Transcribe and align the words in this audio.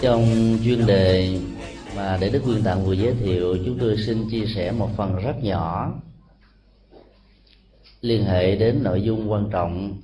trong 0.00 0.26
chuyên 0.64 0.86
đề 0.86 1.38
mà 1.96 2.18
để 2.20 2.28
đức 2.28 2.42
nguyên 2.46 2.62
tạng 2.62 2.84
vừa 2.84 2.92
giới 2.92 3.14
thiệu 3.14 3.56
chúng 3.66 3.78
tôi 3.78 3.96
xin 4.06 4.30
chia 4.30 4.46
sẻ 4.46 4.72
một 4.72 4.90
phần 4.96 5.16
rất 5.16 5.42
nhỏ. 5.42 5.94
Liên 8.00 8.24
hệ 8.24 8.56
đến 8.56 8.82
nội 8.82 9.02
dung 9.02 9.30
quan 9.32 9.48
trọng 9.50 10.00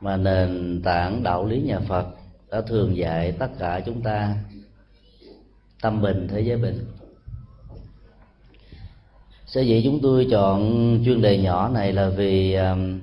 mà 0.00 0.16
nền 0.16 0.80
tảng 0.84 1.22
đạo 1.22 1.46
lý 1.46 1.60
nhà 1.60 1.80
phật 1.80 2.06
đã 2.50 2.60
thường 2.60 2.96
dạy 2.96 3.32
tất 3.32 3.48
cả 3.58 3.80
chúng 3.86 4.02
ta 4.02 4.36
tâm 5.82 6.02
bình 6.02 6.28
thế 6.30 6.40
giới 6.40 6.56
bình. 6.56 6.86
Sở 9.46 9.60
dĩ 9.60 9.82
chúng 9.84 10.00
tôi 10.02 10.26
chọn 10.30 10.98
chuyên 11.04 11.22
đề 11.22 11.38
nhỏ 11.38 11.68
này 11.68 11.92
là 11.92 12.08
vì 12.08 12.54
um, 12.54 13.00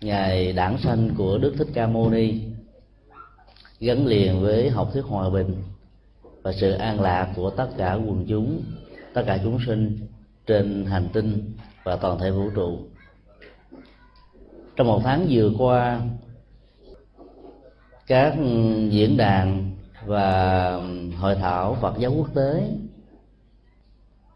ngày 0.00 0.52
đản 0.52 0.76
sanh 0.78 1.10
của 1.16 1.38
đức 1.38 1.54
thích 1.58 1.68
ca 1.74 1.86
mâu 1.86 2.10
ni 2.10 2.40
gắn 3.80 4.06
liền 4.06 4.42
với 4.42 4.70
học 4.70 4.90
thuyết 4.92 5.04
hòa 5.04 5.30
bình 5.30 5.56
và 6.42 6.52
sự 6.52 6.72
an 6.72 7.00
lạc 7.00 7.32
của 7.36 7.50
tất 7.50 7.68
cả 7.76 7.94
quần 7.94 8.26
chúng, 8.28 8.62
tất 9.14 9.22
cả 9.26 9.38
chúng 9.44 9.58
sinh 9.66 9.98
trên 10.46 10.84
hành 10.84 11.08
tinh 11.12 11.52
và 11.84 11.96
toàn 11.96 12.18
thể 12.18 12.30
vũ 12.30 12.50
trụ 12.54 12.78
trong 14.78 14.86
một 14.86 15.00
tháng 15.04 15.26
vừa 15.30 15.50
qua, 15.58 16.00
các 18.06 18.34
diễn 18.90 19.16
đàn 19.16 19.70
và 20.06 20.72
hội 21.18 21.34
thảo 21.34 21.76
Phật 21.80 21.98
giáo 21.98 22.12
quốc 22.16 22.34
tế 22.34 22.68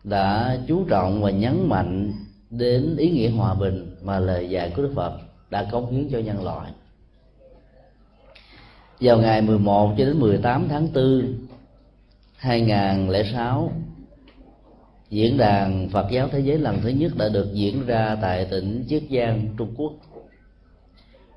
đã 0.05 0.59
chú 0.69 0.85
trọng 0.89 1.23
và 1.23 1.31
nhấn 1.31 1.69
mạnh 1.69 2.13
đến 2.51 2.97
ý 2.97 3.11
nghĩa 3.11 3.31
hòa 3.31 3.55
bình 3.55 3.97
mà 4.03 4.19
lời 4.19 4.51
dạy 4.51 4.73
của 4.77 4.83
Đức 4.83 4.93
Phật 4.95 5.13
đã 5.51 5.69
cống 5.73 5.91
hiến 5.93 6.09
cho 6.13 6.19
nhân 6.19 6.45
loại. 6.45 6.73
Vào 9.03 9.19
ngày 9.19 9.43
11 9.43 9.95
cho 9.99 10.05
đến 10.05 10.21
18 10.21 10.69
tháng 10.69 10.89
4 10.95 11.35
2006 12.37 13.73
Diễn 15.11 15.39
đàn 15.39 15.89
Phật 15.89 16.07
giáo 16.11 16.29
Thế 16.33 16.41
giới 16.41 16.59
lần 16.59 16.81
thứ 16.83 16.89
nhất 16.89 17.13
đã 17.17 17.29
được 17.29 17.51
diễn 17.53 17.87
ra 17.87 18.17
tại 18.23 18.45
tỉnh 18.51 18.85
Chiết 18.89 19.03
Giang, 19.11 19.55
Trung 19.59 19.75
Quốc. 19.77 19.93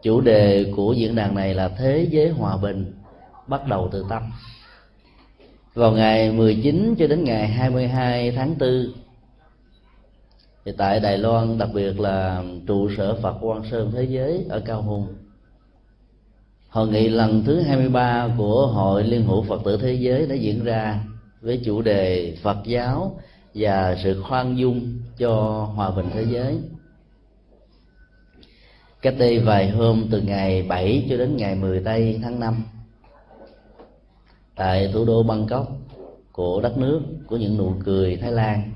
Chủ 0.01 0.21
đề 0.21 0.73
của 0.75 0.93
diễn 0.93 1.15
đàn 1.15 1.35
này 1.35 1.53
là 1.53 1.67
thế 1.67 2.07
giới 2.09 2.29
hòa 2.29 2.57
bình 2.57 2.93
bắt 3.47 3.67
đầu 3.67 3.89
từ 3.91 4.05
tâm. 4.09 4.23
Vào 5.73 5.91
ngày 5.91 6.31
19 6.31 6.95
cho 6.99 7.07
đến 7.07 7.23
ngày 7.23 7.47
22 7.47 8.31
tháng 8.31 8.55
4 8.59 8.69
thì 10.65 10.71
tại 10.77 10.99
Đài 10.99 11.17
Loan 11.17 11.57
đặc 11.57 11.69
biệt 11.73 11.99
là 11.99 12.43
trụ 12.67 12.89
sở 12.97 13.15
Phật 13.21 13.37
Quang 13.41 13.63
Sơn 13.71 13.91
Thế 13.95 14.03
Giới 14.03 14.45
ở 14.49 14.59
Cao 14.59 14.81
Hùng 14.81 15.07
Hội 16.75 16.87
nghị 16.87 17.09
lần 17.09 17.43
thứ 17.45 17.61
23 17.61 18.29
của 18.37 18.67
Hội 18.67 19.03
Liên 19.03 19.25
hữu 19.25 19.43
Phật 19.43 19.61
tử 19.65 19.77
Thế 19.77 19.93
Giới 19.93 20.27
đã 20.27 20.35
diễn 20.35 20.63
ra 20.63 20.99
với 21.41 21.61
chủ 21.65 21.81
đề 21.81 22.35
Phật 22.43 22.57
giáo 22.65 23.19
và 23.53 23.97
sự 24.03 24.21
khoan 24.21 24.57
dung 24.57 24.99
cho 25.17 25.33
hòa 25.75 25.91
bình 25.91 26.05
thế 26.13 26.25
giới. 26.29 26.57
Cách 29.01 29.15
đây 29.17 29.39
vài 29.39 29.69
hôm, 29.69 30.05
từ 30.11 30.21
ngày 30.21 30.63
7 30.63 31.05
cho 31.09 31.17
đến 31.17 31.37
ngày 31.37 31.55
10 31.55 31.79
tây 31.79 32.19
tháng 32.23 32.39
5 32.39 32.63
tại 34.55 34.91
thủ 34.93 35.05
đô 35.05 35.23
Bangkok 35.23 35.67
của 36.31 36.61
đất 36.61 36.77
nước, 36.77 37.01
của 37.27 37.37
những 37.37 37.57
nụ 37.57 37.73
cười 37.85 38.17
Thái 38.17 38.31
Lan, 38.31 38.71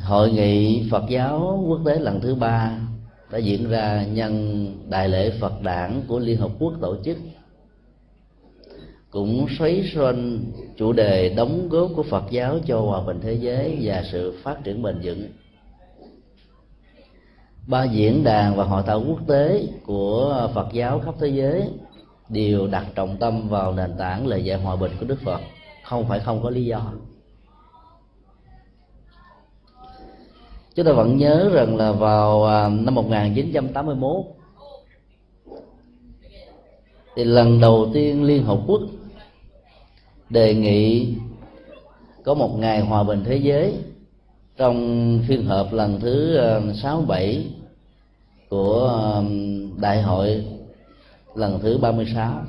hội 0.00 0.32
nghị 0.32 0.88
Phật 0.90 1.02
giáo 1.08 1.64
quốc 1.68 1.80
tế 1.84 1.98
lần 1.98 2.20
thứ 2.20 2.34
ba 2.34 2.78
đã 3.32 3.38
diễn 3.38 3.70
ra 3.70 4.04
nhân 4.12 4.66
đại 4.88 5.08
lễ 5.08 5.32
Phật 5.40 5.62
đản 5.62 6.02
của 6.08 6.18
Liên 6.18 6.36
Hợp 6.36 6.50
Quốc 6.58 6.72
tổ 6.80 6.96
chức. 7.04 7.16
Cũng 9.10 9.46
xoáy 9.58 9.90
xoanh 9.94 10.44
chủ 10.76 10.92
đề 10.92 11.34
đóng 11.34 11.68
góp 11.68 11.90
của 11.96 12.02
Phật 12.02 12.24
giáo 12.30 12.58
cho 12.66 12.80
hòa 12.80 13.02
bình 13.06 13.20
thế 13.22 13.32
giới 13.32 13.78
và 13.82 14.02
sự 14.12 14.40
phát 14.42 14.64
triển 14.64 14.82
bền 14.82 15.00
vững. 15.02 15.28
Ba 17.66 17.84
diễn 17.84 18.24
đàn 18.24 18.56
và 18.56 18.64
hội 18.64 18.82
thảo 18.86 19.04
quốc 19.08 19.20
tế 19.26 19.66
của 19.86 20.50
Phật 20.54 20.68
giáo 20.72 21.00
khắp 21.00 21.14
thế 21.20 21.28
giới 21.28 21.62
đều 22.28 22.66
đặt 22.66 22.86
trọng 22.94 23.16
tâm 23.16 23.48
vào 23.48 23.74
nền 23.74 23.90
tảng 23.98 24.26
lời 24.26 24.44
dạy 24.44 24.60
hòa 24.60 24.76
bình 24.76 24.92
của 25.00 25.06
Đức 25.06 25.18
Phật. 25.24 25.40
Không 25.84 26.08
phải 26.08 26.20
không 26.20 26.42
có 26.42 26.50
lý 26.50 26.64
do. 26.64 26.92
Chúng 30.74 30.86
ta 30.86 30.92
vẫn 30.92 31.16
nhớ 31.16 31.50
rằng 31.52 31.76
là 31.76 31.92
vào 31.92 32.44
à, 32.44 32.68
năm 32.68 32.94
1981 32.94 34.16
thì 37.16 37.24
lần 37.24 37.60
đầu 37.60 37.90
tiên 37.94 38.24
Liên 38.24 38.44
Hợp 38.44 38.58
Quốc 38.66 38.80
đề 40.30 40.54
nghị 40.54 41.14
có 42.24 42.34
một 42.34 42.58
ngày 42.58 42.80
hòa 42.80 43.02
bình 43.02 43.24
thế 43.24 43.36
giới 43.36 43.74
trong 44.56 45.18
phiên 45.28 45.46
họp 45.46 45.72
lần 45.72 46.00
thứ 46.00 46.36
à, 46.36 46.60
67 46.82 47.46
của 48.48 49.00
à, 49.02 49.22
đại 49.76 50.02
hội 50.02 50.44
lần 51.34 51.58
thứ 51.62 51.78
36 51.78 52.42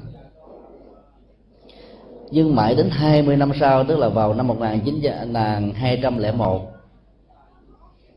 nhưng 2.32 2.56
mãi 2.56 2.76
đến 2.76 2.90
20 2.90 3.38
năm 3.38 3.52
sau, 3.60 3.84
tức 3.84 4.00
là 4.00 4.10
vào 4.10 4.34
năm 4.34 4.48
1901 4.48 6.73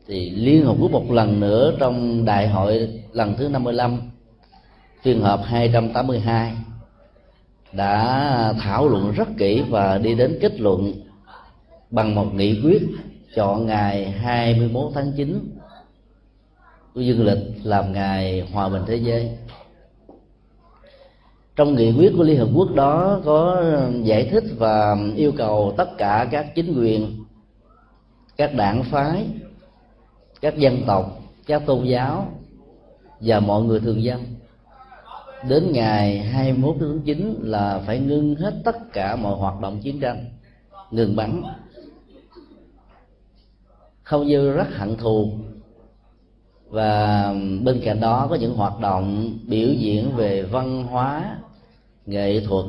thì 0.07 0.29
Liên 0.29 0.65
Hợp 0.65 0.75
Quốc 0.79 0.91
một 0.91 1.11
lần 1.11 1.39
nữa 1.39 1.73
trong 1.79 2.25
đại 2.25 2.47
hội 2.47 3.01
lần 3.11 3.35
thứ 3.37 3.49
55 3.49 3.99
phiên 5.01 5.21
họp 5.21 5.43
282 5.43 6.53
đã 7.71 8.53
thảo 8.59 8.87
luận 8.87 9.11
rất 9.11 9.27
kỹ 9.37 9.63
và 9.69 9.97
đi 9.97 10.15
đến 10.15 10.37
kết 10.41 10.59
luận 10.59 10.93
bằng 11.89 12.15
một 12.15 12.33
nghị 12.33 12.61
quyết 12.61 12.81
chọn 13.35 13.65
ngày 13.65 14.11
21 14.11 14.91
tháng 14.95 15.11
9 15.17 15.49
của 16.93 17.01
dương 17.01 17.25
lịch 17.25 17.37
làm 17.63 17.93
ngày 17.93 18.47
hòa 18.53 18.69
bình 18.69 18.81
thế 18.87 18.95
giới. 18.95 19.29
Trong 21.55 21.75
nghị 21.75 21.91
quyết 21.91 22.13
của 22.17 22.23
liên 22.23 22.39
hợp 22.39 22.49
quốc 22.55 22.75
đó 22.75 23.19
có 23.25 23.63
giải 24.03 24.29
thích 24.31 24.43
và 24.57 24.97
yêu 25.15 25.31
cầu 25.37 25.73
tất 25.77 25.97
cả 25.97 26.27
các 26.31 26.55
chính 26.55 26.79
quyền, 26.81 27.23
các 28.37 28.53
đảng 28.53 28.83
phái 28.83 29.25
các 30.47 30.57
dân 30.57 30.83
tộc, 30.87 31.19
các 31.45 31.65
tôn 31.65 31.85
giáo 31.85 32.31
và 33.21 33.39
mọi 33.39 33.63
người 33.63 33.79
thường 33.79 34.03
dân. 34.03 34.23
Đến 35.49 35.71
ngày 35.71 36.19
21 36.19 36.75
tháng 36.79 36.99
9 36.99 37.39
là 37.41 37.81
phải 37.85 37.99
ngưng 37.99 38.35
hết 38.35 38.53
tất 38.63 38.93
cả 38.93 39.15
mọi 39.15 39.35
hoạt 39.37 39.61
động 39.61 39.79
chiến 39.83 39.99
tranh, 39.99 40.25
ngừng 40.91 41.15
bắn. 41.15 41.41
Không 44.03 44.27
như 44.27 44.51
rất 44.51 44.67
hận 44.75 44.97
thù. 44.97 45.31
Và 46.69 47.33
bên 47.63 47.81
cạnh 47.85 47.99
đó 47.99 48.27
có 48.29 48.35
những 48.35 48.55
hoạt 48.55 48.79
động 48.79 49.37
biểu 49.47 49.69
diễn 49.73 50.15
về 50.15 50.43
văn 50.43 50.83
hóa, 50.83 51.37
nghệ 52.05 52.39
thuật, 52.39 52.65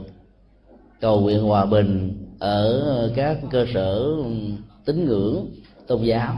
cầu 1.00 1.20
nguyện 1.20 1.42
hòa 1.42 1.64
bình 1.66 2.18
ở 2.38 3.12
các 3.16 3.38
cơ 3.50 3.66
sở 3.74 4.06
tín 4.84 5.04
ngưỡng 5.04 5.46
tôn 5.86 6.02
giáo 6.02 6.36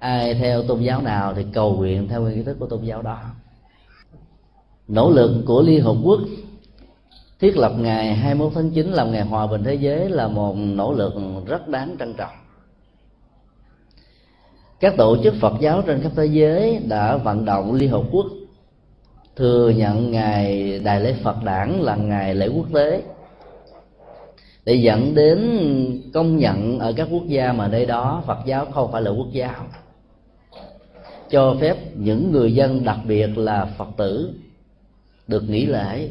ai 0.00 0.34
theo 0.34 0.62
tôn 0.62 0.80
giáo 0.80 1.02
nào 1.02 1.34
thì 1.34 1.46
cầu 1.52 1.76
nguyện 1.76 2.08
theo 2.08 2.22
nghi 2.22 2.42
thức 2.42 2.56
của 2.60 2.66
tôn 2.66 2.82
giáo 2.82 3.02
đó. 3.02 3.18
Nỗ 4.88 5.10
lực 5.10 5.42
của 5.46 5.62
liên 5.62 5.84
hợp 5.84 5.96
quốc 6.04 6.20
thiết 7.40 7.56
lập 7.56 7.72
ngày 7.78 8.14
21 8.14 8.52
tháng 8.54 8.70
9 8.70 8.86
làm 8.92 9.12
ngày 9.12 9.22
hòa 9.22 9.46
bình 9.46 9.64
thế 9.64 9.74
giới 9.74 10.08
là 10.08 10.28
một 10.28 10.54
nỗ 10.56 10.92
lực 10.92 11.12
rất 11.46 11.68
đáng 11.68 11.96
trân 11.98 12.14
trọng. 12.14 12.34
Các 14.80 14.94
tổ 14.96 15.16
chức 15.22 15.34
Phật 15.40 15.52
giáo 15.60 15.82
trên 15.82 16.02
khắp 16.02 16.12
thế 16.16 16.26
giới 16.26 16.78
đã 16.88 17.16
vận 17.16 17.44
động 17.44 17.74
Liên 17.74 17.90
Hợp 17.90 18.02
Quốc 18.10 18.26
thừa 19.36 19.68
nhận 19.68 20.10
ngày 20.10 20.78
đại 20.84 21.00
lễ 21.00 21.14
Phật 21.22 21.36
đản 21.44 21.72
là 21.72 21.96
ngày 21.96 22.34
lễ 22.34 22.48
quốc 22.48 22.66
tế 22.74 23.02
để 24.64 24.74
dẫn 24.74 25.14
đến 25.14 25.40
công 26.14 26.36
nhận 26.36 26.78
ở 26.78 26.92
các 26.96 27.08
quốc 27.10 27.26
gia 27.26 27.52
mà 27.52 27.68
nơi 27.68 27.86
đó 27.86 28.22
Phật 28.26 28.38
giáo 28.46 28.66
không 28.66 28.92
phải 28.92 29.02
là 29.02 29.10
quốc 29.10 29.28
giáo 29.32 29.66
cho 31.30 31.56
phép 31.60 31.96
những 31.96 32.32
người 32.32 32.54
dân, 32.54 32.84
đặc 32.84 32.98
biệt 33.06 33.38
là 33.38 33.64
Phật 33.78 33.88
tử, 33.96 34.34
được 35.26 35.50
nghỉ 35.50 35.66
lễ 35.66 36.08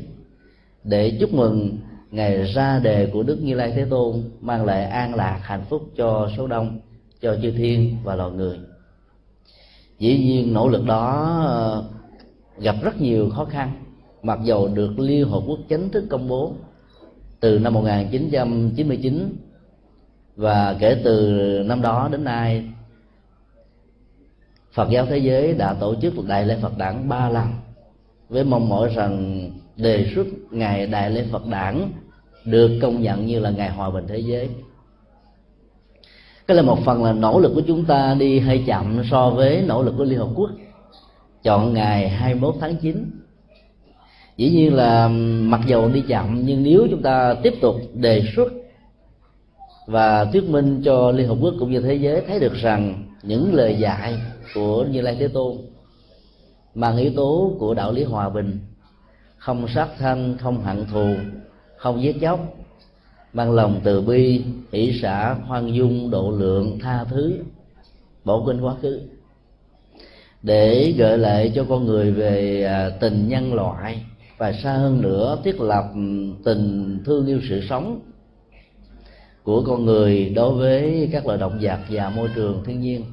để 0.83 1.17
chúc 1.19 1.33
mừng 1.33 1.77
ngày 2.11 2.43
ra 2.43 2.79
đề 2.79 3.09
của 3.13 3.23
Đức 3.23 3.37
Như 3.41 3.55
Lai 3.55 3.71
Thế 3.75 3.85
Tôn, 3.89 4.23
mang 4.41 4.65
lại 4.65 4.83
an 4.85 5.15
lạc, 5.15 5.39
hạnh 5.43 5.65
phúc 5.69 5.81
cho 5.95 6.29
số 6.37 6.47
đông, 6.47 6.79
cho 7.21 7.35
chư 7.41 7.51
thiên 7.51 7.97
và 8.03 8.15
loài 8.15 8.31
người. 8.31 8.57
Dĩ 9.99 10.17
nhiên, 10.17 10.53
nỗ 10.53 10.67
lực 10.67 10.85
đó 10.85 11.35
ờ, 11.45 11.83
gặp 12.59 12.75
rất 12.81 13.01
nhiều 13.01 13.29
khó 13.29 13.45
khăn. 13.45 13.71
Mặc 14.23 14.39
dầu 14.43 14.67
được 14.67 14.99
Liên 14.99 15.29
Hợp 15.29 15.43
Quốc 15.47 15.59
chính 15.67 15.89
thức 15.89 16.05
công 16.09 16.27
bố 16.27 16.53
từ 17.39 17.59
năm 17.59 17.73
1999 17.73 19.35
và 20.35 20.75
kể 20.79 21.01
từ 21.03 21.29
năm 21.65 21.81
đó 21.81 22.09
đến 22.11 22.23
nay 22.23 22.65
Phật 24.79 24.89
giáo 24.89 25.05
thế 25.05 25.17
giới 25.17 25.53
đã 25.53 25.73
tổ 25.73 25.95
chức 26.01 26.13
đại 26.27 26.45
lễ 26.45 26.57
Phật 26.61 26.77
đản 26.77 27.09
ba 27.09 27.29
lần, 27.29 27.47
với 28.29 28.43
mong 28.43 28.69
mỏi 28.69 28.89
rằng 28.95 29.41
đề 29.75 30.07
xuất 30.15 30.27
ngày 30.51 30.87
đại 30.87 31.09
lễ 31.11 31.25
phật 31.31 31.47
đản 31.47 31.91
được 32.45 32.79
công 32.81 33.01
nhận 33.01 33.25
như 33.25 33.39
là 33.39 33.49
ngày 33.49 33.69
hòa 33.69 33.89
bình 33.89 34.05
thế 34.07 34.17
giới. 34.17 34.49
Cái 36.47 36.57
là 36.57 36.63
một 36.63 36.79
phần 36.85 37.03
là 37.03 37.13
nỗ 37.13 37.39
lực 37.39 37.51
của 37.55 37.61
chúng 37.67 37.85
ta 37.85 38.15
đi 38.19 38.39
hơi 38.39 38.63
chậm 38.67 39.03
so 39.11 39.29
với 39.29 39.63
nỗ 39.67 39.83
lực 39.83 39.93
của 39.97 40.03
liên 40.03 40.19
hợp 40.19 40.29
quốc. 40.35 40.49
Chọn 41.43 41.73
ngày 41.73 42.09
21 42.09 42.55
tháng 42.59 42.75
9 42.75 43.11
dĩ 44.37 44.49
nhiên 44.49 44.73
là 44.73 45.07
mặc 45.41 45.61
dầu 45.67 45.89
đi 45.89 46.03
chậm, 46.07 46.41
nhưng 46.45 46.63
nếu 46.63 46.87
chúng 46.91 47.01
ta 47.01 47.33
tiếp 47.43 47.53
tục 47.61 47.75
đề 47.93 48.23
xuất 48.35 48.53
và 49.87 50.25
thuyết 50.25 50.49
minh 50.49 50.81
cho 50.85 51.11
liên 51.11 51.27
hợp 51.27 51.37
quốc 51.41 51.53
cũng 51.59 51.71
như 51.71 51.81
thế 51.81 51.93
giới 51.93 52.21
thấy 52.27 52.39
được 52.39 52.53
rằng 52.53 53.03
những 53.23 53.53
lời 53.53 53.75
dạy 53.79 54.17
của 54.53 54.83
như 54.83 55.01
lai 55.01 55.15
thế 55.19 55.27
tôn 55.27 55.57
mang 56.75 56.97
yếu 56.97 57.11
tố 57.15 57.55
của 57.59 57.73
đạo 57.73 57.91
lý 57.91 58.03
hòa 58.03 58.29
bình 58.29 58.59
không 59.37 59.67
sát 59.75 59.87
thân, 59.97 60.37
không 60.39 60.61
hận 60.61 60.85
thù 60.85 61.15
không 61.77 62.01
giết 62.01 62.15
chóc 62.21 62.39
mang 63.33 63.51
lòng 63.51 63.81
từ 63.83 64.01
bi 64.01 64.43
hỷ 64.71 64.99
xã 65.01 65.35
khoan 65.47 65.73
dung 65.75 66.09
độ 66.09 66.31
lượng 66.31 66.79
tha 66.79 67.03
thứ 67.03 67.43
bỏ 68.25 68.41
quên 68.45 68.61
quá 68.61 68.75
khứ. 68.81 69.01
Để 70.43 70.93
gợi 70.97 71.17
lại 71.17 71.51
cho 71.55 71.65
con 71.69 71.85
người 71.85 72.11
về 72.11 72.63
à, 72.63 72.89
tình 72.99 73.27
nhân 73.27 73.53
loại 73.53 74.05
và 74.37 74.53
xa 74.63 74.73
hơn 74.73 75.01
nữa 75.01 75.37
thiết 75.43 75.61
lập 75.61 75.91
tình 76.43 76.99
thương 77.05 77.27
yêu 77.27 77.39
sự 77.49 77.61
sống 77.69 77.99
của 79.43 79.63
con 79.67 79.85
người 79.85 80.29
đối 80.29 80.53
với 80.53 81.09
các 81.11 81.25
loài 81.25 81.37
động 81.37 81.59
vật 81.61 81.79
và 81.89 82.09
môi 82.09 82.29
trường 82.35 82.63
thiên 82.65 82.81
nhiên 82.81 83.05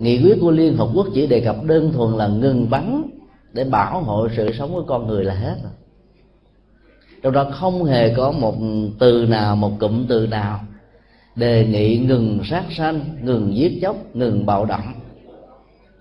nghị 0.00 0.22
quyết 0.22 0.38
của 0.40 0.50
liên 0.50 0.76
hợp 0.76 0.88
quốc 0.94 1.06
chỉ 1.14 1.26
đề 1.26 1.40
cập 1.40 1.64
đơn 1.64 1.92
thuần 1.92 2.16
là 2.16 2.28
ngừng 2.28 2.70
bắn 2.70 3.02
để 3.52 3.64
bảo 3.64 4.02
hộ 4.02 4.28
sự 4.36 4.52
sống 4.58 4.72
của 4.72 4.84
con 4.86 5.06
người 5.06 5.24
là 5.24 5.34
hết 5.34 5.56
trong 7.22 7.32
đó 7.32 7.50
không 7.52 7.84
hề 7.84 8.14
có 8.14 8.32
một 8.32 8.54
từ 8.98 9.26
nào, 9.26 9.56
một 9.56 9.70
cụm 9.80 10.06
từ 10.08 10.26
nào 10.26 10.60
đề 11.36 11.66
nghị 11.66 11.98
ngừng 11.98 12.40
sát 12.44 12.64
sanh, 12.70 13.00
ngừng 13.22 13.56
giết 13.56 13.78
chóc, 13.82 13.96
ngừng 14.14 14.46
bạo 14.46 14.64
động. 14.64 14.92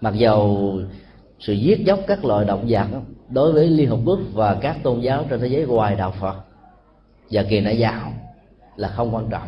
Mặc 0.02 0.14
dầu 0.16 0.74
sự 1.40 1.54
giết 1.54 1.84
chóc 1.86 2.00
các 2.08 2.26
loài 2.26 2.46
động 2.46 2.66
vật 2.70 2.88
đối 3.30 3.52
với 3.52 3.68
liên 3.68 3.90
hợp 3.90 4.00
quốc 4.06 4.20
và 4.34 4.58
các 4.62 4.78
tôn 4.84 5.00
giáo 5.02 5.26
trên 5.30 5.40
thế 5.40 5.48
giới 5.48 5.66
ngoài 5.66 5.96
đạo 5.96 6.14
phật 6.20 6.36
và 7.32 7.44
kỳ 7.44 7.62
nã 7.62 7.72
giáo 7.72 8.14
là 8.76 8.88
không 8.88 9.16
quan 9.16 9.30
trọng 9.30 9.48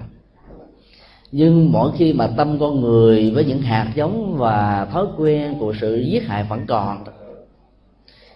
nhưng 1.31 1.71
mỗi 1.71 1.91
khi 1.97 2.13
mà 2.13 2.27
tâm 2.27 2.59
con 2.59 2.81
người 2.81 3.31
với 3.31 3.45
những 3.45 3.61
hạt 3.61 3.91
giống 3.95 4.37
và 4.37 4.87
thói 4.91 5.05
quen 5.17 5.55
của 5.59 5.73
sự 5.81 5.95
giết 5.95 6.27
hại 6.27 6.43
vẫn 6.43 6.65
còn, 6.67 7.03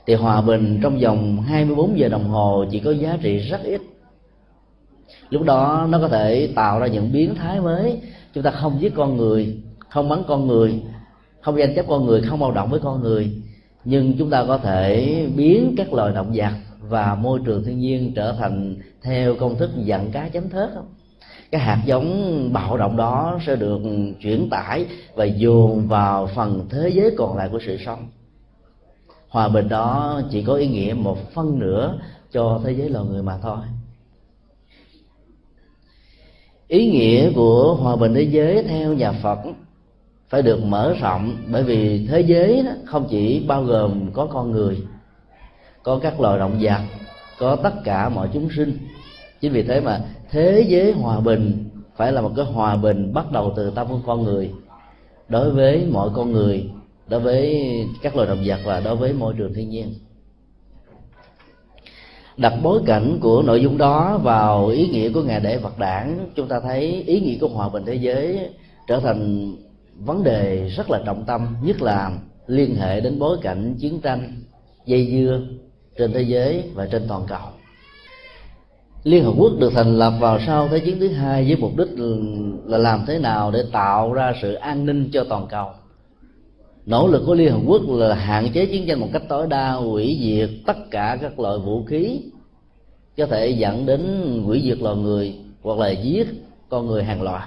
thì 0.07 0.13
hòa 0.13 0.41
bình 0.41 0.79
trong 0.83 0.99
vòng 0.99 1.41
24 1.41 1.99
giờ 1.99 2.09
đồng 2.09 2.23
hồ 2.23 2.65
chỉ 2.71 2.79
có 2.79 2.91
giá 2.91 3.17
trị 3.21 3.37
rất 3.37 3.63
ít. 3.63 3.81
Lúc 5.29 5.43
đó 5.43 5.87
nó 5.89 5.99
có 5.99 6.07
thể 6.07 6.49
tạo 6.55 6.79
ra 6.79 6.87
những 6.87 7.11
biến 7.11 7.35
thái 7.35 7.61
mới. 7.61 8.01
Chúng 8.33 8.43
ta 8.43 8.51
không 8.51 8.81
giết 8.81 8.93
con 8.95 9.17
người, 9.17 9.57
không 9.89 10.09
bắn 10.09 10.19
con 10.27 10.47
người, 10.47 10.83
không 11.41 11.59
danh 11.59 11.75
chấp 11.75 11.85
con 11.87 12.05
người, 12.05 12.21
không 12.21 12.39
bạo 12.39 12.51
động 12.51 12.69
với 12.69 12.79
con 12.79 13.01
người. 13.01 13.31
Nhưng 13.85 14.17
chúng 14.17 14.29
ta 14.29 14.45
có 14.47 14.57
thể 14.57 15.27
biến 15.35 15.73
các 15.77 15.93
loài 15.93 16.13
động 16.15 16.31
vật 16.35 16.53
và 16.81 17.15
môi 17.15 17.39
trường 17.45 17.63
thiên 17.63 17.79
nhiên 17.79 18.11
trở 18.15 18.35
thành 18.39 18.75
theo 19.01 19.35
công 19.35 19.55
thức 19.57 19.71
dặn 19.75 20.11
cá 20.11 20.29
chấm 20.29 20.49
thớt 20.49 20.69
không? 20.73 20.85
Cái 21.55 21.63
hạt 21.63 21.81
giống 21.85 22.49
bạo 22.53 22.77
động 22.77 22.97
đó 22.97 23.39
sẽ 23.45 23.55
được 23.55 23.81
chuyển 24.21 24.49
tải 24.49 24.85
và 25.13 25.25
dồn 25.25 25.87
vào 25.87 26.29
phần 26.35 26.67
thế 26.69 26.89
giới 26.89 27.11
còn 27.17 27.37
lại 27.37 27.49
của 27.51 27.59
sự 27.65 27.77
sống. 27.85 28.07
Hòa 29.29 29.49
bình 29.49 29.69
đó 29.69 30.21
chỉ 30.31 30.43
có 30.43 30.53
ý 30.53 30.67
nghĩa 30.67 30.93
một 30.93 31.33
phân 31.33 31.59
nửa 31.59 31.99
cho 32.31 32.61
thế 32.63 32.71
giới 32.71 32.89
loài 32.89 33.05
người 33.05 33.23
mà 33.23 33.37
thôi. 33.41 33.57
Ý 36.67 36.89
nghĩa 36.89 37.31
của 37.35 37.75
hòa 37.75 37.95
bình 37.95 38.13
thế 38.13 38.21
giới 38.21 38.63
theo 38.63 38.93
nhà 38.93 39.11
phật 39.11 39.39
phải 40.29 40.41
được 40.41 40.63
mở 40.63 40.95
rộng 41.01 41.37
bởi 41.51 41.63
vì 41.63 42.07
thế 42.07 42.21
giới 42.21 42.63
đó 42.63 42.71
không 42.85 43.07
chỉ 43.09 43.45
bao 43.47 43.63
gồm 43.63 44.11
có 44.13 44.25
con 44.25 44.51
người 44.51 44.77
có 45.83 45.99
các 46.03 46.19
loài 46.19 46.39
động 46.39 46.57
vật 46.61 46.81
có 47.39 47.55
tất 47.55 47.73
cả 47.83 48.09
mọi 48.09 48.29
chúng 48.33 48.49
sinh 48.55 48.77
chính 49.45 49.53
vì 49.53 49.63
thế 49.63 49.79
mà 49.79 50.01
thế 50.31 50.65
giới 50.67 50.91
hòa 50.91 51.19
bình 51.19 51.69
phải 51.95 52.11
là 52.11 52.21
một 52.21 52.31
cái 52.35 52.45
hòa 52.45 52.75
bình 52.75 53.13
bắt 53.13 53.31
đầu 53.31 53.53
từ 53.55 53.69
tâm 53.69 53.87
của 53.87 53.99
con 54.05 54.23
người. 54.23 54.51
Đối 55.29 55.51
với 55.51 55.87
mọi 55.91 56.09
con 56.13 56.31
người, 56.31 56.69
đối 57.07 57.19
với 57.19 57.65
các 58.01 58.15
loài 58.15 58.27
động 58.27 58.43
vật 58.45 58.59
và 58.63 58.79
đối 58.79 58.95
với 58.95 59.13
môi 59.13 59.33
trường 59.37 59.53
thiên 59.53 59.69
nhiên. 59.69 59.93
Đặt 62.37 62.53
bối 62.63 62.81
cảnh 62.85 63.17
của 63.21 63.41
nội 63.41 63.61
dung 63.61 63.77
đó 63.77 64.17
vào 64.17 64.67
ý 64.67 64.87
nghĩa 64.87 65.09
của 65.09 65.23
ngày 65.23 65.41
lễ 65.41 65.57
Phật 65.57 65.79
đảng 65.79 66.29
chúng 66.35 66.47
ta 66.47 66.59
thấy 66.59 67.03
ý 67.07 67.19
nghĩa 67.19 67.37
của 67.41 67.47
hòa 67.47 67.69
bình 67.69 67.83
thế 67.85 67.95
giới 67.95 68.49
trở 68.87 68.99
thành 68.99 69.51
vấn 69.99 70.23
đề 70.23 70.69
rất 70.69 70.89
là 70.89 71.01
trọng 71.05 71.25
tâm, 71.25 71.47
nhất 71.61 71.81
là 71.81 72.11
liên 72.47 72.75
hệ 72.75 73.01
đến 73.01 73.19
bối 73.19 73.37
cảnh 73.41 73.75
chiến 73.79 74.01
tranh 74.01 74.33
dây 74.85 75.07
dưa 75.11 75.39
trên 75.97 76.13
thế 76.13 76.21
giới 76.21 76.63
và 76.73 76.87
trên 76.91 77.05
toàn 77.07 77.23
cầu. 77.27 77.47
Liên 79.05 79.23
Hợp 79.23 79.33
Quốc 79.37 79.53
được 79.59 79.71
thành 79.73 79.97
lập 79.97 80.13
vào 80.19 80.39
sau 80.45 80.67
Thế 80.67 80.79
chiến 80.79 80.99
thứ 80.99 81.07
hai 81.09 81.43
với 81.43 81.55
mục 81.55 81.71
đích 81.77 81.87
là 82.65 82.77
làm 82.77 83.03
thế 83.07 83.19
nào 83.19 83.51
để 83.51 83.63
tạo 83.71 84.13
ra 84.13 84.33
sự 84.41 84.53
an 84.53 84.85
ninh 84.85 85.09
cho 85.11 85.25
toàn 85.29 85.47
cầu. 85.49 85.69
Nỗ 86.85 87.07
lực 87.07 87.23
của 87.25 87.35
Liên 87.35 87.51
Hợp 87.51 87.59
Quốc 87.67 87.81
là 87.87 88.15
hạn 88.15 88.47
chế 88.53 88.65
chiến 88.65 88.87
tranh 88.87 88.99
một 88.99 89.07
cách 89.13 89.21
tối 89.29 89.47
đa, 89.47 89.71
hủy 89.71 90.17
diệt 90.21 90.49
tất 90.65 90.91
cả 90.91 91.17
các 91.21 91.39
loại 91.39 91.57
vũ 91.59 91.83
khí 91.83 92.21
có 93.17 93.25
thể 93.25 93.49
dẫn 93.49 93.85
đến 93.85 94.01
hủy 94.45 94.61
diệt 94.65 94.77
loài 94.77 94.95
người 94.95 95.35
hoặc 95.61 95.79
là 95.79 95.89
giết 95.89 96.27
con 96.69 96.87
người 96.87 97.03
hàng 97.03 97.21
loạt. 97.21 97.43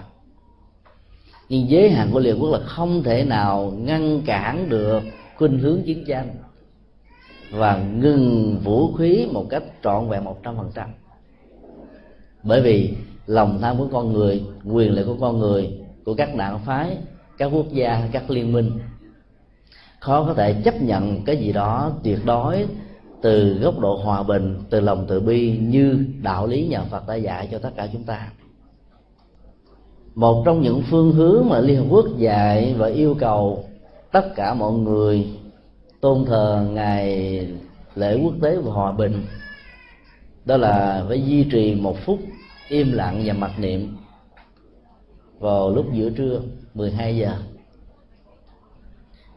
Nhưng 1.49 1.71
giới 1.71 1.91
hạn 1.91 2.11
của 2.13 2.21
Liên 2.21 2.35
Hợp 2.35 2.41
Quốc 2.41 2.51
là 2.51 2.59
không 2.59 3.03
thể 3.03 3.25
nào 3.25 3.73
ngăn 3.79 4.23
cản 4.23 4.69
được 4.69 5.03
khuynh 5.37 5.59
hướng 5.59 5.83
chiến 5.83 6.05
tranh 6.07 6.29
và 7.51 7.77
ngừng 7.77 8.57
vũ 8.65 8.93
khí 8.93 9.27
một 9.33 9.47
cách 9.51 9.63
trọn 9.85 10.09
vẹn 10.09 10.25
một 10.25 10.43
trăm 10.43 10.57
phần 10.57 10.71
trăm 10.75 10.89
bởi 12.43 12.61
vì 12.61 12.95
lòng 13.27 13.59
tham 13.61 13.79
của 13.79 13.89
con 13.93 14.13
người, 14.13 14.43
quyền 14.65 14.95
lợi 14.95 15.05
của 15.05 15.17
con 15.21 15.39
người, 15.39 15.81
của 16.05 16.15
các 16.15 16.35
đảng 16.35 16.59
phái, 16.59 16.97
các 17.39 17.47
quốc 17.47 17.67
gia, 17.73 18.09
các 18.13 18.31
liên 18.31 18.53
minh, 18.53 18.71
khó 20.01 20.25
có 20.25 20.35
thể 20.35 20.63
chấp 20.65 20.83
nhận 20.83 21.25
cái 21.25 21.37
gì 21.37 21.53
đó 21.53 21.93
tuyệt 22.05 22.19
đối 22.25 22.67
từ 23.23 23.59
góc 23.59 23.79
độ 23.79 23.97
hòa 23.97 24.23
bình, 24.23 24.57
từ 24.71 24.81
lòng 24.81 25.05
từ 25.09 25.21
bi 25.21 25.59
như 25.59 26.05
đạo 26.23 26.47
lý 26.47 26.67
nhà 26.67 26.83
phật 26.91 27.09
đã 27.09 27.15
dạy 27.15 27.49
cho 27.51 27.59
tất 27.59 27.71
cả 27.77 27.89
chúng 27.93 28.05
ta. 28.05 28.33
Một 30.15 30.43
trong 30.45 30.63
những 30.63 30.83
phương 30.91 31.13
hướng 31.13 31.49
mà 31.49 31.61
liên 31.61 31.77
hợp 31.77 31.87
quốc 31.91 32.07
dạy 32.17 32.75
và 32.79 32.89
yêu 32.89 33.17
cầu 33.19 33.65
tất 34.13 34.35
cả 34.35 34.55
mọi 34.55 34.73
người 34.73 35.27
tôn 36.01 36.25
thờ 36.25 36.67
ngày 36.71 37.49
lễ 37.95 38.21
quốc 38.23 38.35
tế 38.43 38.57
và 38.57 38.73
hòa 38.73 38.93
bình 38.93 39.23
đó 40.49 40.57
là 40.57 41.05
phải 41.09 41.23
duy 41.23 41.45
trì 41.45 41.75
một 41.75 41.97
phút 42.05 42.19
im 42.69 42.93
lặng 42.93 43.23
và 43.25 43.33
mặc 43.33 43.51
niệm 43.59 43.97
vào 45.39 45.71
lúc 45.71 45.87
giữa 45.93 46.11
trưa 46.11 46.41
12 46.75 47.17
giờ. 47.17 47.33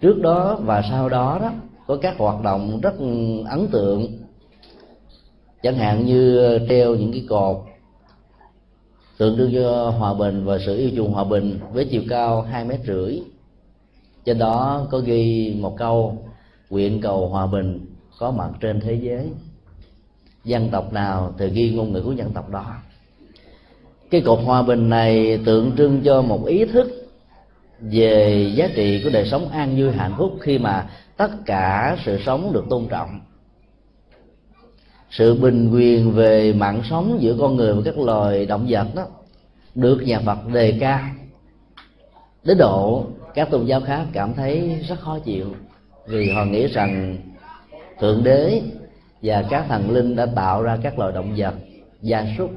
Trước 0.02 0.22
đó 0.22 0.60
và 0.62 0.82
sau 0.90 1.10
đó 1.10 1.40
đó, 1.42 1.52
có 1.88 1.98
các 2.02 2.18
hoạt 2.18 2.44
động 2.44 2.80
rất 2.82 2.94
ấn 3.50 3.68
tượng. 3.72 4.08
Chẳng 5.64 5.76
hạn 5.76 6.06
như 6.06 6.60
treo 6.70 6.96
những 6.96 7.12
cái 7.12 7.26
cột 7.30 7.58
tượng 9.18 9.38
trưng 9.38 9.52
cho 9.54 9.90
hòa 9.90 10.14
bình 10.14 10.46
và 10.46 10.58
sự 10.66 10.78
yêu 10.78 10.90
chuộng 10.96 11.14
hòa 11.14 11.24
bình 11.24 11.60
với 11.74 11.88
chiều 11.92 12.02
cao 12.10 12.42
hai 12.42 12.66
mét 12.66 12.80
rưỡi. 12.88 13.22
Trên 14.26 14.38
đó 14.38 14.88
có 14.92 15.00
ghi 15.00 15.56
một 15.60 15.78
câu, 15.78 16.26
nguyện 16.70 17.02
cầu 17.02 17.28
hòa 17.28 17.48
bình 17.48 17.86
có 18.20 18.32
mặt 18.32 18.50
trên 18.60 18.80
thế 18.80 18.94
giới 18.94 19.30
dân 20.44 20.70
tộc 20.70 20.94
nào 20.94 21.34
thì 21.38 21.50
ghi 21.50 21.70
ngôn 21.70 21.94
ngữ 21.94 22.02
của 22.02 22.12
dân 22.12 22.32
tộc 22.32 22.50
đó. 22.50 22.66
Cái 24.12 24.22
cột 24.22 24.40
hòa 24.46 24.64
bình 24.64 24.90
này 24.90 25.40
tượng 25.46 25.72
trưng 25.78 26.02
cho 26.02 26.22
một 26.22 26.46
ý 26.46 26.66
thức 26.66 27.10
về 27.80 28.52
giá 28.56 28.70
trị 28.76 29.02
của 29.04 29.10
đời 29.10 29.28
sống 29.32 29.50
an 29.50 29.76
vui 29.80 29.92
hạnh 29.92 30.14
phúc 30.18 30.38
khi 30.42 30.58
mà 30.58 30.90
tất 31.18 31.32
cả 31.46 31.98
sự 32.06 32.20
sống 32.26 32.54
được 32.54 32.66
tôn 32.70 32.88
trọng. 32.88 33.20
Sự 35.10 35.34
bình 35.34 35.72
quyền 35.74 36.12
về 36.12 36.54
mạng 36.54 36.82
sống 36.90 37.18
giữa 37.20 37.36
con 37.40 37.56
người 37.56 37.74
và 37.74 37.82
các 37.86 37.98
loài 37.98 38.46
động 38.46 38.66
vật 38.70 38.88
đó 38.96 39.06
được 39.76 40.02
nhà 40.04 40.20
Phật 40.26 40.48
đề 40.54 40.78
cao 40.80 41.00
đến 42.44 42.58
độ 42.58 43.06
các 43.34 43.50
tôn 43.52 43.66
giáo 43.66 43.82
khác 43.82 44.06
cảm 44.14 44.34
thấy 44.34 44.80
rất 44.88 45.00
khó 45.00 45.20
chịu 45.20 45.46
vì 46.08 46.32
họ 46.32 46.46
nghĩ 46.46 46.68
rằng 46.68 47.18
thượng 48.00 48.24
đế 48.24 48.62
và 49.22 49.46
các 49.50 49.66
thần 49.70 49.92
linh 49.92 50.16
đã 50.16 50.26
tạo 50.26 50.64
ra 50.64 50.78
các 50.84 51.00
loài 51.00 51.12
động 51.12 51.34
vật 51.38 51.54
gia 52.02 52.26
súc 52.38 52.52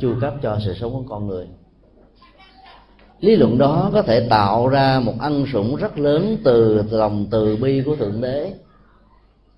chu 0.00 0.14
cấp 0.20 0.34
cho 0.42 0.58
sự 0.64 0.74
sống 0.74 0.92
của 0.92 1.04
con 1.08 1.26
người. 1.26 1.46
Lý 3.20 3.36
luận 3.36 3.58
đó 3.58 3.90
có 3.92 4.02
thể 4.02 4.26
tạo 4.30 4.68
ra 4.68 5.00
một 5.00 5.14
ân 5.18 5.46
sủng 5.52 5.76
rất 5.76 5.98
lớn 5.98 6.36
từ 6.44 6.82
lòng 6.90 7.26
từ 7.30 7.56
bi 7.56 7.82
của 7.86 7.96
thượng 7.96 8.20
đế. 8.20 8.52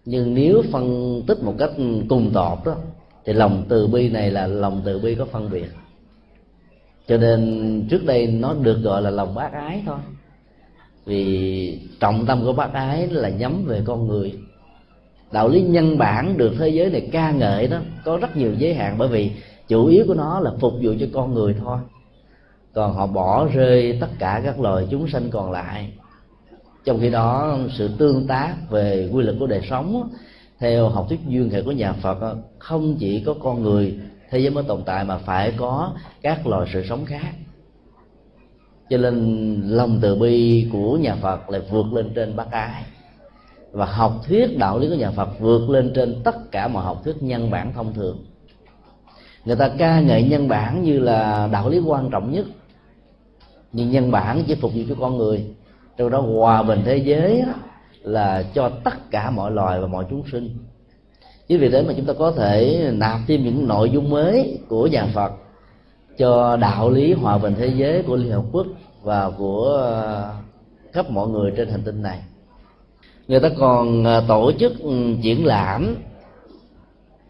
Nhưng 0.04 0.34
nếu 0.34 0.62
phân 0.72 1.22
tích 1.26 1.42
một 1.42 1.54
cách 1.58 1.70
cùng 2.08 2.30
tột 2.34 2.58
đó, 2.64 2.76
thì 3.24 3.32
lòng 3.32 3.64
từ 3.68 3.86
bi 3.86 4.08
này 4.08 4.30
là 4.30 4.46
lòng 4.46 4.82
từ 4.84 4.98
bi 4.98 5.14
có 5.14 5.24
phân 5.24 5.50
biệt. 5.50 5.68
Cho 7.08 7.16
nên 7.16 7.82
trước 7.90 8.04
đây 8.04 8.26
nó 8.26 8.54
được 8.54 8.78
gọi 8.82 9.02
là 9.02 9.10
lòng 9.10 9.34
bác 9.34 9.52
ái 9.52 9.82
thôi. 9.86 9.98
Vì 11.04 11.80
trọng 12.00 12.26
tâm 12.26 12.44
của 12.44 12.52
bác 12.52 12.72
ái 12.72 13.08
là 13.08 13.28
nhắm 13.28 13.64
về 13.66 13.82
con 13.84 14.06
người 14.08 14.34
đạo 15.36 15.48
lý 15.48 15.62
nhân 15.62 15.98
bản 15.98 16.38
được 16.38 16.52
thế 16.58 16.68
giới 16.68 16.90
này 16.90 17.08
ca 17.12 17.30
ngợi 17.30 17.68
đó, 17.68 17.78
có 18.04 18.16
rất 18.16 18.36
nhiều 18.36 18.54
giới 18.58 18.74
hạn 18.74 18.94
bởi 18.98 19.08
vì 19.08 19.32
chủ 19.68 19.86
yếu 19.86 20.04
của 20.08 20.14
nó 20.14 20.40
là 20.40 20.50
phục 20.60 20.72
vụ 20.82 20.92
cho 21.00 21.06
con 21.14 21.34
người 21.34 21.54
thôi. 21.60 21.78
Còn 22.72 22.94
họ 22.94 23.06
bỏ 23.06 23.48
rơi 23.54 23.98
tất 24.00 24.06
cả 24.18 24.40
các 24.44 24.60
loài 24.60 24.86
chúng 24.90 25.08
sanh 25.08 25.30
còn 25.30 25.50
lại. 25.50 25.92
Trong 26.84 27.00
khi 27.00 27.10
đó, 27.10 27.58
sự 27.72 27.90
tương 27.98 28.26
tác 28.26 28.54
về 28.70 29.10
quy 29.12 29.22
luật 29.22 29.36
của 29.38 29.46
đời 29.46 29.60
sống 29.70 30.08
theo 30.58 30.88
học 30.88 31.06
thuyết 31.08 31.20
duyên 31.28 31.50
hệ 31.50 31.62
của 31.62 31.72
nhà 31.72 31.92
Phật 31.92 32.36
không 32.58 32.96
chỉ 32.98 33.22
có 33.26 33.34
con 33.42 33.62
người 33.62 33.98
thế 34.30 34.38
giới 34.38 34.50
mới 34.50 34.64
tồn 34.64 34.82
tại 34.84 35.04
mà 35.04 35.18
phải 35.18 35.52
có 35.56 35.92
các 36.22 36.46
loài 36.46 36.68
sự 36.72 36.84
sống 36.88 37.04
khác. 37.04 37.32
Cho 38.90 38.98
nên 38.98 39.60
lòng 39.64 39.98
từ 40.02 40.14
bi 40.14 40.68
của 40.72 40.96
nhà 40.96 41.14
Phật 41.14 41.50
lại 41.50 41.60
vượt 41.70 41.92
lên 41.92 42.12
trên 42.14 42.36
bác 42.36 42.50
ái 42.50 42.84
và 43.76 43.86
học 43.86 44.12
thuyết 44.26 44.58
đạo 44.58 44.78
lý 44.78 44.88
của 44.88 44.94
nhà 44.94 45.10
Phật 45.10 45.28
vượt 45.40 45.70
lên 45.70 45.92
trên 45.94 46.22
tất 46.24 46.50
cả 46.50 46.68
mọi 46.68 46.84
học 46.84 47.00
thuyết 47.04 47.22
nhân 47.22 47.50
bản 47.50 47.72
thông 47.72 47.94
thường. 47.94 48.18
Người 49.44 49.56
ta 49.56 49.68
ca 49.78 50.00
ngợi 50.00 50.22
nhân 50.22 50.48
bản 50.48 50.82
như 50.82 50.98
là 50.98 51.48
đạo 51.52 51.68
lý 51.68 51.78
quan 51.78 52.10
trọng 52.10 52.32
nhất. 52.32 52.46
Nhưng 53.72 53.90
nhân 53.90 54.10
bản 54.10 54.44
chỉ 54.46 54.54
phục 54.54 54.74
vụ 54.74 54.80
cho 54.88 54.94
con 55.00 55.16
người. 55.16 55.46
Trong 55.96 56.10
đó 56.10 56.20
hòa 56.20 56.62
bình 56.62 56.82
thế 56.84 56.96
giới 56.96 57.42
là 58.02 58.42
cho 58.54 58.68
tất 58.84 59.10
cả 59.10 59.30
mọi 59.30 59.50
loài 59.50 59.80
và 59.80 59.86
mọi 59.86 60.04
chúng 60.10 60.22
sinh. 60.32 60.56
Chính 61.48 61.60
vì 61.60 61.68
thế 61.68 61.82
mà 61.82 61.92
chúng 61.96 62.06
ta 62.06 62.12
có 62.12 62.32
thể 62.32 62.90
nạp 62.94 63.20
thêm 63.26 63.44
những 63.44 63.68
nội 63.68 63.90
dung 63.90 64.10
mới 64.10 64.58
của 64.68 64.86
nhà 64.86 65.06
Phật 65.14 65.32
cho 66.18 66.56
đạo 66.56 66.90
lý 66.90 67.12
hòa 67.12 67.38
bình 67.38 67.54
thế 67.58 67.66
giới 67.66 68.02
của 68.02 68.16
Liên 68.16 68.32
Hợp 68.32 68.44
Quốc 68.52 68.66
và 69.02 69.30
của 69.30 69.64
ờ, 69.64 70.34
khắp 70.92 71.10
mọi 71.10 71.28
người 71.28 71.52
trên 71.56 71.68
hành 71.68 71.82
tinh 71.82 72.02
này 72.02 72.20
người 73.28 73.40
ta 73.40 73.48
còn 73.58 74.04
à, 74.04 74.20
tổ 74.28 74.52
chức 74.52 74.80
ừ, 74.80 75.14
triển 75.22 75.46
lãm 75.46 75.96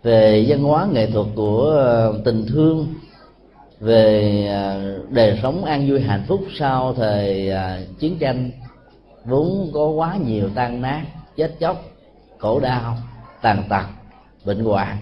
về 0.02 0.44
văn 0.48 0.62
hóa 0.62 0.88
nghệ 0.92 1.10
thuật 1.10 1.26
của 1.34 1.84
à, 1.86 2.18
tình 2.24 2.46
thương, 2.48 2.86
về 3.80 4.46
à, 4.50 4.90
đời 5.08 5.38
sống 5.42 5.64
an 5.64 5.88
vui 5.88 6.00
hạnh 6.00 6.24
phúc 6.28 6.40
sau 6.58 6.94
thời 6.94 7.52
chiến 7.98 8.18
tranh. 8.18 8.50
Vốn 9.24 9.70
có 9.74 9.88
quá 9.88 10.16
nhiều 10.26 10.48
tan 10.54 10.82
nát, 10.82 11.04
chết 11.36 11.60
chóc, 11.60 11.82
khổ 12.38 12.60
đau, 12.60 12.96
tàn 13.42 13.62
tật, 13.68 13.84
bệnh 14.44 14.64
hoạn. 14.64 14.96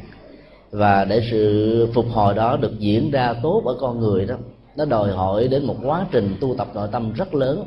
Và 0.71 1.05
để 1.05 1.23
sự 1.31 1.89
phục 1.95 2.07
hồi 2.11 2.35
đó 2.35 2.57
được 2.57 2.79
diễn 2.79 3.11
ra 3.11 3.35
tốt 3.43 3.63
ở 3.67 3.77
con 3.81 4.01
người 4.01 4.27
đó, 4.27 4.35
nó 4.77 4.85
đòi 4.85 5.13
hỏi 5.13 5.49
đến 5.49 5.65
một 5.65 5.77
quá 5.85 6.07
trình 6.13 6.37
tu 6.41 6.55
tập 6.59 6.69
nội 6.75 6.89
tâm 6.93 7.13
rất 7.13 7.35
lớn 7.35 7.65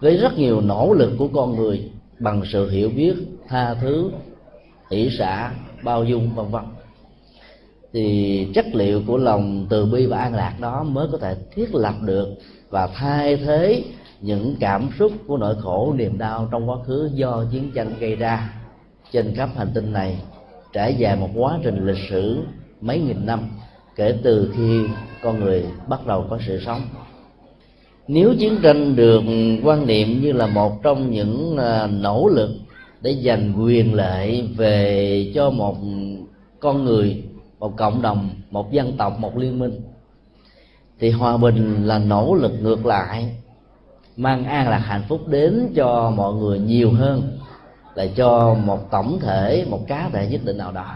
với 0.00 0.16
rất 0.16 0.38
nhiều 0.38 0.60
nỗ 0.60 0.92
lực 0.92 1.12
của 1.18 1.28
con 1.28 1.56
người 1.56 1.90
bằng 2.18 2.42
sự 2.52 2.70
hiểu 2.70 2.90
biết, 2.96 3.14
tha 3.48 3.74
thứ 3.74 4.10
hỷ 4.90 5.10
xã 5.18 5.52
bao 5.82 6.04
dung, 6.04 6.34
vân 6.34 6.46
vân. 6.50 6.64
Thì 7.92 8.46
chất 8.54 8.66
liệu 8.72 9.02
của 9.06 9.16
lòng 9.16 9.66
từ 9.70 9.84
bi 9.84 10.06
và 10.06 10.18
an 10.18 10.34
lạc 10.34 10.54
đó 10.60 10.82
mới 10.82 11.08
có 11.12 11.18
thể 11.18 11.36
thiết 11.54 11.74
lập 11.74 11.94
được 12.02 12.28
và 12.70 12.86
thay 12.86 13.36
thế 13.36 13.84
những 14.20 14.56
cảm 14.60 14.88
xúc 14.98 15.12
của 15.26 15.36
nỗi 15.36 15.54
khổ, 15.62 15.94
niềm 15.96 16.18
đau 16.18 16.48
trong 16.52 16.70
quá 16.70 16.76
khứ 16.86 17.10
do 17.14 17.44
chiến 17.52 17.70
tranh 17.74 17.94
gây 18.00 18.16
ra. 18.16 18.54
Trên 19.12 19.34
khắp 19.34 19.50
hành 19.56 19.70
tinh 19.74 19.92
này, 19.92 20.18
trải 20.72 20.94
dài 20.94 21.16
một 21.16 21.28
quá 21.34 21.58
trình 21.62 21.86
lịch 21.86 22.08
sử 22.10 22.42
mấy 22.80 23.00
nghìn 23.00 23.26
năm, 23.26 23.50
kể 23.96 24.18
từ 24.22 24.52
khi 24.56 24.82
con 25.22 25.40
người 25.40 25.64
bắt 25.88 26.06
đầu 26.06 26.26
có 26.30 26.38
sự 26.46 26.60
sống 26.66 26.80
nếu 28.08 28.34
chiến 28.38 28.58
tranh 28.62 28.96
được 28.96 29.22
quan 29.64 29.86
niệm 29.86 30.20
như 30.22 30.32
là 30.32 30.46
một 30.46 30.82
trong 30.82 31.10
những 31.10 31.56
à, 31.56 31.86
nỗ 31.86 32.28
lực 32.28 32.50
để 33.00 33.16
giành 33.24 33.52
quyền 33.62 33.94
lợi 33.94 34.48
về 34.56 35.32
cho 35.34 35.50
một 35.50 35.76
con 36.60 36.84
người, 36.84 37.22
một 37.58 37.76
cộng 37.76 38.02
đồng, 38.02 38.30
một 38.50 38.72
dân 38.72 38.96
tộc, 38.96 39.18
một 39.18 39.36
liên 39.36 39.58
minh, 39.58 39.80
thì 41.00 41.10
hòa 41.10 41.36
bình 41.36 41.86
là 41.86 41.98
nỗ 41.98 42.34
lực 42.34 42.52
ngược 42.60 42.86
lại, 42.86 43.36
mang 44.16 44.44
an 44.44 44.68
lạc 44.68 44.78
hạnh 44.78 45.02
phúc 45.08 45.28
đến 45.28 45.72
cho 45.74 46.12
mọi 46.16 46.34
người 46.34 46.58
nhiều 46.58 46.92
hơn 46.92 47.38
là 47.94 48.06
cho 48.06 48.54
một 48.54 48.90
tổng 48.90 49.18
thể, 49.20 49.66
một 49.70 49.80
cá 49.88 50.10
thể 50.12 50.28
nhất 50.30 50.40
định 50.44 50.58
nào 50.58 50.72
đó 50.72 50.94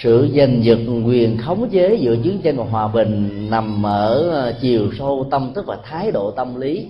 sự 0.00 0.28
giành 0.36 0.64
giật 0.64 0.78
quyền 1.06 1.38
khống 1.38 1.68
chế 1.70 1.94
giữa 1.94 2.16
chiến 2.22 2.40
tranh 2.42 2.56
và 2.56 2.64
hòa 2.64 2.88
bình 2.88 3.46
nằm 3.50 3.86
ở 3.86 4.30
ờ, 4.30 4.58
chiều 4.60 4.90
sâu 4.98 5.26
tâm 5.30 5.52
thức 5.54 5.64
và 5.66 5.78
thái 5.84 6.10
độ 6.10 6.30
tâm 6.30 6.60
lý 6.60 6.86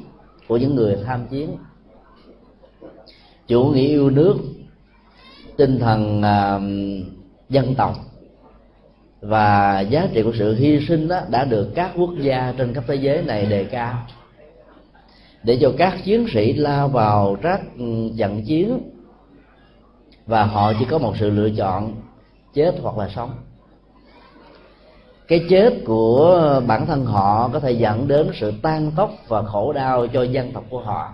của 0.49 0.57
những 0.57 0.75
người 0.75 0.97
tham 1.07 1.27
chiến. 1.31 1.51
Chủ 3.47 3.65
nghĩa 3.65 3.87
yêu 3.87 4.11
nước, 4.11 4.35
tinh 5.57 5.79
thần 5.79 6.23
ờ, 6.23 6.61
dân 7.49 7.75
tộc 7.75 7.97
và 9.21 9.81
giá 9.81 10.09
trị 10.13 10.23
của 10.23 10.33
sự 10.39 10.55
hy 10.55 10.87
sinh 10.89 11.09
đó 11.09 11.21
đã 11.31 11.45
được 11.45 11.73
các 11.75 11.93
quốc 11.97 12.11
gia 12.19 12.55
trên 12.59 12.75
khắp 12.75 12.85
thế 12.87 12.95
giới 12.95 13.23
này 13.23 13.47
đề 13.47 13.65
cao. 13.65 14.07
Để 15.43 15.59
cho 15.61 15.73
các 15.79 15.99
chiến 16.05 16.27
sĩ 16.35 16.53
lao 16.53 16.89
vào 16.89 17.37
các 17.43 17.61
trận 18.19 18.37
ừ, 18.37 18.43
chiến 18.47 18.79
và 20.27 20.45
họ 20.45 20.73
chỉ 20.79 20.85
có 20.91 20.99
một 20.99 21.15
sự 21.21 21.31
lựa 21.31 21.51
chọn 21.51 21.95
chết 22.55 22.75
hoặc 22.83 22.99
là 22.99 23.09
sống. 23.15 23.31
Cái 25.29 25.45
chết 25.51 25.75
của 25.85 26.63
bản 26.67 26.87
thân 26.87 27.05
họ 27.05 27.51
có 27.53 27.61
thể 27.61 27.73
dẫn 27.73 28.09
đến 28.09 28.31
sự 28.41 28.53
tan 28.63 28.93
tóc 28.97 29.11
và 29.29 29.43
khổ 29.43 29.73
đau 29.73 30.07
cho 30.07 30.23
dân 30.23 30.53
tộc 30.53 30.65
của 30.71 30.81
họ. 30.81 31.13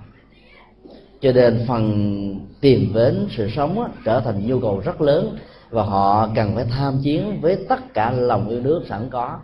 Cho 1.20 1.32
nên 1.32 1.64
phần 1.68 2.40
tìm 2.60 2.92
đến 2.94 3.28
sự 3.30 3.50
sống 3.56 3.80
á, 3.80 3.88
trở 4.04 4.20
thành 4.20 4.46
nhu 4.46 4.60
cầu 4.60 4.80
rất 4.84 5.00
lớn 5.00 5.36
và 5.70 5.82
họ 5.82 6.28
cần 6.34 6.54
phải 6.54 6.64
tham 6.64 6.98
chiến 7.02 7.40
với 7.40 7.56
tất 7.68 7.94
cả 7.94 8.10
lòng 8.10 8.48
yêu 8.48 8.60
nước 8.60 8.84
sẵn 8.88 9.08
có 9.10 9.38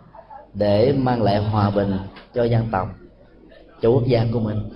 để 0.53 0.93
mang 0.97 1.21
lại 1.21 1.43
hòa 1.43 1.69
bình 1.69 1.97
cho 2.33 2.43
dân 2.43 2.67
tộc 2.71 2.87
cho 3.81 3.89
quốc 3.89 4.03
gia 4.05 4.25
của 4.33 4.39
mình. 4.39 4.69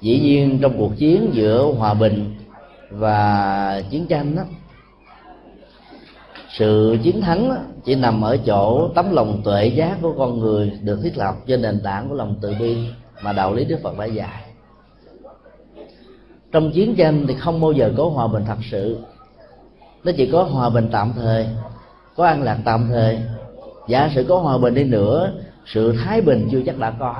Dĩ 0.00 0.20
nhiên 0.20 0.58
trong 0.62 0.78
cuộc 0.78 0.96
chiến 0.96 1.30
giữa 1.32 1.72
hòa 1.78 1.94
bình 1.94 2.34
và 2.90 3.82
chiến 3.90 4.06
tranh 4.06 4.36
đó, 4.36 4.42
sự 6.58 6.98
chiến 7.02 7.20
thắng 7.20 7.64
chỉ 7.84 7.94
nằm 7.94 8.20
ở 8.20 8.36
chỗ 8.36 8.88
tấm 8.94 9.12
lòng 9.12 9.40
tuệ 9.44 9.66
giác 9.66 9.98
của 10.02 10.14
con 10.18 10.38
người 10.38 10.72
được 10.82 11.00
thiết 11.02 11.18
lập 11.18 11.34
trên 11.46 11.62
nền 11.62 11.80
tảng 11.80 12.08
của 12.08 12.14
lòng 12.14 12.36
từ 12.40 12.54
bi 12.60 12.76
mà 13.22 13.32
đạo 13.32 13.54
lý 13.54 13.64
đức 13.64 13.78
phật 13.82 13.98
đã 13.98 14.04
dạy. 14.04 14.42
Trong 16.52 16.70
chiến 16.72 16.94
tranh 16.96 17.24
thì 17.28 17.34
không 17.34 17.60
bao 17.60 17.72
giờ 17.72 17.92
có 17.96 18.04
hòa 18.04 18.26
bình 18.26 18.44
thật 18.46 18.58
sự. 18.70 18.98
Nó 20.04 20.12
chỉ 20.16 20.30
có 20.32 20.42
hòa 20.42 20.70
bình 20.70 20.88
tạm 20.92 21.12
thời, 21.16 21.46
có 22.16 22.24
an 22.24 22.42
lạc 22.42 22.58
tạm 22.64 22.88
thời. 22.88 23.18
Giả 23.88 24.10
sử 24.14 24.24
có 24.28 24.38
hòa 24.38 24.58
bình 24.58 24.74
đi 24.74 24.84
nữa, 24.84 25.32
sự 25.66 25.94
thái 26.04 26.20
bình 26.20 26.48
chưa 26.52 26.62
chắc 26.66 26.78
đã 26.78 26.92
có. 26.98 27.14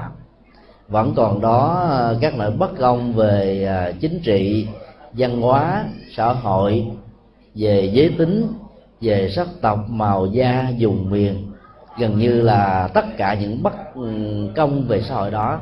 Vẫn 0.89 1.15
còn 1.15 1.41
đó, 1.41 1.91
các 2.21 2.39
loại 2.39 2.51
bất 2.51 2.79
công 2.79 3.13
về 3.13 3.65
à, 3.69 3.93
chính 4.01 4.21
trị, 4.25 4.69
văn 5.13 5.41
hóa, 5.41 5.85
xã 6.17 6.33
hội, 6.33 6.87
về 7.55 7.91
giới 7.95 8.15
tính 8.19 8.49
về 9.05 9.31
sắc 9.31 9.49
tộc 9.61 9.79
màu 9.89 10.27
da 10.27 10.69
dùng 10.77 11.11
miền. 11.11 11.51
Gần 11.99 12.19
như 12.19 12.43
là 12.43 12.89
tất 12.95 13.05
cả 13.17 13.35
những 13.35 13.63
bất 13.63 13.95
ừ, 13.95 14.11
công 14.57 14.85
về 14.89 15.03
xã 15.03 15.15
hội 15.15 15.31
đó 15.31 15.61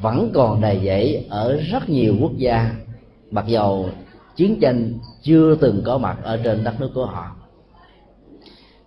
vẫn 0.00 0.30
còn 0.34 0.60
đầy 0.60 0.80
dẫy 0.84 1.26
ở 1.30 1.56
rất 1.56 1.88
nhiều 1.88 2.14
quốc 2.20 2.32
gia. 2.36 2.70
Mặc 3.30 3.46
dầu 3.46 3.88
chiến 4.36 4.60
tranh 4.60 4.92
chưa 5.22 5.54
từng 5.54 5.82
có 5.84 5.98
mặt 5.98 6.16
ở 6.22 6.36
trên 6.44 6.64
đất 6.64 6.80
nước 6.80 6.90
của 6.94 7.06
họ. 7.06 7.36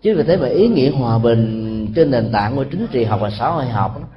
Chính 0.01 0.17
vì 0.17 0.23
thế 0.23 0.37
mà 0.37 0.47
ý 0.47 0.67
nghĩa 0.67 0.91
hòa 0.91 1.17
bình 1.17 1.87
trên 1.95 2.11
nền 2.11 2.31
tảng 2.31 2.55
của 2.55 2.63
chính 2.63 2.87
trị 2.91 3.03
học 3.03 3.19
và 3.21 3.29
xã 3.29 3.49
hội 3.49 3.65
học 3.65 3.99
đó, 4.01 4.07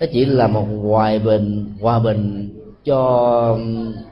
nó 0.00 0.06
chỉ 0.12 0.24
là 0.24 0.46
một 0.46 0.66
hòa 0.82 1.18
bình 1.24 1.74
hòa 1.80 1.98
bình 1.98 2.48
cho 2.84 3.58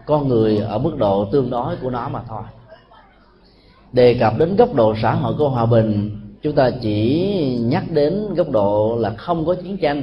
con 0.07 0.29
người 0.29 0.59
ở 0.59 0.79
mức 0.79 0.97
độ 0.99 1.25
tương 1.33 1.51
đối 1.51 1.77
của 1.77 1.91
nó 1.91 2.09
mà 2.09 2.21
thôi 2.29 2.43
đề 3.93 4.15
cập 4.21 4.39
đến 4.39 4.57
góc 4.57 4.75
độ 4.75 4.95
xã 5.03 5.15
hội 5.15 5.35
của 5.39 5.49
hòa 5.49 5.67
bình 5.67 6.11
chúng 6.43 6.55
ta 6.55 6.71
chỉ 6.81 7.59
nhắc 7.61 7.85
đến 7.91 8.35
góc 8.35 8.51
độ 8.51 8.97
là 9.01 9.11
không 9.11 9.47
có 9.47 9.55
chiến 9.55 9.77
tranh. 9.77 10.03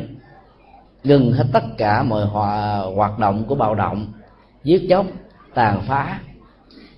Ngừng 1.03 1.31
hết 1.31 1.45
tất 1.53 1.63
cả 1.77 2.03
mọi 2.03 2.25
hòa, 2.25 2.77
hoạt 2.95 3.19
động 3.19 3.43
của 3.47 3.55
bạo 3.55 3.75
động 3.75 4.07
giết 4.63 4.85
chóc 4.89 5.05
tàn 5.53 5.81
phá. 5.87 6.19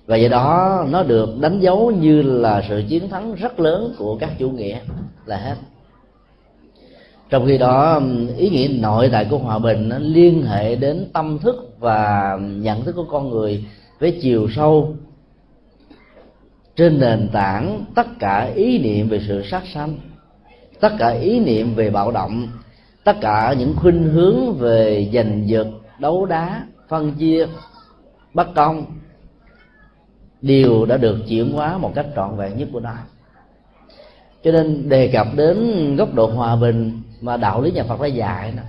Và 0.06 0.16
do 0.16 0.28
đó 0.28 0.84
nó 0.90 1.02
được 1.02 1.28
đánh 1.40 1.60
dấu 1.60 1.90
như 1.90 2.22
là 2.22 2.62
sự 2.68 2.82
chiến 2.88 3.08
thắng 3.08 3.34
rất 3.34 3.60
lớn 3.60 3.94
của 3.98 4.16
các 4.16 4.30
chủ 4.38 4.50
nghĩa 4.50 4.78
là 5.26 5.36
hết. 5.36 5.54
Trong 7.30 7.46
khi 7.46 7.58
đó 7.58 8.00
ý 8.36 8.50
nghĩa 8.50 8.68
nội 8.80 9.08
tại 9.12 9.26
của 9.30 9.38
hòa 9.38 9.58
bình 9.58 9.88
nó 9.88 9.98
liên 9.98 10.42
hệ 10.42 10.76
đến 10.76 11.06
tâm 11.12 11.38
thức 11.38 11.76
và 11.78 12.38
nhận 12.40 12.84
thức 12.84 12.92
của 12.96 13.06
con 13.10 13.30
người 13.30 13.64
với 13.98 14.18
chiều 14.22 14.48
sâu 14.56 14.96
trên 16.76 17.00
nền 17.00 17.28
tảng 17.32 17.84
tất 17.94 18.06
cả 18.18 18.50
ý 18.54 18.78
niệm 18.78 19.08
về 19.08 19.20
sự 19.28 19.42
sát 19.50 19.62
sanh 19.74 19.98
tất 20.80 20.92
cả 20.98 21.08
ý 21.08 21.40
niệm 21.40 21.74
về 21.74 21.90
bạo 21.90 22.10
động 22.10 22.48
tất 23.04 23.16
cả 23.20 23.54
những 23.58 23.74
khuynh 23.76 24.02
hướng 24.02 24.52
về 24.52 25.10
giành 25.14 25.48
giật 25.48 25.66
đấu 25.98 26.26
đá 26.26 26.66
phân 26.88 27.12
chia 27.12 27.46
bất 28.34 28.54
công 28.54 28.84
đều 30.42 30.86
đã 30.86 30.96
được 30.96 31.18
chuyển 31.28 31.52
hóa 31.52 31.78
một 31.78 31.92
cách 31.94 32.06
trọn 32.16 32.36
vẹn 32.36 32.58
nhất 32.58 32.68
của 32.72 32.80
nó. 32.80 32.94
Cho 34.44 34.52
nên 34.52 34.88
đề 34.88 35.08
cập 35.12 35.26
đến 35.36 35.96
góc 35.96 36.14
độ 36.14 36.26
hòa 36.26 36.56
bình 36.56 37.02
mà 37.20 37.36
đạo 37.36 37.62
lý 37.62 37.70
nhà 37.70 37.84
Phật 37.84 38.00
đã 38.00 38.06
dạy 38.06 38.52
đó, 38.56 38.62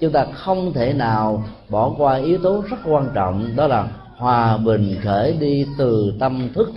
chúng 0.00 0.12
ta 0.12 0.24
không 0.24 0.72
thể 0.72 0.92
nào 0.92 1.44
bỏ 1.68 1.94
qua 1.98 2.16
yếu 2.16 2.38
tố 2.38 2.64
rất 2.70 2.76
quan 2.84 3.08
trọng 3.14 3.56
đó 3.56 3.66
là 3.66 3.88
hòa 4.16 4.56
bình 4.56 4.96
khởi 5.02 5.32
đi 5.40 5.66
từ 5.78 6.14
tâm 6.20 6.48
thức 6.54 6.72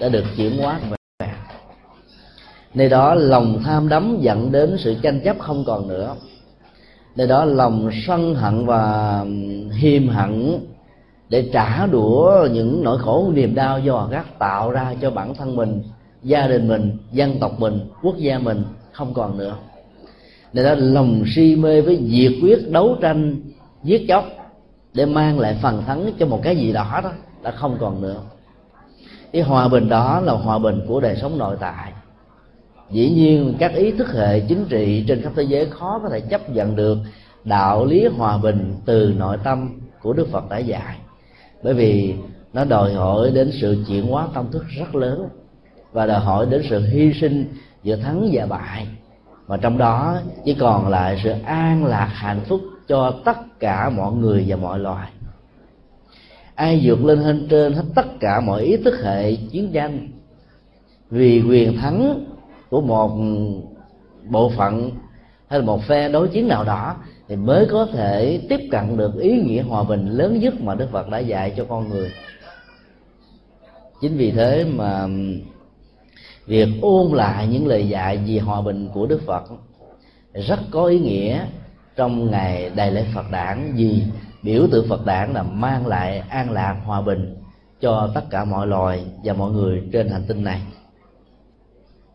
đã 0.00 0.08
được 0.08 0.24
chuyển 0.36 0.58
hóa 0.58 0.80
về 0.90 0.96
nơi 2.74 2.88
đó 2.88 3.14
lòng 3.14 3.62
tham 3.64 3.88
đắm 3.88 4.18
dẫn 4.20 4.52
đến 4.52 4.76
sự 4.78 4.94
tranh 5.02 5.20
chấp 5.20 5.38
không 5.38 5.64
còn 5.66 5.88
nữa. 5.88 6.14
Nơi 7.16 7.26
đó 7.26 7.44
lòng 7.44 7.90
sân 8.06 8.34
hận 8.34 8.66
và 8.66 9.24
hiềm 9.78 10.08
hận 10.08 10.58
để 11.28 11.50
trả 11.52 11.86
đũa 11.86 12.48
những 12.52 12.84
nỗi 12.84 12.98
khổ, 12.98 13.30
niềm 13.34 13.54
đau 13.54 13.80
do 13.80 14.08
các 14.10 14.38
tạo 14.38 14.70
ra 14.70 14.94
cho 15.00 15.10
bản 15.10 15.34
thân 15.34 15.56
mình, 15.56 15.82
gia 16.22 16.46
đình 16.46 16.68
mình, 16.68 16.96
dân 17.12 17.38
tộc 17.40 17.60
mình, 17.60 17.80
quốc 18.02 18.16
gia 18.16 18.38
mình 18.38 18.64
không 18.92 19.14
còn 19.14 19.38
nữa. 19.38 19.56
Để 20.52 20.64
đó 20.64 20.74
lòng 20.78 21.24
si 21.34 21.56
mê 21.56 21.80
với 21.80 22.00
diệt 22.06 22.32
quyết 22.42 22.70
đấu 22.70 22.96
tranh, 23.00 23.36
giết 23.82 24.04
chóc 24.08 24.24
để 24.94 25.06
mang 25.06 25.38
lại 25.38 25.58
phần 25.62 25.82
thắng 25.86 26.10
cho 26.18 26.26
một 26.26 26.40
cái 26.42 26.56
gì 26.56 26.72
đó 26.72 27.00
đó 27.04 27.12
đã 27.42 27.50
không 27.50 27.76
còn 27.80 28.00
nữa 28.00 28.20
cái 29.36 29.44
hòa 29.44 29.68
bình 29.68 29.88
đó 29.88 30.20
là 30.20 30.32
hòa 30.32 30.58
bình 30.58 30.80
của 30.88 31.00
đời 31.00 31.16
sống 31.16 31.38
nội 31.38 31.56
tại. 31.60 31.92
Dĩ 32.90 33.10
nhiên, 33.10 33.54
các 33.58 33.74
ý 33.74 33.92
thức 33.92 34.12
hệ 34.12 34.40
chính 34.40 34.64
trị 34.64 35.04
trên 35.08 35.22
khắp 35.22 35.32
thế 35.36 35.42
giới 35.42 35.66
khó 35.66 36.00
có 36.02 36.08
thể 36.08 36.20
chấp 36.20 36.50
nhận 36.50 36.76
được 36.76 36.98
đạo 37.44 37.84
lý 37.84 38.06
hòa 38.06 38.38
bình 38.38 38.74
từ 38.86 39.14
nội 39.18 39.36
tâm 39.44 39.80
của 40.02 40.12
đức 40.12 40.28
phật 40.32 40.48
đã 40.50 40.58
dạy. 40.58 40.96
Bởi 41.62 41.74
vì 41.74 42.14
nó 42.52 42.64
đòi 42.64 42.94
hỏi 42.94 43.30
đến 43.34 43.50
sự 43.60 43.84
chuyển 43.88 44.06
hóa 44.06 44.28
tâm 44.34 44.52
thức 44.52 44.64
rất 44.78 44.94
lớn 44.94 45.28
và 45.92 46.06
đòi 46.06 46.20
hỏi 46.20 46.46
đến 46.46 46.62
sự 46.70 46.86
hy 46.86 47.12
sinh 47.20 47.54
giữa 47.82 47.96
thắng 47.96 48.28
và 48.32 48.46
bại. 48.46 48.88
Mà 49.48 49.56
trong 49.56 49.78
đó, 49.78 50.18
chỉ 50.44 50.54
còn 50.54 50.88
lại 50.88 51.20
sự 51.24 51.30
an 51.44 51.84
lạc 51.84 52.10
hạnh 52.12 52.40
phúc 52.48 52.60
cho 52.88 53.14
tất 53.24 53.36
cả 53.60 53.90
mọi 53.90 54.12
người 54.12 54.44
và 54.48 54.56
mọi 54.56 54.78
loài 54.78 55.08
ai 56.56 56.80
vượt 56.84 57.04
lên 57.04 57.18
hơn 57.18 57.46
trên 57.50 57.72
hết 57.72 57.84
tất 57.94 58.06
cả 58.20 58.40
mọi 58.40 58.62
ý 58.62 58.76
thức 58.76 58.94
hệ 59.02 59.36
chiến 59.36 59.72
tranh. 59.72 60.08
Vì 61.10 61.42
quyền 61.48 61.76
thắng 61.76 62.24
của 62.70 62.80
một 62.80 63.10
bộ 64.28 64.52
phận 64.56 64.90
hay 65.48 65.58
là 65.58 65.64
một 65.64 65.82
phe 65.82 66.08
đối 66.08 66.28
chiến 66.28 66.48
nào 66.48 66.64
đó 66.64 66.96
thì 67.28 67.36
mới 67.36 67.66
có 67.70 67.86
thể 67.92 68.40
tiếp 68.48 68.60
cận 68.70 68.96
được 68.96 69.20
ý 69.20 69.42
nghĩa 69.42 69.62
hòa 69.62 69.82
bình 69.82 70.08
lớn 70.08 70.40
nhất 70.40 70.60
mà 70.60 70.74
đức 70.74 70.88
phật 70.92 71.08
đã 71.08 71.18
dạy 71.18 71.54
cho 71.56 71.64
con 71.68 71.88
người. 71.88 72.12
Chính 74.00 74.16
vì 74.16 74.30
thế 74.30 74.64
mà 74.64 75.06
việc 76.46 76.68
ôn 76.82 77.12
lại 77.12 77.46
những 77.46 77.66
lời 77.66 77.88
dạy 77.88 78.16
về 78.16 78.38
hòa 78.38 78.60
bình 78.60 78.88
của 78.94 79.06
đức 79.06 79.20
phật 79.26 79.44
rất 80.34 80.58
có 80.70 80.86
ý 80.86 80.98
nghĩa 80.98 81.40
trong 81.96 82.30
ngày 82.30 82.70
đại 82.74 82.92
lễ 82.92 83.04
phật 83.14 83.30
đản 83.30 83.72
vì 83.76 84.02
biểu 84.46 84.66
tượng 84.72 84.88
phật 84.88 85.06
đản 85.06 85.32
là 85.32 85.42
mang 85.42 85.86
lại 85.86 86.18
an 86.18 86.50
lạc, 86.50 86.76
hòa 86.84 87.00
bình 87.00 87.36
cho 87.80 88.10
tất 88.14 88.20
cả 88.30 88.44
mọi 88.44 88.66
loài 88.66 89.04
và 89.24 89.32
mọi 89.32 89.52
người 89.52 89.82
trên 89.92 90.08
hành 90.08 90.24
tinh 90.28 90.44
này. 90.44 90.60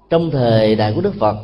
Trong 0.09 0.31
thời 0.31 0.75
đại 0.75 0.93
của 0.95 1.01
đức 1.01 1.13
phật, 1.19 1.35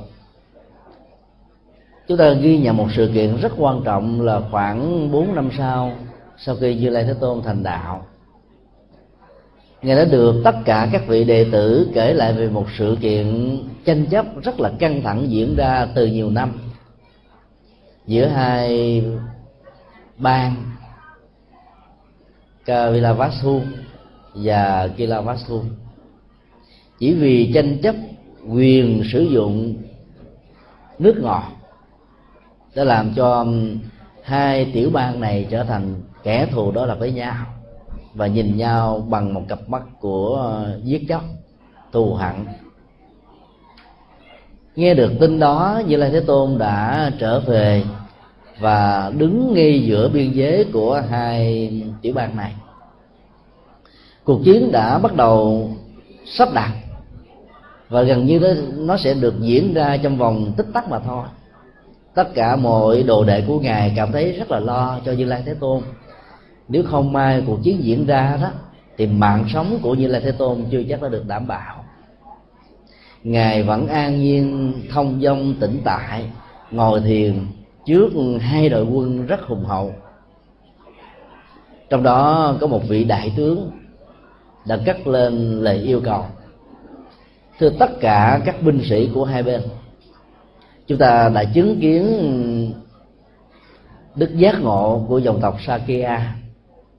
chúng 2.07 2.17
ta 2.17 2.31
ghi 2.31 2.57
nhận 2.57 2.77
một 2.77 2.87
sự 2.95 3.11
kiện 3.13 3.37
rất 3.37 3.51
quan 3.57 3.81
trọng 3.85 4.21
là 4.21 4.41
khoảng 4.51 5.11
4 5.11 5.35
năm 5.35 5.49
sau 5.57 5.91
sau 6.37 6.55
khi 6.55 6.75
như 6.75 6.89
lai 6.89 7.03
thế 7.03 7.13
tôn 7.19 7.41
thành 7.41 7.63
đạo. 7.63 8.05
Ngài 9.81 9.95
đã 9.95 10.05
được 10.05 10.41
tất 10.43 10.55
cả 10.65 10.89
các 10.91 11.07
vị 11.07 11.23
đệ 11.23 11.45
tử 11.51 11.89
kể 11.93 12.13
lại 12.13 12.33
về 12.33 12.49
một 12.49 12.65
sự 12.77 12.97
kiện 13.01 13.57
tranh 13.85 14.05
chấp 14.05 14.25
rất 14.43 14.59
là 14.59 14.71
căng 14.79 15.01
thẳng 15.01 15.31
diễn 15.31 15.55
ra 15.55 15.87
từ 15.95 16.05
nhiều 16.05 16.29
năm. 16.29 16.59
Giữa 18.05 18.25
hai 18.25 19.03
bang 20.17 20.55
Kavilavasu 22.67 23.61
và 24.33 24.89
Kilavasu 24.97 25.61
chỉ 26.99 27.13
vì 27.13 27.51
tranh 27.53 27.77
chấp 27.83 27.95
quyền 28.49 29.03
sử 29.11 29.21
dụng 29.23 29.75
nước 30.99 31.15
ngọt 31.21 31.43
đã 32.75 32.83
làm 32.83 33.13
cho 33.15 33.39
um, 33.39 33.79
hai 34.23 34.71
tiểu 34.73 34.89
bang 34.89 35.19
này 35.19 35.47
trở 35.49 35.63
thành 35.63 35.95
kẻ 36.23 36.47
thù 36.51 36.71
đó 36.71 36.85
là 36.85 36.95
với 36.95 37.11
nhau 37.11 37.45
và 38.13 38.27
nhìn 38.27 38.57
nhau 38.57 39.05
bằng 39.09 39.33
một 39.33 39.41
cặp 39.47 39.69
mắt 39.69 39.83
của 39.99 40.53
uh, 40.77 40.83
giết 40.83 41.01
chóc, 41.09 41.23
thù 41.91 42.13
hận. 42.13 42.35
Nghe 44.75 44.93
được 44.93 45.11
tin 45.19 45.39
đó, 45.39 45.81
như 45.87 45.95
lai 45.95 46.09
thế 46.09 46.19
tôn 46.19 46.57
đã 46.57 47.11
trở 47.19 47.39
về 47.39 47.83
và 48.59 49.11
đứng 49.17 49.53
ngay 49.53 49.83
giữa 49.83 50.09
biên 50.09 50.31
giới 50.31 50.65
của 50.73 51.03
hai 51.09 51.71
tiểu 52.01 52.13
bang 52.13 52.35
này. 52.37 52.53
Cuộc 54.23 54.41
chiến 54.43 54.71
đã 54.71 54.99
bắt 54.99 55.15
đầu 55.15 55.69
sắp 56.25 56.49
đặt 56.53 56.71
và 57.89 58.01
gần 58.01 58.25
như 58.25 58.39
nó, 58.39 58.47
nó 58.77 58.97
sẽ 58.97 59.13
được 59.13 59.33
diễn 59.39 59.73
ra 59.73 59.97
trong 59.97 60.17
vòng 60.17 60.53
tích 60.57 60.67
tắc 60.73 60.89
mà 60.89 60.99
thôi. 60.99 61.25
Tất 62.13 62.33
cả 62.33 62.55
mọi 62.55 63.03
đồ 63.03 63.23
đệ 63.23 63.43
của 63.47 63.59
ngài 63.59 63.93
cảm 63.95 64.11
thấy 64.11 64.31
rất 64.31 64.51
là 64.51 64.59
lo 64.59 64.99
cho 65.05 65.11
như 65.11 65.25
lai 65.25 65.43
thế 65.45 65.53
tôn. 65.53 65.81
Nếu 66.67 66.83
không 66.83 67.13
may 67.13 67.43
cuộc 67.47 67.59
chiến 67.63 67.83
diễn 67.83 68.05
ra 68.05 68.37
đó 68.41 68.49
thì 68.97 69.07
mạng 69.07 69.45
sống 69.53 69.79
của 69.81 69.95
như 69.95 70.07
lai 70.07 70.21
thế 70.21 70.31
tôn 70.31 70.65
chưa 70.71 70.83
chắc 70.89 71.01
đã 71.01 71.09
được 71.09 71.27
đảm 71.27 71.47
bảo. 71.47 71.83
Ngài 73.23 73.63
vẫn 73.63 73.87
an 73.87 74.19
nhiên 74.19 74.73
thông 74.91 75.21
dong 75.21 75.53
tĩnh 75.59 75.81
tại 75.83 76.25
ngồi 76.71 77.01
thiền 77.01 77.45
trước 77.87 78.09
hai 78.41 78.69
đội 78.69 78.83
quân 78.83 79.25
rất 79.25 79.41
hùng 79.41 79.65
hậu. 79.65 79.93
Trong 81.89 82.03
đó 82.03 82.53
có 82.61 82.67
một 82.67 82.81
vị 82.87 83.03
đại 83.03 83.33
tướng 83.37 83.71
đã 84.65 84.79
cắt 84.85 85.07
lên 85.07 85.61
lời 85.61 85.77
yêu 85.77 86.01
cầu, 86.03 86.25
thưa 87.59 87.69
tất 87.69 87.91
cả 87.99 88.41
các 88.45 88.61
binh 88.61 88.81
sĩ 88.89 89.09
của 89.13 89.25
hai 89.25 89.43
bên, 89.43 89.61
chúng 90.87 90.97
ta 90.97 91.29
đã 91.29 91.43
chứng 91.43 91.79
kiến 91.79 92.73
đức 94.15 94.37
giác 94.37 94.61
ngộ 94.61 95.05
của 95.07 95.17
dòng 95.17 95.41
tộc 95.41 95.57
Sakya 95.65 96.35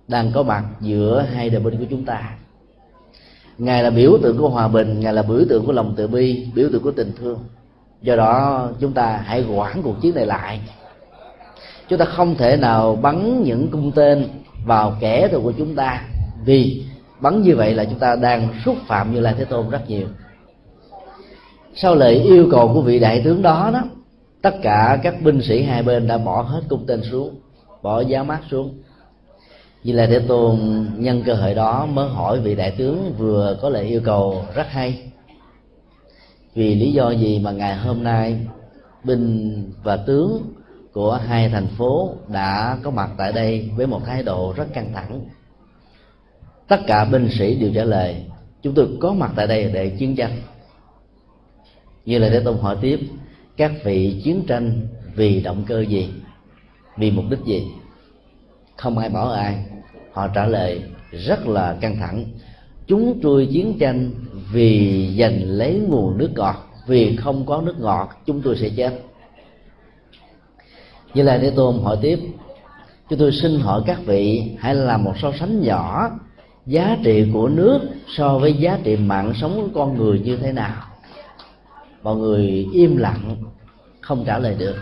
đang 0.09 0.33
có 0.35 0.43
mặt 0.43 0.65
giữa 0.81 1.27
hai 1.33 1.51
đội 1.51 1.63
binh 1.63 1.79
của 1.79 1.87
chúng 1.91 2.05
ta. 2.05 2.35
Ngài 3.59 3.83
là 3.83 3.91
biểu 3.91 4.19
tượng 4.23 4.39
của 4.39 4.49
hòa 4.49 4.69
bình, 4.69 5.01
ngài 5.01 5.13
là 5.13 5.23
biểu 5.23 5.45
tượng 5.49 5.67
của 5.67 5.73
lòng 5.73 5.95
từ 5.97 6.07
bi, 6.07 6.47
biểu 6.55 6.69
tượng 6.73 6.83
của 6.83 6.91
tình 6.91 7.13
thương 7.19 7.39
do 8.03 8.17
đó, 8.17 8.69
chúng 8.81 8.93
ta 8.93 9.23
hãy 9.25 9.45
quản 9.55 9.83
cuộc 9.83 10.01
chiến 10.01 10.15
này 10.15 10.27
lại. 10.27 10.61
Chúng 11.89 11.99
ta 11.99 12.05
không 12.05 12.35
thể 12.35 12.57
nào 12.57 12.97
bắn 12.97 13.43
những 13.43 13.69
cung 13.71 13.93
tên 13.93 14.29
vào 14.65 14.97
kẻ 15.01 15.29
thù 15.29 15.41
của 15.43 15.53
chúng 15.59 15.75
ta. 15.75 16.03
Vì 16.45 16.85
bắn 17.21 17.43
như 17.43 17.57
vậy 17.57 17.75
là 17.75 17.85
chúng 17.85 17.99
ta 17.99 18.17
đang 18.17 18.49
xúc 18.65 18.77
phạm 18.87 19.15
như 19.15 19.21
lai 19.21 19.35
thế 19.39 19.45
tôn 19.45 19.71
rất 19.71 19.91
nhiều. 19.91 20.07
Sau 21.75 21.95
lời 21.95 22.15
yêu 22.15 22.49
cầu 22.51 22.71
của 22.75 22.81
vị 22.81 22.99
đại 22.99 23.23
tướng 23.25 23.43
đó 23.43 23.71
đó, 23.73 23.83
tất 24.43 24.55
cả 24.63 24.99
các 25.03 25.23
binh 25.23 25.43
sĩ 25.43 25.63
hai 25.63 25.83
bên 25.83 26.09
đã 26.09 26.19
bỏ 26.19 26.43
hết 26.43 26.61
cung 26.69 26.85
tên 26.87 27.03
xuống, 27.11 27.35
bỏ 27.83 28.01
giáo 28.01 28.25
mát 28.25 28.41
xuống. 28.51 28.83
Như 29.85 29.93
lai 29.93 30.07
thế 30.07 30.19
tôn 30.19 30.87
nhân 30.97 31.23
cơ 31.27 31.35
hội 31.35 31.55
đó 31.55 31.87
mới 31.87 32.09
hỏi 32.09 32.41
vị 32.41 32.55
đại 32.55 32.75
tướng 32.79 33.15
vừa 33.19 33.59
có 33.63 33.69
lời 33.69 33.85
yêu 33.85 34.01
cầu 34.05 34.45
rất 34.55 34.67
hay 34.71 35.08
vì 36.59 36.75
lý 36.75 36.93
do 36.93 37.11
gì 37.11 37.39
mà 37.39 37.51
ngày 37.53 37.77
hôm 37.77 38.03
nay, 38.03 38.47
binh 39.05 39.65
và 39.83 39.97
tướng 39.97 40.55
của 40.93 41.15
hai 41.15 41.49
thành 41.49 41.67
phố 41.67 42.15
đã 42.29 42.79
có 42.83 42.91
mặt 42.91 43.11
tại 43.17 43.33
đây 43.33 43.71
với 43.77 43.87
một 43.87 44.01
thái 44.07 44.23
độ 44.23 44.55
rất 44.57 44.67
căng 44.75 44.93
thẳng? 44.95 45.21
Tất 46.69 46.81
cả 46.87 47.05
binh 47.05 47.29
sĩ 47.39 47.55
đều 47.55 47.71
trả 47.75 47.85
lời, 47.85 48.25
chúng 48.63 48.75
tôi 48.75 48.89
có 49.01 49.13
mặt 49.13 49.33
tại 49.37 49.47
đây 49.47 49.71
để 49.73 49.89
chiến 49.89 50.17
tranh. 50.17 50.33
Như 52.05 52.19
là 52.19 52.29
thế 52.29 52.41
tôn 52.41 52.59
hỏi 52.59 52.77
tiếp, 52.81 53.01
các 53.57 53.73
vị 53.85 54.21
chiến 54.25 54.45
tranh 54.47 54.87
vì 55.15 55.41
động 55.41 55.65
cơ 55.67 55.81
gì? 55.81 56.11
Vì 56.97 57.11
mục 57.11 57.25
đích 57.31 57.41
gì? 57.47 57.67
Không 58.77 58.99
ai 58.99 59.09
bảo 59.09 59.31
ai. 59.31 59.65
Họ 60.13 60.29
trả 60.29 60.47
lời, 60.47 60.83
rất 61.11 61.47
là 61.47 61.77
căng 61.81 61.97
thẳng. 61.97 62.25
Chúng 62.87 63.21
tôi 63.23 63.49
chiến 63.53 63.79
tranh 63.81 64.11
vì 64.53 65.17
giành 65.19 65.43
lấy 65.45 65.75
nguồn 65.75 66.19
nước 66.19 66.31
ngọt, 66.35 66.57
vì 66.87 67.17
không 67.17 67.47
có 67.47 67.61
nước 67.61 67.75
ngọt, 67.81 68.09
chúng 68.27 68.43
tôi 68.43 68.57
sẽ 68.57 68.69
chết. 68.77 69.01
Như 71.15 71.23
là 71.23 71.39
thế 71.39 71.51
tôn 71.51 71.79
hỏi 71.83 71.99
tiếp 72.03 72.19
chúng 73.11 73.19
tôi 73.19 73.33
xin 73.33 73.61
hỏi 73.61 73.83
các 73.87 73.99
vị, 74.07 74.53
hãy 74.59 74.75
làm 74.75 75.05
một 75.05 75.15
so 75.23 75.33
sánh 75.41 75.63
nhỏ 75.63 76.11
giá 76.67 76.99
trị 77.05 77.27
của 77.33 77.49
nước 77.49 77.81
so 78.17 78.39
với 78.39 78.53
giá 78.53 78.79
trị 78.85 78.97
mạng 78.97 79.33
sống 79.41 79.61
của 79.63 79.81
con 79.81 79.97
người 79.99 80.19
như 80.19 80.37
thế 80.37 80.53
nào. 80.53 80.83
Mọi 82.03 82.17
người 82.17 82.69
im 82.73 82.97
lặng, 82.97 83.37
không 84.01 84.25
trả 84.27 84.39
lời 84.39 84.57
được. 84.59 84.77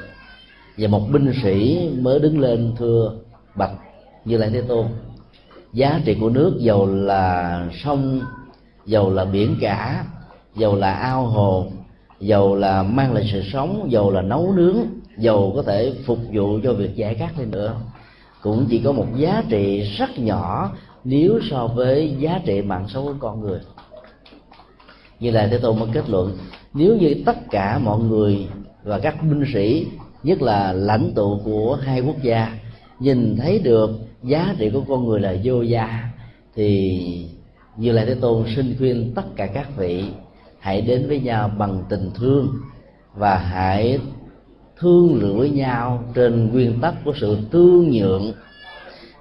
Và 0.79 0.89
một 0.89 1.09
binh 1.13 1.33
sĩ 1.43 1.89
mới 2.01 2.19
đứng 2.19 2.41
lên 2.41 2.73
thưa 2.79 3.13
bạch 3.55 3.73
như 4.25 4.37
lai 4.37 4.51
thế 4.51 4.63
tôn, 4.63 4.87
giá 5.73 6.01
trị 6.05 6.17
của 6.21 6.31
nước 6.31 6.57
dầu 6.59 6.87
là 6.87 7.61
sông 7.85 8.21
dầu 8.87 9.11
là 9.11 9.25
biển 9.25 9.57
cả, 9.61 10.05
dầu 10.57 10.77
là 10.77 10.93
ao 10.93 11.27
hồ 11.27 11.67
dầu 12.21 12.57
là 12.57 12.83
mang 12.83 13.13
lại 13.13 13.29
sự 13.33 13.43
sống, 13.53 13.87
dầu 13.91 14.11
là 14.11 14.23
nấu 14.23 14.53
nướng, 14.53 14.77
dầu 15.19 15.53
có 15.57 15.63
thể 15.63 15.95
phục 16.07 16.19
vụ 16.33 16.59
cho 16.65 16.73
việc 16.73 16.97
giải 16.97 17.15
cát 17.15 17.39
lên 17.39 17.51
nữa. 17.51 17.77
Cũng 18.43 18.67
chỉ 18.71 18.79
có 18.79 18.93
một 18.93 19.07
giá 19.17 19.43
trị 19.49 19.81
rất 19.81 20.19
nhỏ 20.19 20.73
nếu 21.05 21.41
so 21.51 21.67
với 21.67 22.17
giá 22.19 22.41
trị 22.45 22.63
mạng 22.63 22.89
sống 22.89 23.05
của 23.05 23.15
con 23.19 23.41
người. 23.41 23.61
Như 25.21 25.31
là 25.31 25.49
thế 25.51 25.59
tôn 25.59 25.79
mới 25.79 25.89
kết 25.93 26.11
luận, 26.11 26.39
nếu 26.75 26.97
như 26.97 27.23
tất 27.27 27.37
cả 27.51 27.79
mọi 27.79 28.01
người 28.01 28.49
và 28.83 28.99
các 28.99 29.23
binh 29.23 29.45
sĩ, 29.55 29.87
nhất 30.23 30.43
là 30.43 30.73
lãnh 30.73 31.13
tụ 31.15 31.41
của 31.45 31.79
hai 31.83 32.01
quốc 32.01 32.23
gia, 32.23 32.59
nhìn 33.01 33.37
thấy 33.37 33.59
được 33.59 33.91
giá 34.23 34.55
trị 34.59 34.71
của 34.71 34.83
con 34.89 35.07
người 35.07 35.21
là 35.21 35.37
vô 35.45 35.63
gia 35.63 36.09
thì 36.55 37.29
như 37.77 37.93
là 37.93 38.05
thế 38.05 38.15
tôn 38.15 38.45
xin 38.57 38.75
khuyên 38.79 39.13
tất 39.15 39.23
cả 39.37 39.47
các 39.47 39.77
vị 39.77 40.05
hãy 40.59 40.81
đến 40.81 41.09
với 41.09 41.21
nhau 41.21 41.51
bằng 41.59 41.83
tình 41.89 42.11
thương 42.15 42.49
và 43.15 43.37
hãy 43.37 43.99
thương 44.77 45.15
lượng 45.15 45.39
với 45.39 45.51
nhau 45.51 46.05
trên 46.15 46.49
nguyên 46.53 46.81
tắc 46.81 46.95
của 47.05 47.13
sự 47.21 47.39
tương 47.51 47.91
nhượng. 47.91 48.33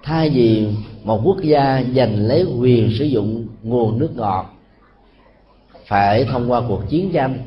Thay 0.04 0.30
vì 0.30 0.68
một 1.04 1.22
quốc 1.24 1.38
gia 1.42 1.84
giành 1.96 2.16
lấy 2.16 2.46
quyền 2.60 2.92
sử 3.00 3.06
dụng 3.06 3.48
nguồn 3.64 4.00
nước 4.00 4.10
ngọt, 4.16 4.46
phải 5.86 6.26
thông 6.26 6.52
qua 6.52 6.62
cuộc 6.68 6.82
chiến 6.90 7.12
tranh 7.14 7.38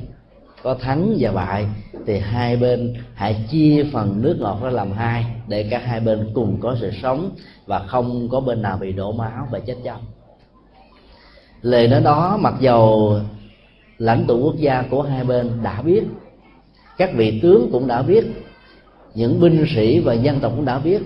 có 0.62 0.74
thắng 0.74 1.16
và 1.18 1.32
bại, 1.32 1.66
thì 2.06 2.18
hai 2.18 2.56
bên 2.56 2.94
hãy 3.14 3.46
chia 3.50 3.84
phần 3.92 4.22
nước 4.22 4.36
ngọt 4.40 4.58
ra 4.62 4.70
làm 4.70 4.92
hai 4.92 5.26
để 5.48 5.68
cả 5.70 5.78
hai 5.78 6.00
bên 6.00 6.30
cùng 6.34 6.56
có 6.60 6.76
sự 6.80 6.90
sống 7.02 7.30
và 7.66 7.78
không 7.78 8.28
có 8.28 8.40
bên 8.40 8.62
nào 8.62 8.78
bị 8.80 8.92
đổ 8.92 9.12
máu 9.12 9.48
và 9.50 9.58
chết 9.58 9.76
chóc 9.84 10.00
lời 11.62 11.88
nói 11.88 12.00
đó, 12.00 12.38
mặc 12.40 12.54
dầu 12.60 13.14
lãnh 13.98 14.24
tụ 14.26 14.38
quốc 14.38 14.56
gia 14.56 14.82
của 14.90 15.02
hai 15.02 15.24
bên 15.24 15.50
đã 15.62 15.82
biết, 15.82 16.04
các 16.96 17.10
vị 17.14 17.40
tướng 17.42 17.68
cũng 17.72 17.86
đã 17.86 18.02
biết, 18.02 18.24
những 19.14 19.40
binh 19.40 19.64
sĩ 19.74 20.00
và 20.00 20.14
dân 20.14 20.40
tộc 20.40 20.52
cũng 20.56 20.64
đã 20.64 20.78
biết, 20.78 21.02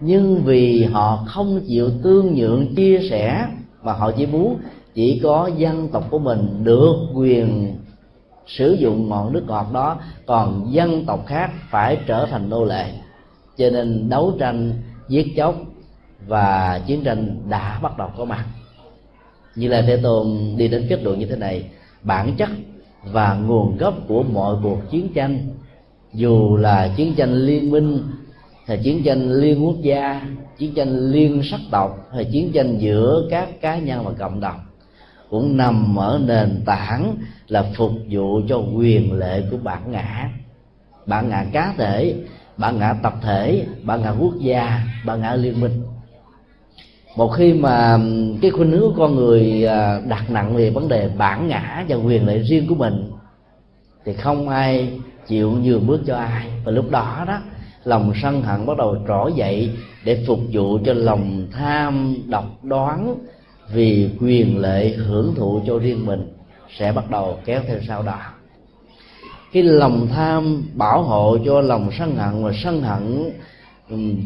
nhưng 0.00 0.42
vì 0.44 0.84
họ 0.84 1.24
không 1.26 1.60
chịu 1.68 1.90
tương 2.02 2.34
nhượng 2.34 2.74
chia 2.74 3.00
sẻ 3.10 3.46
mà 3.82 3.92
họ 3.92 4.12
chỉ 4.16 4.26
muốn 4.26 4.58
chỉ 4.94 5.20
có 5.22 5.50
dân 5.56 5.88
tộc 5.88 6.04
của 6.10 6.18
mình 6.18 6.64
được 6.64 6.94
quyền 7.14 7.76
sử 8.46 8.72
dụng 8.72 9.08
ngọn 9.08 9.32
nước 9.32 9.44
ngọt 9.46 9.66
đó, 9.72 9.96
còn 10.26 10.66
dân 10.70 11.04
tộc 11.06 11.26
khác 11.26 11.50
phải 11.70 11.98
trở 12.06 12.26
thành 12.26 12.50
nô 12.50 12.64
lệ. 12.64 12.92
Cho 13.56 13.70
nên 13.70 14.08
đấu 14.08 14.32
tranh, 14.38 14.72
giết 15.08 15.26
chóc 15.36 15.54
và 16.26 16.80
chiến 16.86 17.04
tranh 17.04 17.36
đã 17.48 17.78
bắt 17.82 17.98
đầu 17.98 18.08
có 18.16 18.24
mặt 18.24 18.44
như 19.56 19.68
là 19.68 19.82
thế 19.82 19.96
tôn 19.96 20.54
đi 20.56 20.68
đến 20.68 20.86
kết 20.88 21.02
luận 21.02 21.18
như 21.18 21.26
thế 21.26 21.36
này, 21.36 21.64
bản 22.02 22.34
chất 22.36 22.48
và 23.04 23.34
nguồn 23.34 23.76
gốc 23.76 23.94
của 24.08 24.22
mọi 24.22 24.56
cuộc 24.62 24.78
chiến 24.90 25.08
tranh, 25.14 25.38
dù 26.12 26.56
là 26.56 26.94
chiến 26.96 27.14
tranh 27.14 27.34
liên 27.34 27.70
minh, 27.70 28.02
hay 28.66 28.78
chiến 28.78 29.02
tranh 29.02 29.32
liên 29.32 29.66
quốc 29.66 29.76
gia, 29.80 30.26
chiến 30.58 30.74
tranh 30.74 31.10
liên 31.10 31.42
sắc 31.50 31.60
tộc, 31.70 32.08
hay 32.14 32.24
chiến 32.24 32.52
tranh 32.52 32.78
giữa 32.78 33.26
các 33.30 33.60
cá 33.60 33.78
nhân 33.78 34.04
và 34.04 34.12
cộng 34.18 34.40
đồng, 34.40 34.60
cũng 35.30 35.56
nằm 35.56 35.96
ở 35.98 36.20
nền 36.26 36.62
tảng 36.64 37.16
là 37.48 37.70
phục 37.76 37.92
vụ 38.10 38.40
cho 38.48 38.62
quyền 38.76 39.12
lệ 39.12 39.42
của 39.50 39.56
bản 39.56 39.92
ngã. 39.92 40.30
Bản 41.06 41.28
ngã 41.28 41.46
cá 41.52 41.74
thể, 41.78 42.14
bản 42.56 42.78
ngã 42.78 42.94
tập 43.02 43.14
thể, 43.22 43.66
bản 43.82 44.02
ngã 44.02 44.10
quốc 44.10 44.34
gia, 44.38 44.82
bản 45.04 45.20
ngã 45.20 45.34
liên 45.34 45.60
minh 45.60 45.82
một 47.16 47.28
khi 47.28 47.52
mà 47.52 47.98
cái 48.42 48.50
khuynh 48.50 48.70
hướng 48.70 48.80
của 48.80 48.94
con 48.98 49.14
người 49.16 49.66
à, 49.66 50.00
đặt 50.08 50.30
nặng 50.30 50.56
về 50.56 50.70
vấn 50.70 50.88
đề 50.88 51.08
bản 51.08 51.48
ngã 51.48 51.84
và 51.88 51.96
quyền 51.96 52.26
lợi 52.26 52.38
riêng 52.38 52.66
của 52.68 52.74
mình, 52.74 53.10
thì 54.04 54.12
không 54.12 54.48
ai 54.48 54.88
chịu 55.26 55.50
nhường 55.50 55.86
bước 55.86 56.00
cho 56.06 56.16
ai. 56.16 56.46
Và 56.64 56.72
lúc 56.72 56.90
đó 56.90 57.24
đó, 57.26 57.38
lòng 57.84 58.12
sân 58.22 58.42
hận 58.42 58.66
bắt 58.66 58.76
đầu 58.76 58.96
trỗi 59.08 59.32
dậy 59.32 59.70
để 60.04 60.24
phục 60.26 60.40
vụ 60.52 60.78
cho 60.84 60.92
lòng 60.92 61.46
tham, 61.52 62.16
độc 62.26 62.64
đoán 62.64 63.14
vì 63.72 64.10
quyền 64.20 64.58
lợi 64.58 64.92
hưởng 64.92 65.34
thụ 65.34 65.60
cho 65.66 65.78
riêng 65.78 66.06
mình 66.06 66.32
sẽ 66.78 66.92
bắt 66.92 67.10
đầu 67.10 67.38
kéo 67.44 67.60
theo 67.66 67.78
sau 67.88 68.02
đó. 68.02 68.18
Cái 69.52 69.62
lòng 69.62 70.06
tham 70.14 70.62
bảo 70.74 71.02
hộ 71.02 71.38
cho 71.44 71.60
lòng 71.60 71.90
sân 71.98 72.16
hận 72.16 72.44
và 72.44 72.52
sân 72.64 72.82
hận 72.82 73.30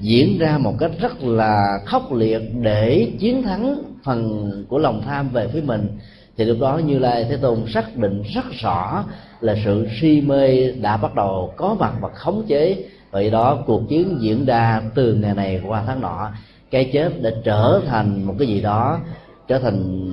diễn 0.00 0.38
ra 0.38 0.58
một 0.58 0.74
cách 0.78 0.90
rất 1.00 1.22
là 1.22 1.78
khốc 1.86 2.12
liệt 2.12 2.42
để 2.60 3.12
chiến 3.18 3.42
thắng 3.42 3.82
phần 4.04 4.50
của 4.68 4.78
lòng 4.78 5.02
tham 5.06 5.28
về 5.28 5.48
phía 5.48 5.60
mình. 5.60 5.88
Thì 6.36 6.44
lúc 6.44 6.56
đó 6.60 6.78
như 6.78 6.98
lai 6.98 7.26
thế 7.28 7.36
tôn 7.36 7.58
xác 7.66 7.96
định 7.96 8.22
rất 8.34 8.44
rõ 8.62 9.04
là 9.40 9.54
sự 9.64 9.86
si 10.00 10.20
mê 10.20 10.72
đã 10.72 10.96
bắt 10.96 11.14
đầu 11.14 11.52
có 11.56 11.76
mặt 11.78 11.92
và 12.00 12.08
khống 12.08 12.44
chế. 12.48 12.84
Vậy 13.10 13.30
đó, 13.30 13.62
cuộc 13.66 13.88
chiến 13.88 14.16
diễn 14.20 14.44
ra 14.44 14.82
từ 14.94 15.14
ngày 15.14 15.34
này 15.34 15.60
qua 15.66 15.82
tháng 15.86 16.00
nọ, 16.00 16.30
cái 16.70 16.90
chết 16.92 17.22
đã 17.22 17.30
trở 17.44 17.80
thành 17.86 18.24
một 18.24 18.34
cái 18.38 18.48
gì 18.48 18.60
đó, 18.60 19.00
trở 19.48 19.58
thành 19.58 20.08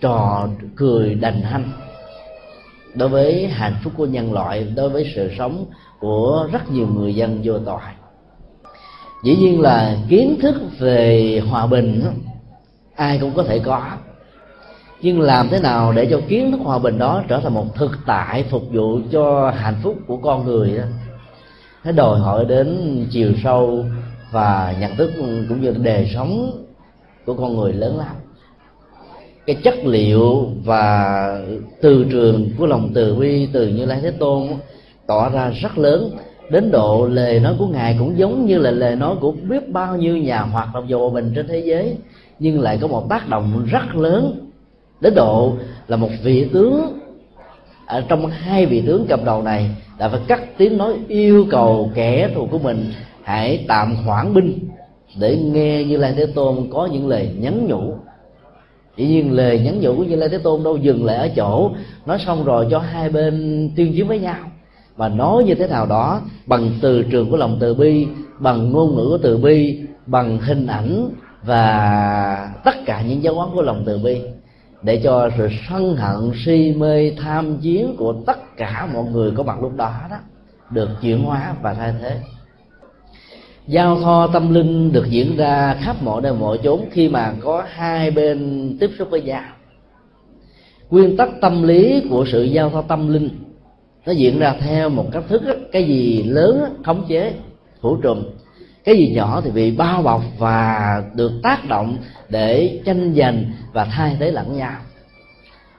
trò 0.00 0.48
cười 0.76 1.14
đành 1.14 1.42
hanh 1.42 1.72
đối 2.94 3.08
với 3.08 3.46
hạnh 3.46 3.74
phúc 3.84 3.92
của 3.96 4.06
nhân 4.06 4.32
loại, 4.32 4.66
đối 4.76 4.88
với 4.88 5.12
sự 5.14 5.30
sống 5.38 5.64
của 6.00 6.48
rất 6.52 6.70
nhiều 6.70 6.86
người 6.86 7.14
dân 7.14 7.40
vô 7.44 7.58
tội 7.58 7.80
dĩ 9.24 9.36
nhiên 9.36 9.60
là 9.60 9.96
kiến 10.08 10.38
thức 10.42 10.54
về 10.78 11.40
hòa 11.50 11.66
bình, 11.66 12.02
ai 12.96 13.18
cũng 13.18 13.34
có 13.34 13.42
thể 13.42 13.58
có. 13.58 13.82
Nhưng 15.02 15.20
làm 15.20 15.48
thế 15.48 15.60
nào 15.60 15.92
để 15.92 16.06
cho 16.10 16.20
kiến 16.28 16.50
thức 16.50 16.60
hòa 16.64 16.78
bình 16.78 16.98
đó 16.98 17.22
trở 17.28 17.40
thành 17.40 17.54
một 17.54 17.74
thực 17.74 17.90
tại 18.06 18.44
phục 18.50 18.62
vụ 18.72 19.00
cho 19.10 19.50
hạnh 19.50 19.76
phúc 19.82 19.96
của 20.06 20.16
con 20.16 20.44
người 20.44 20.76
đó 20.76 20.84
nó 21.84 21.92
đòi 21.92 22.18
hỏi 22.18 22.44
đến 22.44 22.98
chiều 23.10 23.32
sâu 23.42 23.84
và 24.30 24.74
nhận 24.80 24.96
thức 24.96 25.12
cũng 25.48 25.60
như 25.60 25.70
đề 25.70 26.10
sống 26.14 26.62
của 27.26 27.34
con 27.34 27.56
người 27.56 27.72
lớn 27.72 27.98
lắm 27.98 28.16
cái 29.46 29.56
chất 29.64 29.74
liệu 29.84 30.48
và 30.64 31.40
từ 31.80 32.06
trường 32.10 32.50
của 32.58 32.66
lòng 32.66 32.90
từ 32.94 33.14
bi 33.14 33.48
từ 33.52 33.68
như 33.68 33.86
lai 33.86 34.00
thế 34.02 34.10
tôn 34.10 34.48
tỏ 35.06 35.28
ra 35.28 35.50
rất 35.50 35.78
lớn 35.78 36.10
đến 36.50 36.70
độ 36.70 37.06
lời 37.06 37.40
nói 37.40 37.54
của 37.58 37.66
ngài 37.66 37.96
cũng 37.98 38.18
giống 38.18 38.46
như 38.46 38.58
là 38.58 38.70
lời 38.70 38.96
nói 38.96 39.16
của 39.20 39.32
biết 39.48 39.72
bao 39.72 39.96
nhiêu 39.96 40.16
nhà 40.16 40.40
hoạt 40.40 40.68
động 40.74 40.86
vô 40.88 41.10
bình 41.10 41.32
trên 41.34 41.48
thế 41.48 41.58
giới, 41.58 41.96
nhưng 42.38 42.60
lại 42.60 42.78
có 42.80 42.86
một 42.86 43.08
tác 43.08 43.28
động 43.28 43.66
rất 43.70 43.94
lớn. 43.94 44.50
Đến 45.00 45.14
độ 45.14 45.52
là 45.88 45.96
một 45.96 46.10
vị 46.22 46.48
tướng, 46.52 46.98
ở 47.86 48.04
trong 48.08 48.26
hai 48.26 48.66
vị 48.66 48.82
tướng 48.86 49.06
cầm 49.08 49.24
đầu 49.24 49.42
này 49.42 49.70
đã 49.98 50.08
phải 50.08 50.20
cắt 50.26 50.40
tiếng 50.56 50.78
nói 50.78 50.94
yêu 51.08 51.46
cầu 51.50 51.90
kẻ 51.94 52.30
thù 52.34 52.48
của 52.50 52.58
mình 52.58 52.92
hãy 53.22 53.64
tạm 53.68 53.96
hoãn 53.96 54.34
binh 54.34 54.58
để 55.20 55.36
nghe 55.36 55.84
như 55.84 55.96
lai 55.96 56.14
thế 56.16 56.26
tôn 56.26 56.68
có 56.72 56.88
những 56.92 57.08
lời 57.08 57.30
nhắn 57.38 57.66
nhủ. 57.66 57.94
Dĩ 58.96 59.06
nhiên 59.06 59.32
lời 59.32 59.58
nhắn 59.58 59.80
nhủ 59.80 59.94
của 59.96 60.04
như 60.04 60.16
lai 60.16 60.28
thế 60.28 60.38
tôn 60.38 60.64
đâu 60.64 60.76
dừng 60.76 61.04
lại 61.04 61.16
ở 61.16 61.28
chỗ, 61.36 61.70
nói 62.06 62.18
xong 62.26 62.44
rồi 62.44 62.66
cho 62.70 62.78
hai 62.78 63.08
bên 63.08 63.70
tuyên 63.76 63.92
chiến 63.92 64.08
với 64.08 64.18
nhau 64.18 64.36
và 64.96 65.08
nói 65.08 65.44
như 65.44 65.54
thế 65.54 65.66
nào 65.66 65.86
đó, 65.86 66.20
bằng 66.46 66.70
từ 66.80 67.02
trường 67.02 67.30
của 67.30 67.36
lòng 67.36 67.56
từ 67.60 67.74
bi, 67.74 68.06
bằng 68.38 68.72
ngôn 68.72 68.94
ngữ 68.94 69.08
của 69.10 69.18
từ 69.22 69.36
bi, 69.36 69.82
bằng 70.06 70.38
hình 70.38 70.66
ảnh 70.66 71.08
và 71.42 72.52
tất 72.64 72.74
cả 72.86 73.02
những 73.02 73.22
dấu 73.22 73.40
ấn 73.40 73.48
của 73.54 73.62
lòng 73.62 73.82
từ 73.86 73.98
bi, 73.98 74.20
để 74.82 75.00
cho 75.04 75.30
sự 75.38 75.48
sân 75.68 75.96
hận, 75.96 76.32
si 76.44 76.74
mê, 76.76 77.10
tham 77.10 77.56
chiến 77.56 77.96
của 77.98 78.14
tất 78.26 78.56
cả 78.56 78.88
mọi 78.94 79.04
người 79.04 79.30
có 79.30 79.42
mặt 79.42 79.62
lúc 79.62 79.76
đó 79.76 79.92
đó 80.10 80.16
được 80.70 80.88
chuyển 81.02 81.22
hóa 81.22 81.54
và 81.62 81.74
thay 81.74 81.94
thế. 82.00 82.20
Giao 83.66 84.00
thoa 84.00 84.28
tâm 84.32 84.54
linh 84.54 84.92
được 84.92 85.06
diễn 85.10 85.36
ra 85.36 85.76
khắp 85.80 86.02
mọi 86.02 86.22
nơi 86.22 86.32
mọi 86.32 86.58
chốn 86.64 86.80
khi 86.90 87.08
mà 87.08 87.34
có 87.40 87.64
hai 87.68 88.10
bên 88.10 88.76
tiếp 88.80 88.90
xúc 88.98 89.08
với 89.10 89.22
nhau. 89.22 89.42
Nguyên 90.90 91.16
tắc 91.16 91.28
tâm 91.40 91.62
lý 91.62 92.02
của 92.10 92.24
sự 92.32 92.42
giao 92.42 92.70
thoa 92.70 92.82
tâm 92.82 93.12
linh 93.12 93.28
nó 94.06 94.12
diễn 94.12 94.38
ra 94.38 94.54
theo 94.60 94.88
một 94.88 95.06
cách 95.12 95.24
thức 95.28 95.42
cái 95.72 95.84
gì 95.84 96.22
lớn 96.22 96.82
khống 96.84 97.04
chế 97.08 97.32
phủ 97.80 97.96
trùm. 97.96 98.22
Cái 98.84 98.96
gì 98.96 99.12
nhỏ 99.14 99.40
thì 99.44 99.50
bị 99.50 99.70
bao 99.70 100.02
bọc 100.02 100.22
và 100.38 101.02
được 101.14 101.32
tác 101.42 101.68
động 101.68 101.96
để 102.28 102.80
tranh 102.84 103.14
giành 103.16 103.44
và 103.72 103.84
thay 103.84 104.16
thế 104.20 104.30
lẫn 104.30 104.56
nhau. 104.56 104.76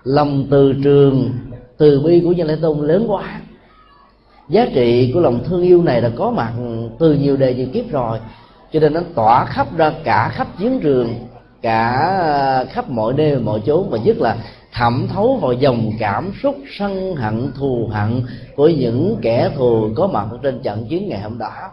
Lòng 0.03 0.47
từ 0.51 0.73
trường, 0.83 1.31
từ 1.77 2.01
bi 2.05 2.21
của 2.23 2.31
nhân 2.31 2.47
lễ 2.47 2.57
tôn 2.61 2.87
lớn 2.87 3.05
quá. 3.07 3.41
Giá 4.49 4.67
trị 4.73 5.11
của 5.13 5.19
lòng 5.19 5.43
thương 5.43 5.61
yêu 5.61 5.83
này 5.83 6.01
là 6.01 6.11
có 6.15 6.31
mặt 6.31 6.53
từ 6.99 7.13
nhiều 7.13 7.37
đời 7.37 7.55
nhiều 7.55 7.67
kiếp 7.73 7.91
rồi, 7.91 8.19
cho 8.73 8.79
nên 8.79 8.93
nó 8.93 9.01
tỏa 9.15 9.45
khắp 9.45 9.77
ra 9.77 9.91
cả 10.03 10.29
khắp 10.33 10.47
chiến 10.59 10.79
trường, 10.79 11.09
cả 11.61 12.65
khắp 12.71 12.89
mọi 12.89 13.13
nơi, 13.13 13.39
mọi 13.39 13.61
chốn, 13.65 13.89
và 13.89 13.97
nhất 13.97 14.17
là 14.17 14.37
thẩm 14.75 15.07
thấu 15.13 15.35
vào 15.35 15.53
dòng 15.53 15.91
cảm 15.99 16.31
xúc 16.43 16.55
sân 16.77 17.15
hận, 17.15 17.51
thù 17.55 17.89
hận 17.91 18.21
của 18.55 18.69
những 18.69 19.17
kẻ 19.21 19.51
thù 19.55 19.89
có 19.95 20.07
mặt 20.07 20.27
trên 20.43 20.61
trận 20.61 20.85
chiến 20.89 21.09
ngày 21.09 21.19
hôm 21.19 21.37
đó. 21.37 21.71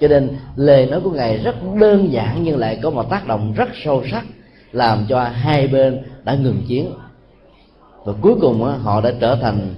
Cho 0.00 0.08
nên, 0.08 0.36
lời 0.56 0.86
nói 0.86 1.00
của 1.00 1.10
ngài 1.10 1.38
rất 1.38 1.54
đơn 1.80 2.12
giản 2.12 2.44
nhưng 2.44 2.58
lại 2.58 2.78
có 2.82 2.90
một 2.90 3.10
tác 3.10 3.26
động 3.26 3.52
rất 3.52 3.68
sâu 3.84 4.02
sắc, 4.10 4.24
làm 4.72 5.06
cho 5.08 5.24
hai 5.24 5.68
bên 5.68 6.02
đã 6.24 6.34
ngừng 6.34 6.62
chiến. 6.68 6.92
Và 8.04 8.12
cuối 8.20 8.34
cùng 8.40 8.62
họ 8.82 9.00
đã 9.00 9.12
trở 9.20 9.38
thành 9.42 9.74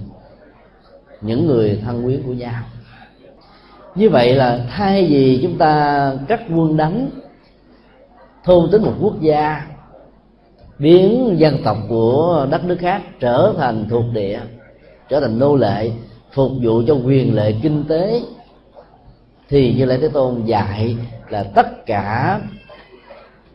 những 1.21 1.47
người 1.47 1.81
thân 1.85 2.03
quyến 2.03 2.23
của 2.23 2.33
nhau. 2.33 2.63
Như 3.95 4.09
vậy 4.09 4.35
là 4.35 4.65
thay 4.69 5.07
vì 5.09 5.39
chúng 5.43 5.57
ta 5.57 6.13
cắt 6.27 6.41
quân 6.55 6.77
đánh 6.77 7.09
thôn 8.43 8.71
tính 8.71 8.81
một 8.81 8.93
quốc 9.01 9.21
gia 9.21 9.72
biến 10.83 11.35
dân 11.37 11.57
tộc 11.63 11.77
của 11.89 12.47
đất 12.49 12.65
nước 12.65 12.77
khác 12.79 13.01
trở 13.19 13.53
thành 13.57 13.85
thuộc 13.89 14.03
địa, 14.13 14.39
trở 15.09 15.19
thành 15.19 15.39
nô 15.39 15.55
lệ, 15.55 15.91
phục 16.33 16.51
vụ 16.61 16.81
cho 16.87 16.95
quyền 17.05 17.35
lệ 17.35 17.55
kinh 17.61 17.83
tế, 17.87 18.21
thì 19.49 19.73
như 19.73 19.85
lễ 19.85 19.97
thế 20.01 20.07
tôn 20.07 20.45
dạy 20.45 20.97
là 21.29 21.43
tất 21.43 21.85
cả 21.85 22.39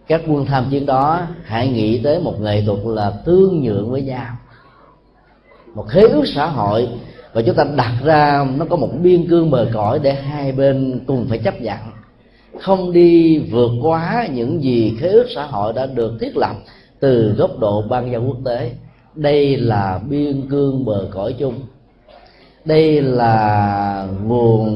các 0.06 0.20
quân 0.28 0.46
tham 0.46 0.66
chiến 0.70 0.86
đó 0.86 1.20
hãy 1.44 1.68
nghĩ 1.68 1.98
tới 2.02 2.20
một 2.20 2.40
nghệ 2.40 2.62
thuật 2.66 2.78
là 2.84 3.12
thương 3.26 3.62
nhượng 3.62 3.90
với 3.90 4.02
nhau, 4.02 4.36
một 5.74 5.88
khế 5.88 6.00
ước 6.00 6.24
xã 6.34 6.46
hội. 6.46 6.88
Và 7.32 7.42
chúng 7.42 7.54
ta 7.54 7.64
đặt 7.76 7.92
ra 8.04 8.46
nó 8.56 8.64
có 8.70 8.76
một 8.76 8.90
biên 9.02 9.28
cương 9.28 9.50
bờ 9.50 9.66
cõi 9.72 9.98
để 9.98 10.14
hai 10.14 10.52
bên 10.52 11.00
cùng 11.06 11.26
phải 11.28 11.38
chấp 11.38 11.60
nhận, 11.60 11.78
không 12.60 12.92
đi 12.92 13.38
vượt 13.38 13.70
quá 13.82 14.28
những 14.34 14.62
gì 14.62 14.96
khế 15.00 15.08
ước 15.08 15.26
xã 15.34 15.46
hội 15.46 15.72
đã 15.72 15.86
được 15.86 16.12
thiết 16.20 16.36
lập 16.36 16.56
từ 17.00 17.34
góc 17.38 17.58
độ 17.58 17.82
ban 17.82 18.12
giao 18.12 18.22
quốc 18.26 18.36
tế, 18.44 18.72
đây 19.14 19.56
là 19.56 20.00
biên 20.08 20.48
cương 20.50 20.84
bờ 20.84 21.08
cõi 21.10 21.34
chung. 21.38 21.54
Đây 22.64 23.02
là 23.02 24.08
nguồn 24.24 24.68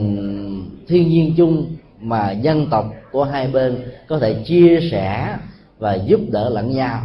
thiên 0.89 1.09
nhiên 1.09 1.35
chung 1.37 1.67
mà 2.01 2.31
dân 2.31 2.67
tộc 2.71 2.87
của 3.13 3.25
hai 3.25 3.49
bên 3.49 3.77
có 4.09 4.19
thể 4.19 4.35
chia 4.35 4.79
sẻ 4.91 5.37
và 5.79 5.95
giúp 5.95 6.21
đỡ 6.31 6.51
lẫn 6.51 6.71
nhau 6.71 7.01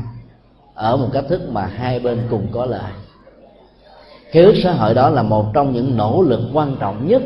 ở 0.74 0.98
một 0.98 1.10
cách 1.14 1.26
thức 1.30 1.42
mà 1.52 1.66
hai 1.66 2.00
bên 2.00 2.20
cùng 2.30 2.48
có 2.52 2.66
lợi. 2.66 2.92
Khế 4.32 4.44
ước 4.44 4.56
xã 4.64 4.72
hội 4.72 4.94
đó 4.94 5.10
là 5.10 5.24
một 5.24 5.46
trong 5.54 5.74
những 5.74 5.98
nỗ 5.98 6.22
lực 6.22 6.42
quan 6.54 6.76
trọng 6.80 7.08
nhất 7.08 7.22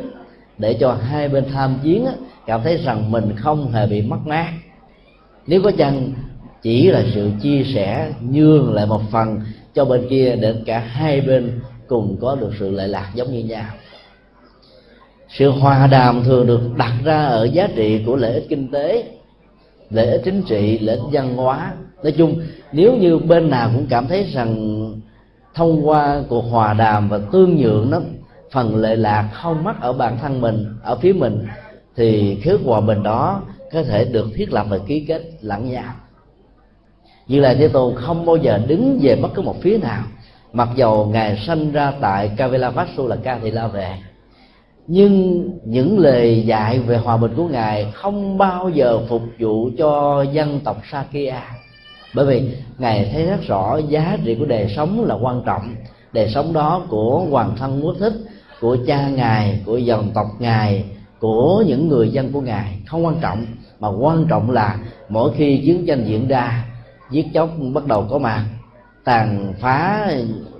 để 0.57 0.73
cho 0.73 0.93
hai 0.93 1.29
bên 1.29 1.45
tham 1.53 1.79
chiến 1.83 2.05
cảm 2.45 2.61
thấy 2.63 2.77
rằng 2.77 3.11
mình 3.11 3.35
không 3.35 3.71
hề 3.71 3.87
bị 3.87 4.01
mất 4.01 4.19
mát. 4.25 4.53
Nếu 5.47 5.61
có 5.63 5.71
chăng 5.71 6.11
chỉ 6.61 6.91
là 6.91 7.03
sự 7.13 7.31
chia 7.41 7.63
sẻ, 7.73 8.13
nhường 8.29 8.73
lại 8.73 8.85
một 8.85 9.01
phần 9.11 9.41
cho 9.73 9.85
bên 9.85 10.07
kia 10.09 10.35
để 10.41 10.55
cả 10.65 10.79
hai 10.79 11.21
bên 11.21 11.59
cùng 11.87 12.17
có 12.21 12.35
được 12.35 12.51
sự 12.59 12.69
lệ 12.69 12.87
lạc 12.87 13.11
giống 13.15 13.31
như 13.31 13.39
nhau. 13.39 13.65
Sự 15.29 15.49
hòa 15.49 15.87
đàm 15.87 16.23
thường 16.23 16.47
được 16.47 16.61
đặt 16.77 16.93
ra 17.03 17.25
ở 17.25 17.43
giá 17.43 17.67
trị 17.75 18.03
của 18.05 18.15
lợi 18.15 18.33
ích 18.33 18.45
kinh 18.49 18.71
tế, 18.71 19.03
lợi 19.89 20.07
ích 20.07 20.21
chính 20.25 20.43
trị, 20.43 20.79
lợi 20.79 20.95
ích 20.95 21.05
văn 21.11 21.35
hóa. 21.35 21.73
Nói 22.03 22.11
chung, 22.11 22.41
nếu 22.71 22.97
như 22.97 23.17
bên 23.17 23.49
nào 23.49 23.71
cũng 23.73 23.85
cảm 23.89 24.07
thấy 24.07 24.23
rằng 24.23 25.01
thông 25.53 25.87
qua 25.87 26.23
cuộc 26.29 26.41
hòa 26.41 26.73
đàm 26.73 27.09
và 27.09 27.19
tương 27.31 27.57
nhượng 27.57 27.91
đó, 27.91 28.01
phần 28.51 28.75
lệ 28.75 28.95
lạc 28.95 29.29
không 29.33 29.63
mắc 29.63 29.81
ở 29.81 29.93
bản 29.93 30.17
thân 30.21 30.41
mình, 30.41 30.65
ở 30.83 30.95
phía 30.95 31.13
mình, 31.13 31.45
thì 31.95 32.37
khế 32.41 32.57
hòa 32.65 32.81
bình 32.81 33.03
đó 33.03 33.41
có 33.71 33.83
thể 33.83 34.05
được 34.05 34.27
thiết 34.35 34.53
lập 34.53 34.65
và 34.69 34.77
ký 34.77 35.05
kết 35.07 35.21
lẫn 35.41 35.71
nhau 35.71 35.93
như 37.27 37.39
là 37.39 37.53
thế 37.53 37.67
tôn 37.67 37.95
không 37.95 38.25
bao 38.25 38.35
giờ 38.35 38.59
đứng 38.67 38.99
về 39.01 39.15
bất 39.15 39.29
cứ 39.33 39.41
một 39.41 39.61
phía 39.61 39.77
nào. 39.77 40.03
Mặc 40.53 40.69
dầu 40.75 41.05
ngài 41.05 41.37
sanh 41.37 41.71
ra 41.71 41.93
tại 42.01 42.31
Kavilavastu 42.37 43.07
là 43.07 43.15
ca 43.23 43.39
thị 43.39 43.51
la 43.51 43.67
Về 43.67 43.97
nhưng 44.87 45.43
những 45.65 45.99
lời 45.99 46.43
dạy 46.45 46.79
về 46.79 46.97
hòa 46.97 47.17
bình 47.17 47.31
của 47.37 47.47
ngài 47.47 47.91
không 47.93 48.37
bao 48.37 48.69
giờ 48.69 48.99
phục 49.09 49.21
vụ 49.39 49.69
cho 49.77 50.21
dân 50.21 50.59
tộc 50.63 50.77
Sakya. 50.91 51.41
Bởi 52.15 52.25
vì 52.25 52.57
ngài 52.77 53.09
thấy 53.13 53.25
rất 53.25 53.47
rõ 53.47 53.77
giá 53.77 54.17
trị 54.25 54.35
của 54.35 54.45
đời 54.45 54.73
sống 54.75 55.05
là 55.05 55.15
quan 55.15 55.41
trọng. 55.45 55.75
Đời 56.13 56.29
sống 56.29 56.53
đó 56.53 56.81
của 56.89 57.25
hoàng 57.29 57.55
thân 57.57 57.81
quốc 57.83 57.95
thích, 57.99 58.13
của 58.61 58.77
cha 58.87 59.09
ngài, 59.09 59.61
của 59.65 59.77
dòng 59.77 60.11
tộc 60.13 60.27
ngài, 60.39 60.83
của 61.19 61.63
những 61.67 61.87
người 61.87 62.09
dân 62.09 62.31
của 62.31 62.41
ngài 62.41 62.77
không 62.87 63.05
quan 63.05 63.15
trọng. 63.21 63.45
Mà 63.79 63.87
quan 63.87 64.25
trọng 64.29 64.51
là 64.51 64.77
mỗi 65.09 65.31
khi 65.37 65.61
chiến 65.65 65.85
tranh 65.85 66.03
diễn 66.03 66.27
ra 66.27 66.65
giết 67.11 67.25
chóc 67.33 67.49
bắt 67.73 67.85
đầu 67.85 68.07
có 68.09 68.17
mặt. 68.17 68.45
Tàn 69.03 69.53
phá 69.59 70.07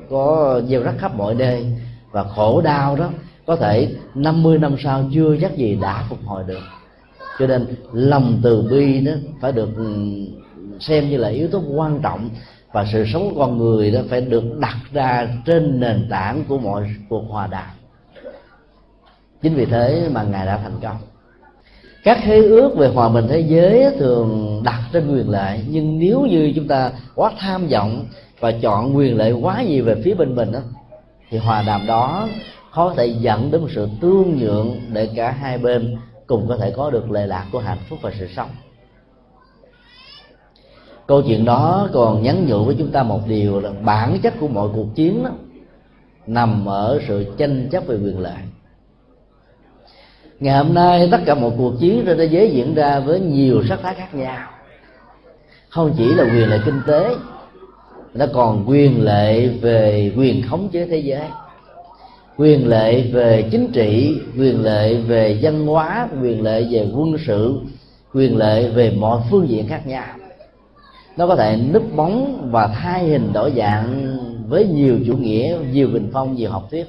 có 0.10 0.62
gieo 0.68 0.84
rắc 0.84 0.96
khắp 0.98 1.16
mọi 1.16 1.36
nơi. 1.36 1.66
Và 2.12 2.24
khổ 2.24 2.62
đau 2.62 2.96
đó, 2.96 3.10
có 3.46 3.56
thể 3.56 3.96
50 4.16 4.58
năm 4.58 4.76
sau 4.84 5.04
chưa 5.14 5.38
chắc 5.42 5.58
gì 5.58 5.78
đã 5.82 6.06
phục 6.10 6.20
hồi 6.26 6.44
được. 6.48 6.62
Cho 7.40 7.48
nên 7.48 7.68
lòng 7.94 8.40
từ 8.44 8.68
bi 8.72 9.00
đó 9.00 9.12
phải 9.42 9.52
được 9.52 9.70
ừ, 9.76 9.96
xem 10.80 11.10
như 11.10 11.18
là 11.18 11.28
yếu 11.28 11.48
tố 11.48 11.64
quan 11.76 12.00
trọng. 12.02 12.30
Và 12.72 12.86
sự 12.92 13.06
sống 13.14 13.30
của 13.30 13.40
con 13.40 13.58
người 13.58 13.92
đó 13.92 14.00
phải 14.10 14.22
được 14.22 14.44
đặt 14.60 14.78
ra 14.94 15.28
trên 15.46 15.80
nền 15.80 16.08
tảng 16.10 16.44
của 16.48 16.58
mọi 16.58 16.96
cuộc 17.10 17.24
hòa 17.30 17.48
đàm. 17.48 17.70
Chính 19.42 19.56
vì 19.56 19.66
thế 19.66 20.10
mà 20.12 20.24
ngài 20.24 20.46
đã 20.46 20.58
thành 20.58 20.80
công 20.82 20.98
các 22.04 22.20
khế 22.24 22.38
ước 22.38 22.76
về 22.78 22.88
hòa 22.88 23.10
bình 23.10 23.26
thế 23.30 23.40
giới 23.40 23.96
thường 24.00 24.62
đặt 24.64 24.82
trên 24.94 25.14
quyền 25.14 25.30
lợi 25.30 25.66
nhưng 25.70 26.00
nếu 26.00 26.22
như 26.22 26.54
chúng 26.56 26.68
ta 26.68 26.92
quá 27.16 27.32
tham 27.38 27.68
vọng 27.68 28.06
và 28.40 28.52
chọn 28.52 28.98
quyền 28.98 29.18
lợi 29.18 29.32
quá 29.32 29.64
nhiều 29.64 29.86
về 29.86 29.96
phía 30.04 30.14
bên 30.14 30.36
mình 30.36 30.52
đó, 30.52 30.60
thì 31.30 31.38
hòa 31.38 31.64
đàm 31.68 31.88
đó 31.88 32.28
khó 32.72 32.90
có 32.90 32.96
thể 32.96 33.06
dẫn 33.06 33.52
đến 33.52 33.62
một 33.62 33.68
sự 33.76 33.90
tương 34.02 34.38
nhượng 34.38 34.80
để 34.94 35.10
cả 35.16 35.32
hai 35.32 35.58
bên 35.58 35.98
cùng 36.28 36.46
có 36.50 36.58
thể 36.58 36.74
có 36.76 36.90
được 36.90 37.12
lệ 37.12 37.28
lạc 37.28 37.46
của 37.52 37.60
hạnh 37.60 37.78
phúc 37.90 38.00
và 38.02 38.12
sự 38.20 38.28
sống. 38.36 38.50
Câu 41.08 41.22
chuyện 41.22 41.46
đó 41.46 41.90
còn 41.94 42.24
nhắn 42.24 42.46
nhủ 42.48 42.64
với 42.64 42.76
chúng 42.80 42.92
ta 42.92 43.04
một 43.04 43.22
điều 43.28 43.60
là 43.60 43.72
bản 43.84 44.20
chất 44.24 44.34
của 44.40 44.48
mọi 44.48 44.70
cuộc 44.74 44.96
chiến 44.96 45.24
đó 45.24 45.30
nằm 46.28 46.66
ở 46.66 47.00
sự 47.08 47.34
tranh 47.38 47.70
chấp 47.72 47.88
về 47.88 47.96
quyền 47.96 48.20
lợi 48.20 48.38
ngày 50.42 50.58
hôm 50.58 50.74
nay 50.74 51.08
tất 51.12 51.20
cả 51.26 51.36
một 51.36 51.52
cuộc 51.58 51.74
chiến 51.80 52.04
trên 52.06 52.18
thế 52.18 52.26
giới 52.26 52.52
diễn 52.52 52.74
ra 52.74 53.00
với 53.00 53.20
nhiều 53.20 53.64
sắc 53.70 53.80
thái 53.84 53.96
khác 53.96 54.16
nhau. 54.16 54.50
Không 55.70 55.94
chỉ 55.98 56.14
là 56.14 56.24
quyền 56.24 56.50
lợi 56.50 56.60
kinh 56.66 56.82
tế 56.88 57.16
nó 58.14 58.26
còn 58.34 58.70
quyền 58.70 59.04
lệ 59.04 59.48
về 59.48 60.12
quyền 60.18 60.48
khống 60.50 60.70
chế 60.70 60.86
thế 60.86 60.98
giới. 60.98 61.24
Quyền 62.38 62.68
lệ 62.68 63.02
về 63.02 63.50
chính 63.52 63.72
trị, 63.72 64.22
quyền 64.38 64.64
lệ 64.64 64.96
về 64.96 65.40
văn 65.42 65.68
hóa, 65.68 66.08
quyền 66.22 66.42
lệ 66.42 66.68
về 66.72 66.88
quân 66.96 67.16
sự, 67.28 67.60
quyền 68.14 68.38
lệ 68.38 68.70
về 68.70 68.96
mọi 69.00 69.22
phương 69.30 69.50
diện 69.50 69.68
khác 69.68 69.88
nhau. 69.88 70.06
Nó 71.18 71.28
có 71.28 71.36
thể 71.36 71.58
núp 71.74 71.96
bóng 71.96 72.50
và 72.52 72.68
thay 72.68 73.04
hình 73.04 73.34
đổi 73.34 73.54
dạng 73.58 74.18
với 74.48 74.68
nhiều 74.68 75.00
chủ 75.08 75.18
nghĩa, 75.18 75.58
nhiều 75.72 75.88
bình 75.88 76.10
phong, 76.14 76.36
nhiều 76.36 76.52
học 76.52 76.68
thuyết. 76.72 76.86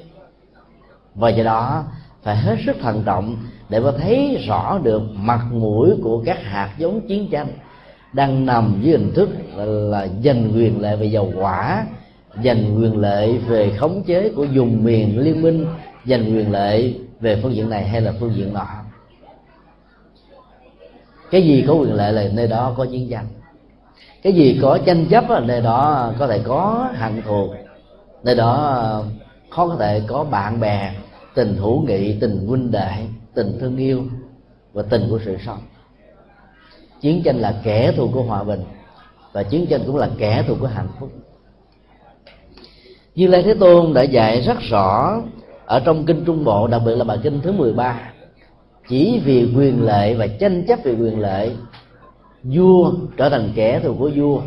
Và 1.15 1.29
do 1.29 1.43
đó 1.43 1.83
phải 2.23 2.35
hết 2.35 2.55
sức 2.65 2.75
thận 2.81 3.03
trọng 3.05 3.37
để 3.69 3.79
mà 3.79 3.91
thấy 3.97 4.43
rõ 4.47 4.79
được 4.83 5.01
mặt 5.15 5.45
mũi 5.51 5.89
của 6.03 6.23
các 6.25 6.43
hạt 6.43 6.69
giống 6.77 7.07
chiến 7.07 7.27
tranh 7.31 7.47
đang 8.13 8.45
nằm 8.45 8.79
dưới 8.81 8.97
hình 8.97 9.13
thức 9.15 9.29
là, 9.55 9.65
là 9.65 10.07
giành 10.23 10.51
quyền 10.55 10.81
lệ 10.81 10.95
về 10.95 11.05
dầu 11.05 11.33
quả, 11.39 11.85
giành 12.43 12.77
quyền 12.77 12.97
lệ 12.97 13.37
về 13.37 13.71
khống 13.77 14.03
chế 14.03 14.29
của 14.35 14.43
dùng 14.43 14.83
miền 14.83 15.19
liên 15.19 15.41
minh 15.41 15.65
giành 16.05 16.25
quyền 16.25 16.51
lệ 16.51 16.93
về 17.19 17.39
phương 17.43 17.55
diện 17.55 17.69
này 17.69 17.87
hay 17.87 18.01
là 18.01 18.13
phương 18.19 18.35
diện 18.35 18.53
nọ. 18.53 18.67
Cái 21.31 21.43
gì 21.43 21.63
có 21.67 21.73
quyền 21.73 21.93
lệ 21.93 22.11
là 22.11 22.29
nơi 22.33 22.47
đó 22.47 22.73
có 22.77 22.85
chiến 22.85 23.09
tranh. 23.09 23.25
Cái 24.23 24.33
gì 24.33 24.59
có 24.61 24.79
tranh 24.85 25.05
chấp 25.05 25.29
là 25.29 25.39
nơi 25.39 25.61
đó 25.61 26.11
có 26.19 26.27
thể 26.27 26.41
có 26.43 26.89
hận 26.95 27.21
thù 27.21 27.53
nơi 28.23 28.35
đó 28.35 28.53
ờ, 28.53 29.03
khó 29.49 29.67
có 29.67 29.75
thể 29.79 30.01
có 30.07 30.23
bạn 30.23 30.59
bè 30.59 30.93
tình 31.35 31.55
hữu 31.55 31.81
nghị, 31.81 32.19
tình 32.19 32.47
huynh 32.47 32.71
đệ, 32.71 33.05
tình 33.33 33.57
thương 33.59 33.77
yêu 33.77 34.03
và 34.73 34.83
tình 34.89 35.07
của 35.09 35.19
sự 35.25 35.37
sống. 35.45 35.59
Chiến 37.01 37.21
tranh 37.25 37.37
là 37.37 37.61
kẻ 37.63 37.91
thù 37.91 38.09
của 38.13 38.21
hòa 38.21 38.43
bình 38.43 38.63
và 39.33 39.43
chiến 39.43 39.65
tranh 39.69 39.81
cũng 39.85 39.95
là 39.95 40.09
kẻ 40.17 40.43
thù 40.47 40.55
của 40.59 40.67
hạnh 40.67 40.87
phúc. 40.99 41.09
Như 43.15 43.27
lai 43.27 43.43
Thế 43.43 43.53
Tôn 43.53 43.93
đã 43.93 44.01
dạy 44.01 44.41
rất 44.41 44.57
rõ 44.69 45.21
ở 45.65 45.79
trong 45.79 46.05
kinh 46.05 46.25
Trung 46.25 46.43
Bộ, 46.43 46.67
đặc 46.67 46.81
biệt 46.85 46.95
là 46.95 47.03
bài 47.03 47.19
kinh 47.23 47.41
thứ 47.41 47.51
13 47.51 48.13
chỉ 48.89 49.21
vì 49.25 49.53
quyền 49.55 49.85
lệ 49.85 50.13
và 50.13 50.27
tranh 50.27 50.63
chấp 50.67 50.79
về 50.83 50.95
quyền 50.99 51.19
lệ, 51.19 51.51
vua 52.43 52.93
trở 53.17 53.29
thành 53.29 53.51
kẻ 53.55 53.79
thù 53.79 53.95
của 53.99 54.11
vua, 54.15 54.41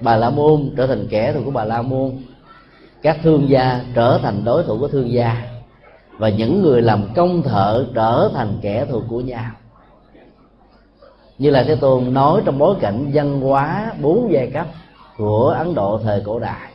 bà 0.00 0.16
la 0.16 0.30
môn 0.30 0.70
trở 0.76 0.86
thành 0.86 1.06
kẻ 1.10 1.32
thù 1.32 1.40
của 1.44 1.50
bà 1.50 1.64
la 1.64 1.82
môn. 1.82 2.12
Các 3.02 3.18
thương 3.22 3.48
gia 3.48 3.80
trở 3.94 4.18
thành 4.22 4.44
đối 4.44 4.64
thủ 4.64 4.78
của 4.78 4.88
thương 4.88 5.12
gia 5.12 5.57
và 6.18 6.28
những 6.28 6.62
người 6.62 6.82
làm 6.82 7.02
công 7.14 7.42
thợ 7.42 7.86
trở 7.94 8.30
thành 8.34 8.58
kẻ 8.62 8.86
thù 8.90 9.02
của 9.08 9.20
nhau. 9.20 9.50
Như 11.38 11.50
là 11.50 11.62
thế 11.62 11.76
tôn 11.76 12.14
nói 12.14 12.42
trong 12.44 12.58
bối 12.58 12.74
cảnh 12.80 13.10
văn 13.14 13.40
hóa 13.40 13.92
bốn 14.02 14.32
giai 14.32 14.46
cấp 14.46 14.66
của 15.16 15.48
ấn 15.48 15.74
độ 15.74 16.00
thời 16.04 16.22
cổ 16.24 16.38
đại. 16.38 16.70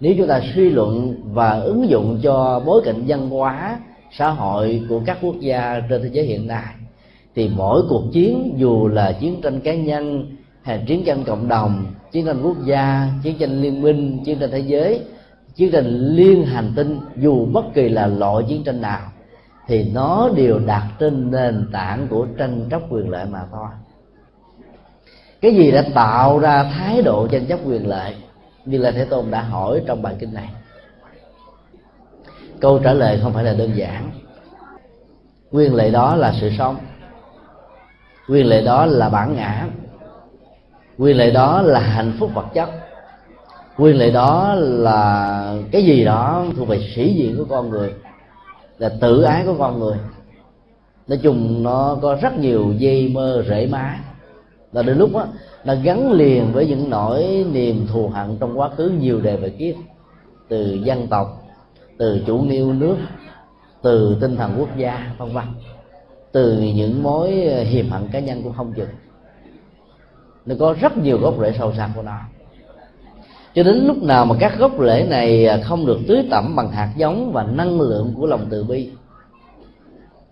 Nếu 0.00 0.14
chúng 0.18 0.28
ta 0.28 0.40
suy 0.54 0.70
luận 0.70 1.14
và 1.24 1.60
ứng 1.60 1.88
dụng 1.88 2.20
cho 2.22 2.62
bối 2.66 2.82
cảnh 2.84 3.04
văn 3.06 3.30
hóa, 3.30 3.78
xã 4.10 4.30
hội 4.30 4.82
của 4.88 5.00
các 5.06 5.18
quốc 5.22 5.34
gia 5.40 5.80
trên 5.90 6.02
thế 6.02 6.08
giới 6.12 6.24
hiện 6.24 6.46
nay, 6.46 6.74
thì 7.34 7.50
mỗi 7.56 7.82
cuộc 7.88 8.02
chiến, 8.12 8.54
dù 8.56 8.88
là 8.88 9.12
chiến 9.12 9.40
tranh 9.42 9.60
cá 9.60 9.74
nhân 9.74 10.26
hay 10.62 10.84
chiến 10.86 11.04
tranh 11.04 11.24
cộng 11.24 11.48
đồng, 11.48 11.86
chiến 12.12 12.26
tranh 12.26 12.42
quốc 12.42 12.56
gia, 12.64 13.08
chiến 13.22 13.38
tranh 13.38 13.62
liên 13.62 13.82
minh, 13.82 14.18
chiến 14.24 14.38
tranh 14.38 14.50
thế 14.50 14.58
giới 14.58 15.00
chiến 15.58 15.70
tranh 15.70 15.86
liên 15.86 16.46
hành 16.46 16.72
tinh, 16.76 17.00
dù 17.16 17.46
bất 17.46 17.64
kỳ 17.74 17.88
là 17.88 18.06
loại 18.06 18.44
chiến 18.48 18.64
tranh 18.64 18.80
nào, 18.80 19.00
thì 19.66 19.90
nó 19.92 20.30
đều 20.34 20.58
đặt 20.58 20.82
trên 20.98 21.30
nền 21.30 21.68
tảng 21.72 22.06
của 22.10 22.26
tranh 22.38 22.68
chấp 22.70 22.82
quyền 22.90 23.10
lợi 23.10 23.24
mà 23.24 23.44
thôi. 23.52 23.68
Cái 25.40 25.54
gì 25.54 25.70
đã 25.70 25.84
tạo 25.94 26.38
ra 26.38 26.62
thái 26.62 27.02
độ 27.02 27.28
tranh 27.28 27.46
chấp 27.46 27.58
quyền 27.64 27.88
lợi? 27.88 28.16
Như 28.64 28.78
là 28.78 28.90
thế 28.90 29.04
tôn 29.04 29.30
đã 29.30 29.42
hỏi 29.42 29.82
trong 29.86 30.02
bài 30.02 30.14
kinh 30.18 30.34
này. 30.34 30.48
Câu 32.60 32.78
trả 32.78 32.92
lời 32.92 33.20
không 33.22 33.32
phải 33.32 33.44
là 33.44 33.52
đơn 33.52 33.76
giản. 33.76 34.10
Quyền 35.50 35.74
lợi 35.74 35.90
đó 35.90 36.16
là 36.16 36.34
sự 36.40 36.50
sống. 36.58 36.76
Quyền 38.28 38.46
lợi 38.46 38.62
đó 38.62 38.86
là 38.86 39.08
bản 39.08 39.36
ngã. 39.36 39.66
Quyền 40.98 41.16
lợi 41.16 41.30
đó 41.30 41.62
là 41.62 41.80
hạnh 41.80 42.12
phúc 42.18 42.30
vật 42.34 42.46
chất 42.54 42.87
quyền 43.78 43.98
lợi 43.98 44.10
đó 44.10 44.54
là 44.58 45.54
cái 45.70 45.84
gì 45.84 46.04
đó 46.04 46.44
thuộc 46.56 46.68
về 46.68 46.80
sĩ 46.94 47.14
diện 47.14 47.34
của 47.38 47.44
con 47.48 47.70
người, 47.70 47.94
là 48.78 48.88
tự 49.00 49.22
ái 49.22 49.44
của 49.46 49.54
con 49.58 49.78
người. 49.78 49.96
Nói 51.08 51.18
chung 51.22 51.62
nó 51.62 51.98
có 52.02 52.18
rất 52.22 52.38
nhiều 52.38 52.72
dây 52.78 53.08
mơ 53.08 53.44
rễ 53.48 53.66
má. 53.66 54.00
Và 54.72 54.82
đến 54.82 54.98
lúc 54.98 55.10
đó 55.14 55.26
nó 55.64 55.74
gắn 55.82 56.12
liền 56.12 56.52
với 56.52 56.66
những 56.66 56.90
nỗi 56.90 57.46
niềm 57.52 57.86
thù 57.92 58.08
hận 58.08 58.36
trong 58.40 58.58
quá 58.58 58.68
khứ 58.76 58.92
nhiều 59.00 59.20
đề 59.20 59.36
về 59.36 59.50
kiếp. 59.50 59.74
Từ 60.48 60.78
dân 60.84 61.06
tộc, 61.06 61.42
từ 61.98 62.20
chủ 62.26 62.38
nghĩa 62.38 62.64
nước, 62.78 62.96
từ 63.82 64.16
tinh 64.20 64.36
thần 64.36 64.54
quốc 64.58 64.76
gia, 64.76 65.12
vân 65.18 65.32
vân. 65.32 65.44
Từ 66.32 66.58
những 66.58 67.02
mối 67.02 67.30
hiềm 67.64 67.90
hận 67.90 68.08
cá 68.08 68.20
nhân 68.20 68.42
cũng 68.42 68.52
không 68.52 68.72
chừng 68.72 68.88
nó 70.48 70.54
có 70.60 70.74
rất 70.80 70.96
nhiều 70.96 71.18
gốc 71.18 71.34
rễ 71.40 71.54
sâu 71.58 71.72
xa 71.76 71.90
của 71.94 72.02
nó 72.02 72.18
cho 73.58 73.64
đến 73.64 73.86
lúc 73.86 74.02
nào 74.02 74.26
mà 74.26 74.36
các 74.40 74.58
gốc 74.58 74.72
rễ 74.80 75.06
này 75.10 75.46
à, 75.46 75.60
không 75.64 75.86
được 75.86 75.98
tưới 76.08 76.26
tẩm 76.30 76.56
bằng 76.56 76.70
hạt 76.70 76.92
giống 76.96 77.32
và 77.32 77.42
năng 77.42 77.80
lượng 77.80 78.14
của 78.16 78.26
lòng 78.26 78.46
từ 78.50 78.64
bi, 78.64 78.90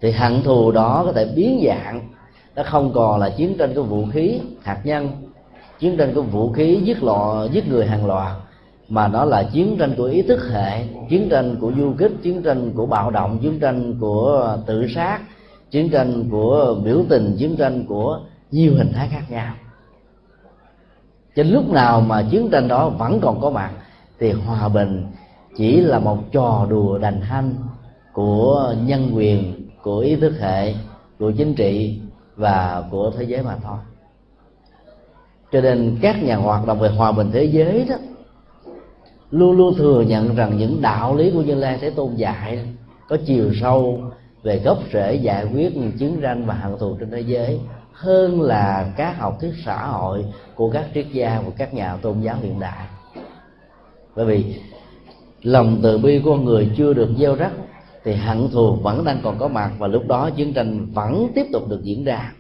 thì 0.01 0.11
hận 0.11 0.43
thù 0.43 0.71
đó 0.71 1.03
có 1.07 1.13
thể 1.13 1.33
biến 1.37 1.63
dạng. 1.67 2.09
Nó 2.57 2.63
không 2.63 2.93
còn 2.95 3.21
là 3.21 3.31
chiến 3.31 3.57
tranh 3.59 3.75
của 3.75 3.83
vũ 3.83 4.07
khí, 4.13 4.41
hạt 4.63 4.81
nhân. 4.85 5.09
Chiến 5.79 5.97
tranh 5.97 6.15
của 6.15 6.23
vũ 6.23 6.53
khí 6.53 6.81
giết 6.85 7.03
lọ, 7.03 7.49
giết 7.53 7.69
người 7.69 7.87
hàng 7.87 8.07
loạt, 8.07 8.33
mà 8.89 9.09
nó 9.09 9.25
là 9.25 9.43
chiến 9.43 9.77
tranh 9.79 9.95
của 9.97 10.05
ý 10.05 10.23
thức 10.23 10.41
hệ, 10.53 10.85
chiến 11.09 11.29
tranh 11.29 11.57
của 11.61 11.73
du 11.79 11.93
kích, 11.99 12.13
chiến 12.23 12.43
tranh 12.43 12.73
của 12.75 12.87
bạo 12.87 13.11
động, 13.11 13.39
chiến 13.43 13.59
tranh 13.61 13.95
của 14.01 14.57
tự 14.67 14.87
sát, 14.95 15.21
chiến 15.71 15.89
tranh 15.89 16.25
của 16.31 16.77
biểu 16.85 17.05
tình, 17.09 17.37
chiến 17.39 17.57
tranh 17.57 17.85
của 17.87 18.21
nhiều 18.51 18.75
hình 18.77 18.93
thái 18.93 19.09
khác 19.09 19.23
nhau 19.31 19.55
trên 21.37 21.51
lúc 21.51 21.71
nào 21.71 22.01
mà 22.01 22.23
chiến 22.31 22.49
tranh 22.51 22.69
đó 22.69 22.89
vẫn 22.89 23.21
còn 23.21 23.41
có 23.41 23.51
mặt, 23.51 23.71
thì 24.19 24.33
hòa 24.33 24.69
bình 24.69 25.07
chỉ 25.57 25.81
là 25.81 25.99
một 25.99 26.19
trò 26.33 26.67
đùa 26.71 26.99
đành 26.99 27.21
hanh 27.21 27.55
của 28.13 28.75
nhân 28.85 29.11
quyền, 29.15 29.69
của 29.83 29.99
ý 29.99 30.17
thức 30.17 30.33
hệ, 30.41 30.75
của 31.19 31.31
chính 31.31 31.55
trị 31.55 32.01
và 32.37 32.85
của 32.91 33.13
thế 33.19 33.25
giới 33.25 33.43
mà 33.43 33.57
thôi. 33.63 33.79
Cho 35.53 35.61
nên 35.61 35.99
các 36.03 36.23
nhà 36.23 36.37
hoạt 36.37 36.67
động 36.67 36.79
về 36.79 36.89
hòa 36.89 37.13
bình 37.13 37.31
thế 37.33 37.45
giới 37.45 37.87
đó 37.89 37.97
luôn 39.31 39.57
luôn 39.57 39.75
thừa 39.75 40.01
nhận 40.01 40.35
rằng 40.35 40.59
những 40.59 40.83
đạo 40.83 41.17
lý 41.17 41.31
của 41.31 41.43
như 41.43 41.55
lai 41.55 41.79
thế 41.81 41.91
tôn 41.91 42.15
dạy 42.15 42.59
có 43.09 43.17
chiều 43.27 43.53
sâu 43.61 44.01
về 44.43 44.59
gốc 44.59 44.79
rễ 44.93 45.15
giải 45.15 45.45
quyết 45.55 45.73
chiến 45.99 46.19
tranh 46.23 46.47
và 46.47 46.55
hận 46.55 46.79
thù 46.79 46.97
trên 47.01 47.11
thế 47.11 47.21
giới 47.21 47.61
hơn 47.97 48.41
là 48.41 48.93
các 48.97 49.19
học 49.19 49.39
thuyết 49.41 49.53
xã 49.65 49.87
hội 49.87 50.25
của 50.55 50.71
các 50.71 50.87
triết 50.95 51.07
gia 51.13 51.41
và 51.45 51.51
các 51.57 51.75
nhà 51.75 51.97
tôn 52.03 52.21
giáo 52.21 52.37
hiện 52.43 52.61
đại. 52.61 52.87
Bởi 54.17 54.27
vì 54.27 54.61
lòng 55.43 55.81
từ 55.83 55.99
bi 55.99 56.21
của 56.25 56.37
người 56.37 56.71
chưa 56.77 56.95
được 56.95 57.09
gieo 57.19 57.35
rắc, 57.35 57.53
thì 58.05 58.15
hận 58.15 58.49
thù 58.51 58.75
vẫn 58.75 59.05
đang 59.05 59.21
còn 59.23 59.39
có 59.39 59.49
mặt, 59.49 59.71
và 59.79 59.87
lúc 59.87 60.07
đó 60.07 60.31
chiến 60.31 60.53
tranh 60.53 60.87
vẫn 60.93 61.29
tiếp 61.35 61.47
tục 61.53 61.69
được 61.69 61.81
diễn 61.83 62.05
ra. 62.05 62.33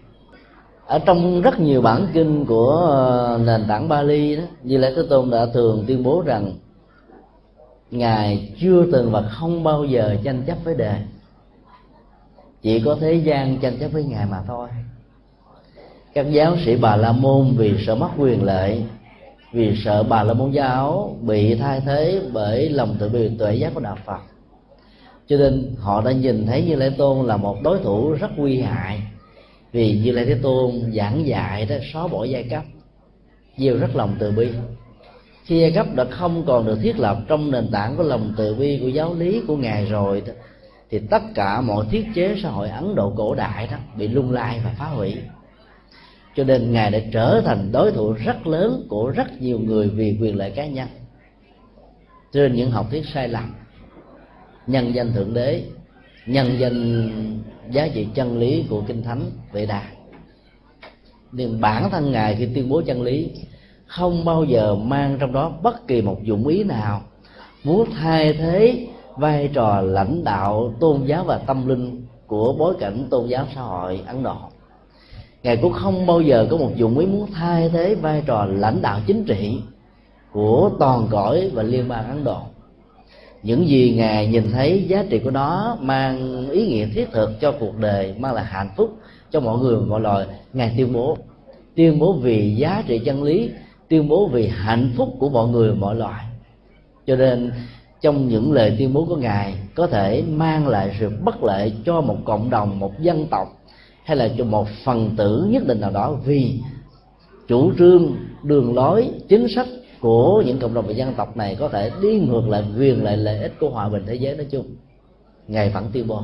Ở 0.86 0.98
trong 0.98 1.42
rất 1.42 1.60
nhiều 1.60 1.82
bản 1.82 2.06
kinh 2.12 2.46
của 2.46 2.70
ờ, 2.90 3.40
nền 3.46 3.64
tảng 3.68 3.88
Bali 3.88 4.36
đó 4.36 4.42
Như 4.62 4.78
Lễ 4.78 4.92
Thế 4.96 5.02
Tôn 5.10 5.30
đã 5.30 5.46
thường 5.54 5.84
tuyên 5.86 6.02
bố 6.02 6.22
rằng, 6.26 6.52
ngài 7.90 8.52
chưa 8.60 8.86
từng 8.92 9.10
và 9.12 9.22
không 9.22 9.64
bao 9.64 9.84
giờ 9.84 10.16
tranh 10.24 10.42
chấp 10.46 10.56
với 10.64 10.74
đề 10.74 10.94
chỉ 12.62 12.82
có 12.84 12.96
thế 13.00 13.14
gian 13.14 13.58
tranh 13.58 13.78
chấp 13.78 13.88
với 13.88 14.04
ngài 14.04 14.26
mà 14.26 14.42
thôi 14.46 14.68
các 16.16 16.26
giáo 16.30 16.56
sĩ 16.64 16.76
bà 16.76 16.96
la 16.96 17.12
môn 17.12 17.54
vì 17.56 17.74
sợ 17.86 17.94
mất 17.94 18.08
quyền 18.18 18.42
lợi 18.42 18.84
vì 19.52 19.76
sợ 19.84 20.02
bà 20.02 20.22
la 20.22 20.34
môn 20.34 20.50
giáo 20.50 21.16
bị 21.22 21.54
thay 21.54 21.80
thế 21.80 22.20
bởi 22.32 22.68
lòng 22.68 22.96
tự 22.98 23.08
bi 23.08 23.30
tuệ 23.38 23.54
giác 23.54 23.74
của 23.74 23.80
đạo 23.80 23.96
phật. 24.06 24.20
Cho 25.26 25.36
nên 25.36 25.74
họ 25.78 26.02
đã 26.04 26.12
nhìn 26.12 26.46
thấy 26.46 26.62
như 26.62 26.74
lai 26.74 26.90
tôn 26.90 27.26
là 27.26 27.36
một 27.36 27.56
đối 27.62 27.78
thủ 27.78 28.12
rất 28.12 28.30
nguy 28.36 28.60
hại 28.60 29.02
vì 29.72 30.00
như 30.04 30.12
lai 30.12 30.24
thế 30.24 30.34
tôn 30.42 30.92
giảng 30.94 31.26
dạy 31.26 31.66
đó 31.66 31.76
xóa 31.92 32.08
bỏ 32.08 32.24
giai 32.24 32.42
cấp 32.42 32.62
gieo 33.56 33.76
rất 33.76 33.96
lòng 33.96 34.16
từ 34.18 34.30
bi. 34.30 34.48
Khi 35.44 35.60
giai 35.60 35.70
cấp 35.70 35.86
đã 35.94 36.04
không 36.10 36.44
còn 36.46 36.66
được 36.66 36.78
thiết 36.82 36.98
lập 36.98 37.18
trong 37.28 37.50
nền 37.50 37.68
tảng 37.72 37.96
của 37.96 38.02
lòng 38.02 38.34
từ 38.36 38.54
bi 38.54 38.78
của 38.82 38.88
giáo 38.88 39.14
lý 39.14 39.42
của 39.46 39.56
ngài 39.56 39.84
rồi 39.84 40.22
đó, 40.26 40.32
thì 40.90 40.98
tất 41.10 41.22
cả 41.34 41.60
mọi 41.60 41.86
thiết 41.90 42.06
chế 42.14 42.36
xã 42.42 42.50
hội 42.50 42.68
ấn 42.68 42.94
độ 42.94 43.12
cổ 43.16 43.34
đại 43.34 43.68
đó 43.70 43.76
bị 43.96 44.08
lung 44.08 44.32
lay 44.32 44.60
và 44.64 44.74
phá 44.78 44.84
hủy 44.84 45.16
cho 46.36 46.44
nên 46.44 46.72
ngài 46.72 46.90
đã 46.90 46.98
trở 47.12 47.42
thành 47.44 47.72
đối 47.72 47.92
thủ 47.92 48.12
rất 48.12 48.46
lớn 48.46 48.86
của 48.88 49.10
rất 49.10 49.42
nhiều 49.42 49.58
người 49.58 49.88
vì 49.88 50.18
quyền 50.20 50.36
lợi 50.36 50.50
cá 50.50 50.66
nhân. 50.66 50.88
Trên 52.32 52.54
những 52.54 52.70
học 52.70 52.86
thuyết 52.90 53.04
sai 53.14 53.28
lầm, 53.28 53.54
nhân 54.66 54.94
danh 54.94 55.12
thượng 55.12 55.34
đế, 55.34 55.64
nhân 56.26 56.46
danh 56.58 57.10
giá 57.70 57.88
trị 57.94 58.06
chân 58.14 58.38
lý 58.38 58.64
của 58.70 58.82
kinh 58.86 59.02
thánh 59.02 59.30
vệ 59.52 59.66
đà. 59.66 59.82
Nhưng 61.32 61.60
bản 61.60 61.90
thân 61.90 62.12
ngài 62.12 62.36
khi 62.36 62.48
tuyên 62.54 62.68
bố 62.68 62.82
chân 62.86 63.02
lý, 63.02 63.30
không 63.86 64.24
bao 64.24 64.44
giờ 64.44 64.74
mang 64.74 65.16
trong 65.20 65.32
đó 65.32 65.52
bất 65.62 65.86
kỳ 65.86 66.02
một 66.02 66.22
dụng 66.22 66.46
ý 66.46 66.64
nào. 66.64 67.02
Muốn 67.64 67.88
thay 67.90 68.32
thế 68.32 68.86
vai 69.16 69.50
trò 69.52 69.80
lãnh 69.80 70.24
đạo 70.24 70.74
tôn 70.80 71.04
giáo 71.04 71.24
và 71.24 71.38
tâm 71.38 71.68
linh 71.68 72.06
của 72.26 72.54
bối 72.58 72.74
cảnh 72.80 73.06
tôn 73.10 73.28
giáo 73.28 73.46
xã 73.54 73.60
hội 73.60 74.00
ấn 74.06 74.22
độ 74.22 74.36
ngài 75.46 75.56
cũng 75.56 75.72
không 75.72 76.06
bao 76.06 76.20
giờ 76.20 76.46
có 76.50 76.56
một 76.56 76.70
dụng 76.76 76.98
ý 76.98 77.06
muốn 77.06 77.26
thay 77.32 77.68
thế 77.68 77.94
vai 77.94 78.22
trò 78.26 78.44
lãnh 78.44 78.82
đạo 78.82 79.00
chính 79.06 79.24
trị 79.24 79.58
của 80.32 80.70
toàn 80.78 81.06
cõi 81.10 81.50
và 81.54 81.62
liên 81.62 81.88
bang 81.88 82.08
ấn 82.08 82.24
độ. 82.24 82.38
Những 83.42 83.68
gì 83.68 83.94
ngài 83.96 84.26
nhìn 84.26 84.52
thấy 84.52 84.84
giá 84.88 85.04
trị 85.10 85.18
của 85.18 85.30
nó 85.30 85.76
mang 85.80 86.46
ý 86.50 86.66
nghĩa 86.66 86.86
thiết 86.86 87.12
thực 87.12 87.40
cho 87.40 87.52
cuộc 87.60 87.78
đời, 87.78 88.14
mang 88.18 88.34
lại 88.34 88.44
hạnh 88.44 88.68
phúc 88.76 88.96
cho 89.30 89.40
mọi 89.40 89.58
người 89.58 89.76
mọi 89.80 90.00
loài. 90.00 90.26
Ngài 90.52 90.74
tuyên 90.76 90.92
bố 90.92 91.16
tuyên 91.76 91.98
bố 91.98 92.12
vì 92.12 92.54
giá 92.54 92.82
trị 92.86 92.98
chân 92.98 93.22
lý, 93.22 93.50
tuyên 93.88 94.08
bố 94.08 94.28
vì 94.32 94.48
hạnh 94.48 94.92
phúc 94.96 95.16
của 95.18 95.28
mọi 95.28 95.48
người 95.48 95.74
mọi 95.74 95.94
loài. 95.94 96.24
Cho 97.06 97.16
nên, 97.16 97.52
trong 98.00 98.28
những 98.28 98.52
lời 98.52 98.74
tuyên 98.78 98.92
bố 98.92 99.04
của 99.08 99.16
ngài 99.16 99.54
có 99.74 99.86
thể 99.86 100.22
mang 100.28 100.68
lại 100.68 100.96
sự 101.00 101.10
bất 101.24 101.42
lợi 101.42 101.72
cho 101.84 102.00
một 102.00 102.16
cộng 102.24 102.50
đồng, 102.50 102.78
một 102.78 103.00
dân 103.00 103.26
tộc 103.30 103.48
hay 104.06 104.16
là 104.16 104.28
cho 104.38 104.44
một 104.44 104.68
phần 104.84 105.10
tử 105.16 105.46
nhất 105.50 105.66
định 105.66 105.80
nào 105.80 105.90
đó 105.90 106.12
vì 106.24 106.60
chủ 107.48 107.72
trương, 107.78 108.16
đường 108.42 108.74
lối, 108.74 109.10
chính 109.28 109.48
sách 109.48 109.66
của 110.00 110.42
những 110.46 110.58
cộng 110.58 110.74
đồng 110.74 110.86
và 110.86 110.92
dân 110.92 111.14
tộc 111.14 111.36
này 111.36 111.56
có 111.58 111.68
thể 111.68 111.90
đi 112.02 112.20
ngược 112.20 112.48
lại, 112.48 112.64
quyền 112.78 113.04
lợi 113.04 113.16
lợi 113.16 113.42
ích 113.42 113.52
của 113.60 113.70
hòa 113.70 113.88
bình 113.88 114.02
thế 114.06 114.14
giới 114.14 114.36
nói 114.36 114.46
chung. 114.50 114.66
Ngài 115.48 115.70
vẫn 115.70 115.90
tuyên 115.92 116.06
bố. 116.06 116.22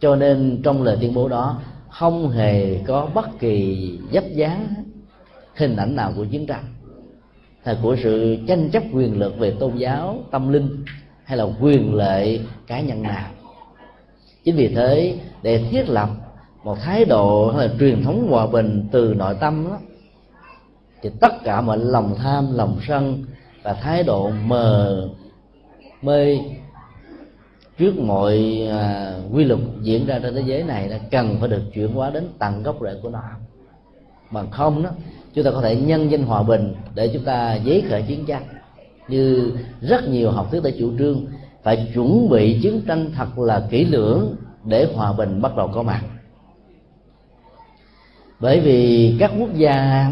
Cho 0.00 0.16
nên 0.16 0.60
trong 0.64 0.82
lời 0.82 0.96
tuyên 1.00 1.14
bố 1.14 1.28
đó, 1.28 1.60
không 1.90 2.30
hề 2.30 2.78
có 2.86 3.08
bất 3.14 3.38
kỳ 3.38 3.90
dấp 4.12 4.24
dáng 4.28 4.74
hình 5.56 5.76
ảnh 5.76 5.96
nào 5.96 6.12
của 6.16 6.24
chiến 6.24 6.46
tranh, 6.46 6.64
hay 7.62 7.76
của 7.82 7.96
sự 8.02 8.36
tranh 8.46 8.70
chấp 8.70 8.82
quyền 8.92 9.18
lực 9.18 9.38
về 9.38 9.50
tôn 9.50 9.76
giáo, 9.76 10.18
tâm 10.30 10.52
linh, 10.52 10.84
hay 11.24 11.38
là 11.38 11.46
quyền 11.60 11.94
lợi 11.94 12.40
cá 12.66 12.80
nhân 12.80 13.02
nào. 13.02 13.30
Chính 14.44 14.56
vì 14.56 14.68
thế, 14.68 15.18
để 15.42 15.64
thiết 15.70 15.88
lập 15.88 16.08
một 16.64 16.76
thái 16.80 17.04
độ 17.04 17.50
hay 17.50 17.68
là 17.68 17.74
truyền 17.80 18.04
thống 18.04 18.28
hòa 18.30 18.46
bình 18.46 18.88
từ 18.92 19.14
nội 19.14 19.36
tâm 19.40 19.64
đó, 19.68 19.78
thì 21.02 21.10
tất 21.20 21.32
cả 21.44 21.60
mọi 21.60 21.78
lòng 21.78 22.14
tham 22.18 22.54
lòng 22.54 22.78
sân 22.88 23.24
và 23.62 23.72
thái 23.72 24.02
độ 24.02 24.30
mờ 24.44 25.08
mê 26.02 26.38
trước 27.78 27.98
mọi 27.98 28.62
à, 28.70 29.14
quy 29.32 29.44
luật 29.44 29.60
diễn 29.82 30.06
ra 30.06 30.18
trên 30.18 30.34
thế 30.34 30.42
giới 30.46 30.62
này 30.62 30.88
là 30.88 30.98
cần 31.10 31.36
phải 31.40 31.48
được 31.48 31.62
chuyển 31.74 31.92
hóa 31.92 32.10
đến 32.10 32.28
tận 32.38 32.62
gốc 32.62 32.76
rễ 32.82 32.94
của 33.02 33.10
nó. 33.10 33.22
Bằng 34.30 34.50
không 34.50 34.82
đó 34.82 34.90
chúng 35.34 35.44
ta 35.44 35.50
có 35.50 35.60
thể 35.60 35.76
nhân 35.76 36.10
danh 36.10 36.22
hòa 36.22 36.42
bình 36.42 36.74
để 36.94 37.10
chúng 37.14 37.24
ta 37.24 37.54
giấy 37.54 37.84
khởi 37.88 38.02
chiến 38.02 38.26
tranh. 38.26 38.42
Như 39.08 39.52
rất 39.80 40.08
nhiều 40.08 40.30
học 40.30 40.48
thuyết 40.50 40.62
đã 40.62 40.70
chủ 40.78 40.92
trương 40.98 41.26
phải 41.62 41.90
chuẩn 41.94 42.28
bị 42.28 42.60
chiến 42.62 42.82
tranh 42.86 43.10
thật 43.16 43.38
là 43.38 43.66
kỹ 43.70 43.84
lưỡng 43.84 44.36
để 44.64 44.88
hòa 44.94 45.12
bình 45.12 45.42
bắt 45.42 45.56
đầu 45.56 45.70
có 45.74 45.82
mặt 45.82 46.02
bởi 48.44 48.60
vì 48.60 49.14
các 49.18 49.32
quốc 49.38 49.54
gia 49.54 50.10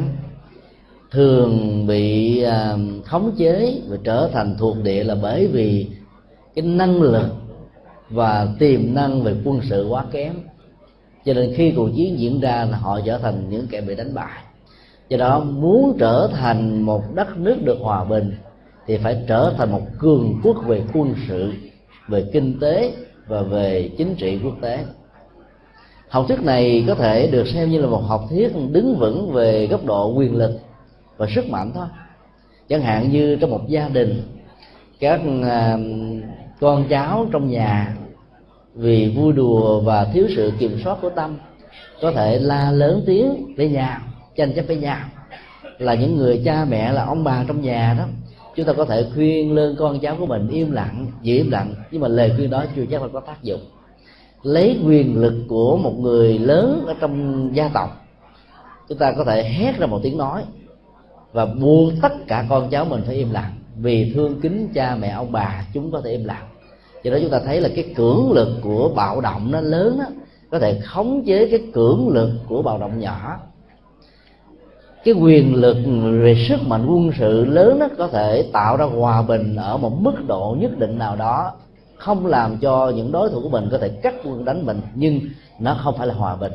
thường 1.11 1.87
bị 1.87 2.43
à, 2.43 2.76
khống 3.05 3.33
chế 3.39 3.80
và 3.89 3.97
trở 4.05 4.30
thành 4.33 4.57
thuộc 4.59 4.76
địa 4.83 5.05
là 5.05 5.14
bởi 5.22 5.47
vì 5.47 5.87
cái 6.55 6.64
năng 6.64 7.03
lực 7.03 7.26
và 8.11 8.49
tiềm 8.59 8.95
năng 8.95 9.22
về 9.22 9.35
quân 9.45 9.61
sự 9.62 9.87
quá 9.89 10.05
kém. 10.12 10.35
Cho 11.24 11.35
nên 11.35 11.55
khi 11.57 11.72
cuộc 11.76 11.89
chiến 11.97 12.18
diễn 12.18 12.41
ra 12.41 12.66
là 12.70 12.76
họ 12.76 13.01
trở 13.07 13.18
thành 13.18 13.51
những 13.51 13.66
kẻ 13.66 13.80
bị 13.80 13.95
đánh 13.95 14.14
bại. 14.14 14.43
Do 15.09 15.16
đó, 15.16 15.41
muốn 15.41 15.97
trở 15.99 16.28
thành 16.33 16.83
một 16.83 17.03
đất 17.14 17.39
nước 17.39 17.57
được 17.64 17.78
hòa 17.80 18.05
bình 18.05 18.33
thì 18.87 18.99
phải 18.99 19.24
trở 19.28 19.55
thành 19.59 19.72
một 19.72 19.83
cường 19.99 20.41
quốc 20.43 20.57
về 20.66 20.83
quân 20.93 21.14
sự, 21.28 21.53
về 22.09 22.24
kinh 22.33 22.61
tế 22.61 22.93
và 23.26 23.43
về 23.43 23.91
chính 23.99 24.14
trị 24.14 24.39
quốc 24.45 24.55
tế 24.61 24.85
học 26.13 26.25
thuyết 26.29 26.43
này 26.43 26.85
có 26.87 26.95
thể 26.95 27.27
được 27.27 27.49
xem 27.49 27.71
như 27.71 27.81
là 27.81 27.87
một 27.87 28.03
học 28.07 28.25
thuyết 28.31 28.53
đứng 28.71 28.97
vững 28.99 29.33
về 29.33 29.67
góc 29.67 29.85
độ 29.85 30.13
quyền 30.13 30.37
lực 30.37 30.53
và 31.17 31.27
sức 31.35 31.49
mạnh 31.51 31.73
thôi. 31.75 31.87
Chẳng 32.69 32.83
hạn 32.83 33.11
như 33.11 33.37
trong 33.37 33.51
một 33.51 33.69
gia 33.69 33.89
đình, 33.89 34.23
các 35.01 35.21
à, 35.43 35.79
con 36.61 36.85
cháu 36.89 37.27
trong 37.33 37.51
nhà 37.51 37.97
vì 38.75 39.09
vui 39.17 39.33
đùa 39.33 39.81
và 39.81 40.05
thiếu 40.05 40.27
sự 40.37 40.53
kiểm 40.59 40.81
soát 40.85 40.99
của 41.03 41.11
tâm, 41.11 41.39
có 42.03 42.13
thể 42.13 42.39
la 42.39 42.71
lớn 42.71 43.03
tiếng 43.07 43.55
với 43.57 43.69
nhau 43.69 44.01
tranh 44.37 44.53
chấp 44.57 44.63
với 44.67 44.77
nhau. 44.77 44.99
Là 45.79 45.95
những 45.95 46.17
người 46.17 46.43
cha 46.45 46.65
mẹ, 46.65 46.93
là 46.93 47.05
ông 47.05 47.25
bà 47.25 47.45
trong 47.49 47.61
nhà 47.61 47.95
đó, 47.99 48.05
chúng 48.57 48.67
ta 48.67 48.73
có 48.73 48.85
thể 48.85 49.07
khuyên 49.15 49.53
lên 49.53 49.77
con 49.79 50.01
cháu 50.01 50.17
của 50.19 50.27
mình 50.27 50.49
im 50.49 50.71
lặng, 50.71 51.07
giữ 51.23 51.37
im 51.37 51.51
lặng, 51.51 51.75
nhưng 51.91 52.01
mà 52.01 52.09
lời 52.09 52.33
khuyên 52.37 52.51
đó 52.51 52.65
chưa 52.77 52.85
chắc 52.91 53.03
là 53.03 53.09
có 53.13 53.21
tác 53.21 53.43
dụng 53.43 53.61
lấy 54.43 54.80
quyền 54.86 55.20
lực 55.20 55.34
của 55.49 55.76
một 55.76 55.99
người 55.99 56.38
lớn 56.38 56.84
ở 56.86 56.95
trong 57.01 57.49
gia 57.57 57.68
tộc. 57.68 58.07
Chúng 58.88 58.99
ta 58.99 59.12
có 59.12 59.24
thể 59.24 59.45
hét 59.45 59.78
ra 59.78 59.86
một 59.86 60.01
tiếng 60.03 60.18
nói 60.18 60.43
và 61.32 61.47
buộc 61.47 61.93
tất 62.03 62.12
cả 62.26 62.47
con 62.49 62.70
cháu 62.70 62.84
mình 62.84 63.03
phải 63.07 63.14
im 63.14 63.30
lặng. 63.30 63.53
Vì 63.76 64.12
thương 64.14 64.40
kính 64.40 64.68
cha 64.74 64.97
mẹ 65.01 65.09
ông 65.09 65.32
bà 65.32 65.64
chúng 65.72 65.90
có 65.90 66.01
thể 66.01 66.11
im 66.11 66.24
lặng. 66.24 66.49
Do 67.03 67.11
đó 67.11 67.18
chúng 67.20 67.30
ta 67.30 67.40
thấy 67.45 67.61
là 67.61 67.68
cái 67.74 67.95
cưỡng 67.97 68.32
lực 68.32 68.49
của 68.62 68.88
bạo 68.95 69.20
động 69.20 69.51
nó 69.51 69.61
lớn 69.61 69.99
đó, 69.99 70.05
có 70.51 70.59
thể 70.59 70.80
khống 70.80 71.24
chế 71.24 71.49
cái 71.51 71.61
cưỡng 71.72 72.09
lực 72.09 72.30
của 72.49 72.62
bạo 72.62 72.78
động 72.78 72.99
nhỏ. 72.99 73.36
Cái 75.05 75.14
quyền 75.14 75.55
lực 75.55 75.76
về 76.22 76.45
sức 76.49 76.66
mạnh 76.66 76.86
quân 76.86 77.11
sự 77.18 77.45
lớn 77.45 77.78
nó 77.78 77.88
có 77.99 78.09
thể 78.09 78.51
tạo 78.53 78.76
ra 78.76 78.84
hòa 78.84 79.22
bình 79.22 79.57
ở 79.57 79.76
một 79.76 80.01
mức 80.01 80.26
độ 80.26 80.57
nhất 80.61 80.78
định 80.78 80.99
nào 80.99 81.16
đó 81.16 81.53
không 82.03 82.27
làm 82.27 82.59
cho 82.59 82.93
những 82.97 83.13
đối 83.13 83.31
thủ 83.31 83.41
của 83.43 83.49
mình 83.49 83.69
có 83.73 83.79
thể 83.79 83.89
cắt 83.89 84.15
quân 84.25 84.45
đánh 84.45 84.67
mình, 84.67 84.81
nhưng 84.95 85.21
nó 85.59 85.77
không 85.83 85.95
phải 85.99 86.07
là 86.07 86.15
hòa 86.15 86.37
bình, 86.37 86.53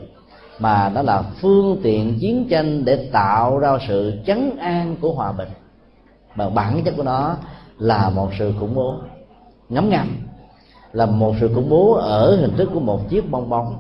mà 0.60 0.90
nó 0.90 1.02
là 1.02 1.24
phương 1.42 1.80
tiện 1.84 2.20
chiến 2.20 2.48
tranh 2.50 2.86
để 2.86 3.10
tạo 3.12 3.60
ra 3.60 3.78
sự 3.88 4.14
chấn 4.26 4.58
an 4.58 4.96
của 5.02 5.14
hòa 5.14 5.32
bình. 5.32 5.48
Mà 6.36 6.50
bản 6.50 6.84
chất 6.84 6.94
của 6.98 7.04
nó 7.04 7.36
là 7.78 8.10
một 8.10 8.30
sự 8.40 8.54
khủng 8.60 8.76
bố. 8.76 8.96
Ngấm 9.70 9.90
ngầm, 9.90 10.18
là 10.92 11.06
một 11.06 11.36
sự 11.40 11.50
khủng 11.56 11.70
bố 11.70 11.94
ở 11.94 12.36
hình 12.36 12.58
thức 12.58 12.70
của 12.74 12.80
một 12.80 13.10
chiếc 13.10 13.32
bong 13.32 13.50
bóng. 13.50 13.76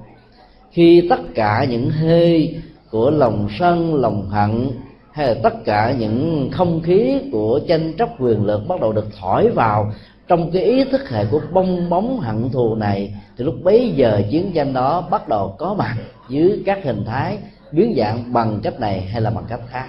Khi 0.71 1.07
tất 1.09 1.19
cả 1.35 1.65
những 1.69 1.89
hơi 1.89 2.55
của 2.91 3.09
lòng 3.09 3.47
sân, 3.59 3.95
lòng 3.95 4.29
hận, 4.29 4.71
hay 5.11 5.27
là 5.27 5.35
tất 5.43 5.53
cả 5.65 5.95
những 5.99 6.49
không 6.51 6.81
khí 6.81 7.21
của 7.31 7.59
tranh 7.67 7.93
chấp 7.97 8.09
quyền 8.19 8.45
lực 8.45 8.67
bắt 8.67 8.81
đầu 8.81 8.93
được 8.93 9.07
thổi 9.19 9.49
vào 9.49 9.91
trong 10.27 10.51
cái 10.51 10.63
ý 10.63 10.83
thức 10.83 11.09
hệ 11.09 11.25
của 11.25 11.41
bong 11.51 11.89
bóng 11.89 12.19
hận 12.19 12.49
thù 12.49 12.75
này, 12.75 13.13
thì 13.37 13.45
lúc 13.45 13.55
bấy 13.63 13.93
giờ 13.95 14.21
chiến 14.31 14.51
tranh 14.55 14.73
đó 14.73 15.01
bắt 15.01 15.27
đầu 15.27 15.55
có 15.57 15.73
mặt 15.73 15.95
dưới 16.29 16.63
các 16.65 16.79
hình 16.83 17.05
thái 17.05 17.37
biến 17.71 17.93
dạng 17.97 18.33
bằng 18.33 18.59
cách 18.63 18.79
này 18.79 19.01
hay 19.01 19.21
là 19.21 19.29
bằng 19.29 19.45
cách 19.47 19.61
khác. 19.69 19.87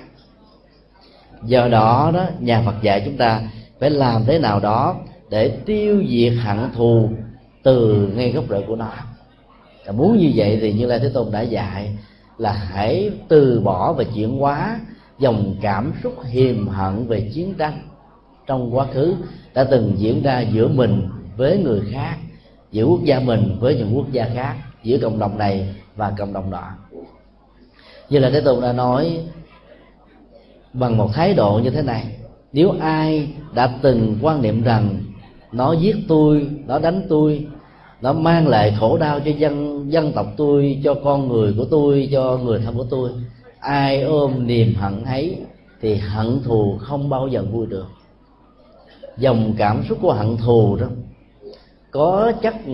Do 1.43 1.69
đó 1.69 2.11
đó, 2.15 2.25
nhà 2.41 2.63
Phật 2.67 2.75
dạy 2.83 3.03
chúng 3.05 3.17
ta 3.17 3.43
phải 3.81 3.91
làm 3.91 4.25
thế 4.25 4.39
nào 4.39 4.61
đó 4.61 4.97
để 5.31 5.49
tiêu 5.49 6.03
diệt 6.09 6.33
hận 6.45 6.59
thù 6.77 7.09
từ 7.63 8.09
ngay 8.17 8.33
gốc 8.33 8.45
rễ 8.51 8.63
của 8.69 8.77
nó. 8.77 8.93
Và 9.87 9.93
muốn 9.93 10.19
như 10.19 10.33
vậy 10.35 10.59
thì 10.61 10.73
như 10.73 10.87
lai 10.87 10.99
thế 10.99 11.11
tôn 11.15 11.33
đã 11.33 11.41
dạy 11.41 11.97
là 12.39 12.53
hãy 12.53 13.11
từ 13.29 13.61
bỏ 13.61 13.93
và 13.93 14.05
chuyển 14.15 14.39
hóa 14.39 14.81
dòng 15.19 15.57
cảm 15.61 15.93
xúc 16.03 16.15
hiềm 16.25 16.69
hận 16.69 17.07
về 17.07 17.31
chiến 17.35 17.55
tranh 17.59 17.83
trong 18.49 18.77
quá 18.77 18.87
khứ 18.93 19.15
đã 19.55 19.65
từng 19.65 19.95
diễn 19.97 20.23
ra 20.23 20.41
giữa 20.41 20.69
mình 20.69 21.09
với 21.37 21.59
người 21.59 21.81
khác, 21.93 22.17
giữa 22.73 22.85
quốc 22.85 23.05
gia 23.05 23.21
mình 23.21 23.57
với 23.61 23.75
những 23.75 23.97
quốc 23.97 24.13
gia 24.13 24.29
khác, 24.35 24.57
giữa 24.83 24.99
cộng 24.99 25.19
đồng 25.19 25.39
này 25.39 25.75
và 25.97 26.13
cộng 26.19 26.33
đồng 26.33 26.51
đó. 26.51 26.71
như 28.11 28.19
là 28.19 28.31
thế 28.31 28.41
tôn 28.41 28.61
đã 28.61 28.73
nói 28.73 29.21
bằng 30.73 30.97
một 30.97 31.11
thái 31.15 31.35
độ 31.35 31.61
như 31.65 31.71
thế 31.71 31.83
này, 31.83 32.05
nếu 32.53 32.75
ai 32.81 33.29
đã 33.55 33.79
từng 33.83 34.19
quan 34.23 34.43
niệm 34.43 34.63
rằng 34.63 34.99
nó 35.53 35.73
giết 35.73 35.97
tôi, 36.09 36.51
nó 36.67 36.79
đánh 36.79 37.07
tôi, 37.09 37.47
nó 38.01 38.13
mang 38.13 38.49
lại 38.49 38.77
khổ 38.81 38.99
đau 38.99 39.21
cho 39.21 39.31
dân 39.31 39.85
dân 39.93 40.13
tộc 40.13 40.27
tôi, 40.37 40.81
cho 40.85 40.95
con 40.95 41.29
người 41.29 41.55
của 41.59 41.65
tôi, 41.71 42.09
cho 42.13 42.39
người 42.45 42.61
thân 42.65 42.77
của 42.77 42.87
tôi, 42.91 43.11
ai 43.61 44.03
ôm 44.03 44.47
niềm 44.47 44.75
hận 44.75 45.05
ấy 45.05 45.37
thì 45.81 45.95
hận 45.95 46.43
thù 46.45 46.79
không 46.81 47.09
bao 47.09 47.29
giờ 47.29 47.45
vui 47.53 47.67
được 47.67 47.87
dòng 49.19 49.55
cảm 49.59 49.83
xúc 49.89 49.99
của 50.03 50.13
hận 50.13 50.37
thù 50.37 50.77
đó, 50.77 50.87
có 51.91 52.33
chất 52.43 52.55
ừ, 52.67 52.73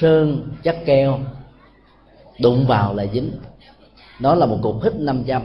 sơn, 0.00 0.48
chất 0.62 0.76
keo, 0.86 1.18
đụng 2.40 2.66
vào 2.66 2.94
là 2.94 3.06
dính. 3.12 3.30
Nó 4.20 4.34
là 4.34 4.46
một 4.46 4.58
cục 4.62 4.82
hít 4.82 4.94
500 4.94 5.42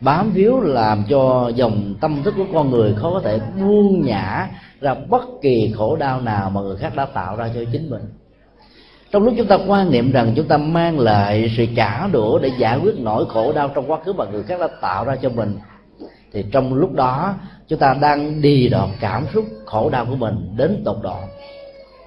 bám 0.00 0.32
víu 0.32 0.60
làm 0.60 1.04
cho 1.08 1.52
dòng 1.54 1.94
tâm 2.00 2.22
thức 2.22 2.34
của 2.36 2.46
con 2.52 2.70
người 2.70 2.94
khó 2.94 3.10
có 3.10 3.20
thể 3.20 3.40
buông 3.60 4.06
nhả 4.06 4.50
ra 4.80 4.94
bất 4.94 5.24
kỳ 5.42 5.72
khổ 5.76 5.96
đau 5.96 6.20
nào 6.20 6.50
mà 6.50 6.60
người 6.60 6.76
khác 6.76 6.96
đã 6.96 7.06
tạo 7.06 7.36
ra 7.36 7.50
cho 7.54 7.60
chính 7.72 7.90
mình. 7.90 8.02
Trong 9.10 9.24
lúc 9.24 9.34
chúng 9.36 9.46
ta 9.46 9.58
quan 9.66 9.90
niệm 9.90 10.12
rằng 10.12 10.32
chúng 10.36 10.48
ta 10.48 10.56
mang 10.56 10.98
lại 10.98 11.54
sự 11.56 11.66
trả 11.76 12.06
đũa 12.06 12.38
để 12.38 12.50
giải 12.58 12.78
quyết 12.82 12.94
nỗi 12.98 13.26
khổ 13.28 13.52
đau 13.52 13.70
trong 13.74 13.90
quá 13.90 13.98
khứ 14.04 14.12
mà 14.12 14.24
người 14.24 14.42
khác 14.42 14.60
đã 14.60 14.68
tạo 14.80 15.04
ra 15.04 15.16
cho 15.16 15.28
mình, 15.28 15.58
thì 16.32 16.44
trong 16.52 16.74
lúc 16.74 16.92
đó 16.92 17.34
chúng 17.68 17.78
ta 17.78 17.94
đang 18.00 18.42
đi 18.42 18.68
đọt 18.68 18.88
cảm 19.00 19.26
xúc 19.34 19.44
khổ 19.64 19.90
đau 19.90 20.06
của 20.06 20.16
mình 20.16 20.54
đến 20.56 20.82
tột 20.84 20.96
độ. 21.02 21.16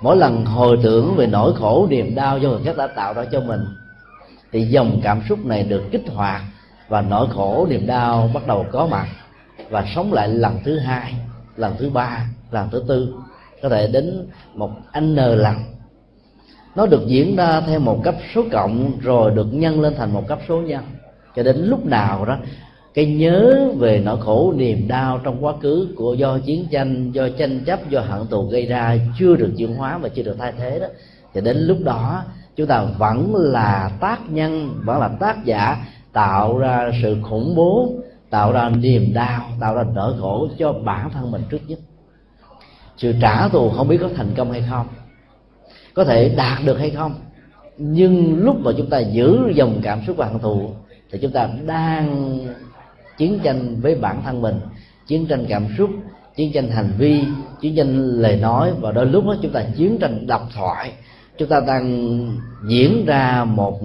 Mỗi 0.01 0.17
lần 0.17 0.45
hồi 0.45 0.79
tưởng 0.83 1.15
về 1.15 1.27
nỗi 1.27 1.53
khổ, 1.55 1.87
niềm 1.89 2.15
đau 2.15 2.37
do 2.37 2.49
người 2.49 2.61
khác 2.65 2.77
đã 2.77 2.87
tạo 2.87 3.13
ra 3.13 3.25
cho 3.31 3.41
mình, 3.41 3.65
thì 4.51 4.63
dòng 4.63 4.99
cảm 5.03 5.21
xúc 5.29 5.45
này 5.45 5.63
được 5.63 5.83
kích 5.91 6.03
hoạt 6.15 6.41
và 6.87 7.01
nỗi 7.01 7.27
khổ, 7.33 7.67
niềm 7.69 7.87
đau 7.87 8.29
bắt 8.33 8.47
đầu 8.47 8.65
có 8.71 8.87
mặt 8.87 9.07
và 9.69 9.85
sống 9.95 10.13
lại 10.13 10.27
lần 10.27 10.59
thứ 10.63 10.79
hai, 10.79 11.13
lần 11.55 11.75
thứ 11.79 11.89
ba, 11.89 12.27
lần 12.51 12.69
thứ 12.71 12.83
tư. 12.87 13.13
Có 13.61 13.69
thể 13.69 13.87
đến 13.87 14.27
một 14.53 14.71
n 14.99 15.15
lần 15.15 15.55
nó 16.75 16.85
được 16.85 17.07
diễn 17.07 17.35
ra 17.35 17.61
theo 17.61 17.79
một 17.79 18.01
cấp 18.03 18.15
số 18.35 18.43
cộng 18.51 18.99
rồi 19.01 19.31
được 19.31 19.47
nhân 19.51 19.81
lên 19.81 19.93
thành 19.97 20.13
một 20.13 20.27
cấp 20.27 20.39
số 20.47 20.61
nhân. 20.61 20.83
Cho 21.35 21.43
đến 21.43 21.57
lúc 21.57 21.85
nào 21.85 22.25
đó 22.25 22.37
cái 22.93 23.05
nhớ 23.05 23.69
về 23.77 24.01
nỗi 24.05 24.17
khổ 24.21 24.53
niềm 24.57 24.87
đau 24.87 25.19
trong 25.23 25.45
quá 25.45 25.53
khứ 25.61 25.87
của 25.95 26.13
do 26.13 26.39
chiến 26.39 26.65
tranh, 26.71 27.11
do 27.11 27.29
tranh 27.29 27.63
chấp, 27.65 27.89
do 27.89 27.99
hận 27.99 28.27
thù 28.27 28.43
gây 28.43 28.65
ra 28.65 28.97
chưa 29.19 29.35
được 29.35 29.51
chuyển 29.57 29.75
hóa 29.75 29.97
và 29.97 30.09
chưa 30.09 30.23
được 30.23 30.35
thay 30.39 30.53
thế 30.57 30.79
đó. 30.79 30.87
Thì 31.33 31.41
đến 31.41 31.57
lúc 31.57 31.77
đó, 31.83 32.23
chúng 32.55 32.67
ta 32.67 32.85
vẫn 32.97 33.35
là 33.35 33.91
tác 33.99 34.19
nhân, 34.29 34.81
vẫn 34.85 34.99
là 34.99 35.07
tác 35.07 35.45
giả, 35.45 35.85
tạo 36.13 36.57
ra 36.57 36.91
sự 37.01 37.17
khủng 37.21 37.55
bố, 37.55 37.89
tạo 38.29 38.51
ra 38.51 38.69
niềm 38.69 39.13
đau, 39.13 39.49
tạo 39.59 39.75
ra 39.75 39.83
nỗi 39.93 40.13
khổ 40.19 40.47
cho 40.57 40.73
bản 40.73 41.09
thân 41.09 41.31
mình 41.31 41.41
trước 41.49 41.61
nhất. 41.67 41.79
Sự 42.97 43.13
trả 43.21 43.47
thù 43.47 43.69
không 43.69 43.87
biết 43.87 43.97
có 44.01 44.09
thành 44.15 44.33
công 44.37 44.51
hay 44.51 44.63
không, 44.69 44.87
có 45.93 46.03
thể 46.03 46.29
đạt 46.29 46.57
được 46.65 46.79
hay 46.79 46.89
không. 46.89 47.15
Nhưng 47.77 48.43
lúc 48.43 48.55
mà 48.59 48.71
chúng 48.77 48.89
ta 48.89 48.99
giữ 48.99 49.39
dòng 49.55 49.79
cảm 49.83 50.01
xúc 50.07 50.17
và 50.17 50.25
hận 50.25 50.39
thù, 50.39 50.69
thì 51.11 51.19
chúng 51.21 51.31
ta 51.31 51.49
đang 51.65 52.39
chiến 53.19 53.39
tranh 53.43 53.81
với 53.81 53.95
bản 53.95 54.21
thân 54.25 54.41
mình, 54.41 54.55
chiến 55.07 55.25
tranh 55.25 55.45
cảm 55.49 55.65
xúc, 55.77 55.89
chiến 56.35 56.51
tranh 56.53 56.71
hành 56.71 56.91
vi, 56.97 57.23
chiến 57.61 57.75
tranh 57.75 57.97
lời 58.21 58.39
nói, 58.41 58.71
và 58.79 58.91
đôi 58.91 59.05
lúc 59.05 59.25
đó 59.25 59.35
chúng 59.41 59.51
ta 59.51 59.63
chiến 59.75 59.97
tranh 60.01 60.27
độc 60.27 60.41
thoại. 60.55 60.91
Chúng 61.37 61.49
ta 61.49 61.59
đang 61.67 61.85
diễn 62.67 63.05
ra 63.05 63.43
một 63.43 63.79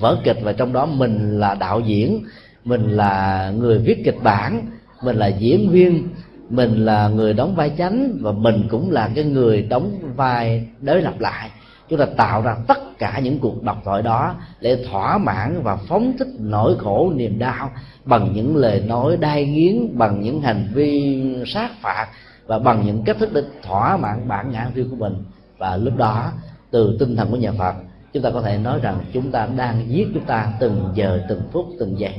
vở 0.00 0.16
kịch 0.24 0.38
và 0.42 0.52
trong 0.52 0.72
đó 0.72 0.86
mình 0.86 1.40
là 1.40 1.54
đạo 1.54 1.80
diễn, 1.80 2.24
mình 2.64 2.88
là 2.90 3.50
người 3.56 3.78
viết 3.78 4.02
kịch 4.04 4.18
bản, 4.22 4.66
mình 5.04 5.16
là 5.16 5.26
diễn 5.26 5.70
viên, 5.70 6.08
mình 6.50 6.84
là 6.84 7.08
người 7.08 7.32
đóng 7.32 7.54
vai 7.54 7.72
chánh, 7.78 8.18
và 8.20 8.32
mình 8.32 8.68
cũng 8.70 8.90
là 8.90 9.10
cái 9.14 9.24
người 9.24 9.62
đóng 9.62 9.98
vai 10.16 10.66
đối 10.80 11.02
lập 11.02 11.14
lại 11.18 11.50
chúng 11.92 12.00
ta 12.00 12.06
tạo 12.16 12.42
ra 12.42 12.56
tất 12.66 12.98
cả 12.98 13.18
những 13.18 13.38
cuộc 13.38 13.62
độc 13.62 13.82
thoại 13.84 14.02
đó 14.02 14.34
để 14.60 14.84
thỏa 14.90 15.18
mãn 15.18 15.62
và 15.62 15.76
phóng 15.76 16.12
thích 16.18 16.28
nỗi 16.38 16.76
khổ 16.78 17.12
niềm 17.16 17.38
đau 17.38 17.70
bằng 18.04 18.32
những 18.32 18.56
lời 18.56 18.80
nói 18.80 19.16
đai 19.16 19.46
nghiến, 19.46 19.98
bằng 19.98 20.20
những 20.20 20.40
hành 20.40 20.68
vi 20.74 21.24
sát 21.46 21.70
phạt 21.80 22.06
và 22.46 22.58
bằng 22.58 22.86
những 22.86 23.04
cách 23.04 23.16
thức 23.20 23.30
để 23.32 23.42
thỏa 23.62 23.96
mãn 23.96 24.28
bản 24.28 24.52
ngã 24.52 24.70
riêng 24.74 24.90
của 24.90 24.96
mình. 24.96 25.24
Và 25.58 25.76
lúc 25.76 25.96
đó, 25.96 26.32
từ 26.70 26.96
tinh 27.00 27.16
thần 27.16 27.30
của 27.30 27.36
nhà 27.36 27.52
Phật, 27.58 27.74
chúng 28.12 28.22
ta 28.22 28.30
có 28.30 28.42
thể 28.42 28.58
nói 28.58 28.80
rằng 28.82 28.98
chúng 29.12 29.30
ta 29.30 29.48
đang 29.56 29.84
giết 29.88 30.08
chúng 30.14 30.24
ta 30.24 30.52
từng 30.60 30.90
giờ, 30.94 31.20
từng 31.28 31.42
phút, 31.52 31.66
từng 31.78 31.98
giây. 31.98 32.14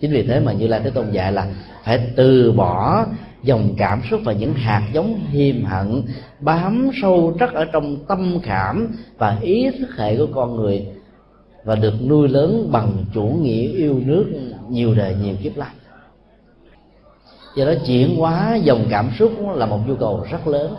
Chính 0.00 0.12
vì 0.12 0.26
thế 0.26 0.40
mà 0.40 0.52
như 0.52 0.66
lai 0.66 0.80
thế 0.84 0.90
tôn 0.90 1.10
dạy 1.10 1.32
là 1.32 1.46
phải 1.84 2.12
từ 2.16 2.52
bỏ 2.52 3.06
dòng 3.42 3.74
cảm 3.76 4.02
xúc 4.10 4.20
và 4.24 4.32
những 4.32 4.54
hạt 4.54 4.82
giống 4.92 5.20
hiềm 5.30 5.64
hận 5.64 6.02
bám 6.40 6.90
sâu 7.02 7.34
rất 7.38 7.52
ở 7.52 7.64
trong 7.64 7.96
tâm 8.08 8.38
cảm 8.42 8.88
và 9.18 9.38
ý 9.40 9.70
thức 9.78 9.88
hệ 9.96 10.16
của 10.16 10.26
con 10.34 10.56
người 10.56 10.86
và 11.64 11.74
được 11.74 11.94
nuôi 12.06 12.28
lớn 12.28 12.68
bằng 12.72 13.04
chủ 13.14 13.22
nghĩa 13.22 13.68
yêu 13.72 14.00
nước 14.04 14.26
nhiều 14.68 14.94
đời 14.94 15.16
nhiều 15.22 15.34
kiếp 15.42 15.56
lắm 15.56 15.68
do 17.54 17.64
đó 17.64 17.72
chuyển 17.86 18.16
hóa 18.16 18.56
dòng 18.56 18.84
cảm 18.90 19.10
xúc 19.18 19.32
là 19.54 19.66
một 19.66 19.78
nhu 19.88 19.94
cầu 19.94 20.26
rất 20.30 20.46
lớn. 20.46 20.74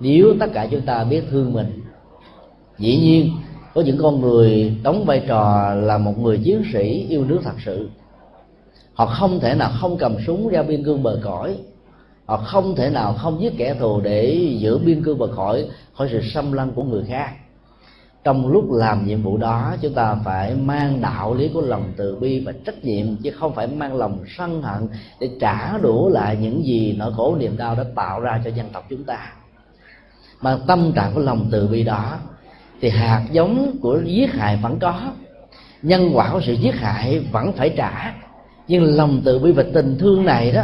Nếu 0.00 0.34
tất 0.40 0.46
cả 0.52 0.66
chúng 0.70 0.80
ta 0.80 1.04
biết 1.04 1.24
thương 1.30 1.52
mình, 1.52 1.82
dĩ 2.78 2.96
nhiên 2.96 3.30
có 3.74 3.80
những 3.80 3.98
con 3.98 4.20
người 4.20 4.76
đóng 4.82 5.04
vai 5.04 5.22
trò 5.28 5.74
là 5.74 5.98
một 5.98 6.18
người 6.18 6.38
chiến 6.44 6.62
sĩ 6.72 7.06
yêu 7.08 7.24
nước 7.24 7.40
thật 7.44 7.54
sự 7.64 7.88
họ 8.98 9.06
không 9.06 9.40
thể 9.40 9.54
nào 9.54 9.70
không 9.80 9.96
cầm 9.98 10.16
súng 10.26 10.48
ra 10.48 10.62
biên 10.62 10.84
cương 10.84 11.02
bờ 11.02 11.20
cõi. 11.24 11.58
Họ 12.26 12.36
không 12.36 12.74
thể 12.76 12.90
nào 12.90 13.12
không 13.12 13.40
giết 13.40 13.52
kẻ 13.58 13.74
thù 13.74 14.00
để 14.00 14.56
giữ 14.58 14.78
biên 14.78 15.04
cương 15.04 15.18
bờ 15.18 15.28
cõi 15.36 15.68
khỏi 15.94 16.08
sự 16.10 16.20
xâm 16.32 16.52
lăng 16.52 16.72
của 16.72 16.82
người 16.82 17.04
khác. 17.08 17.30
Trong 18.24 18.52
lúc 18.52 18.72
làm 18.72 19.06
nhiệm 19.06 19.22
vụ 19.22 19.36
đó, 19.36 19.74
chúng 19.80 19.94
ta 19.94 20.16
phải 20.24 20.54
mang 20.54 21.00
đạo 21.00 21.34
lý 21.34 21.48
của 21.54 21.60
lòng 21.60 21.92
từ 21.96 22.16
bi 22.16 22.40
và 22.40 22.52
trách 22.66 22.84
nhiệm, 22.84 23.16
chứ 23.16 23.30
không 23.30 23.54
phải 23.54 23.66
mang 23.66 23.96
lòng 23.96 24.18
sân 24.36 24.62
hận 24.62 24.88
để 25.20 25.30
trả 25.40 25.78
đũa 25.78 26.08
lại 26.08 26.36
những 26.40 26.64
gì 26.64 26.94
nỗi 26.98 27.12
khổ 27.16 27.36
niềm 27.38 27.56
đau 27.56 27.74
đã 27.74 27.84
tạo 27.94 28.20
ra 28.20 28.40
cho 28.44 28.50
dân 28.50 28.68
tộc 28.72 28.86
chúng 28.90 29.04
ta. 29.04 29.32
Mà 30.40 30.58
tâm 30.66 30.92
trạng 30.92 31.14
của 31.14 31.20
lòng 31.20 31.48
từ 31.50 31.66
bi 31.66 31.82
đó 31.82 32.16
thì 32.80 32.88
hạt 32.88 33.24
giống 33.32 33.76
của 33.82 34.00
giết 34.04 34.32
hại 34.32 34.58
vẫn 34.62 34.78
có, 34.78 35.12
nhân 35.82 36.10
quả 36.14 36.30
của 36.32 36.40
sự 36.46 36.52
giết 36.52 36.74
hại 36.74 37.18
vẫn 37.18 37.52
phải 37.52 37.74
trả 37.76 38.14
nhưng 38.68 38.96
lòng 38.96 39.20
từ 39.24 39.38
bi 39.38 39.52
và 39.52 39.64
tình 39.74 39.96
thương 39.98 40.24
này 40.24 40.52
đó 40.52 40.62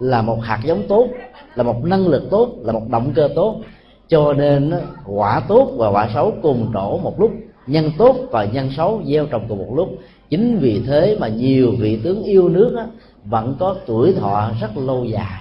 là 0.00 0.22
một 0.22 0.38
hạt 0.42 0.60
giống 0.64 0.82
tốt 0.88 1.08
là 1.54 1.62
một 1.62 1.84
năng 1.84 2.08
lực 2.08 2.30
tốt 2.30 2.54
là 2.62 2.72
một 2.72 2.88
động 2.88 3.12
cơ 3.14 3.28
tốt. 3.34 3.60
Cho 4.08 4.32
nên 4.32 4.72
quả 5.06 5.42
tốt 5.48 5.70
và 5.76 5.88
quả 5.90 6.10
xấu 6.14 6.32
cùng 6.42 6.72
nổ 6.72 6.98
một 6.98 7.20
lúc 7.20 7.32
nhân 7.66 7.90
tốt 7.98 8.16
và 8.30 8.44
nhân 8.44 8.70
xấu 8.76 9.02
gieo 9.06 9.26
trồng 9.26 9.44
cùng 9.48 9.58
một 9.58 9.72
lúc. 9.76 9.88
Chính 10.30 10.58
vì 10.58 10.82
thế 10.86 11.16
mà 11.20 11.28
nhiều 11.28 11.72
vị 11.78 12.00
tướng 12.04 12.22
yêu 12.22 12.48
nước 12.48 12.72
đó, 12.76 12.86
vẫn 13.24 13.56
có 13.58 13.76
tuổi 13.86 14.12
thọ 14.12 14.50
rất 14.60 14.76
lâu 14.76 15.04
dài. 15.04 15.40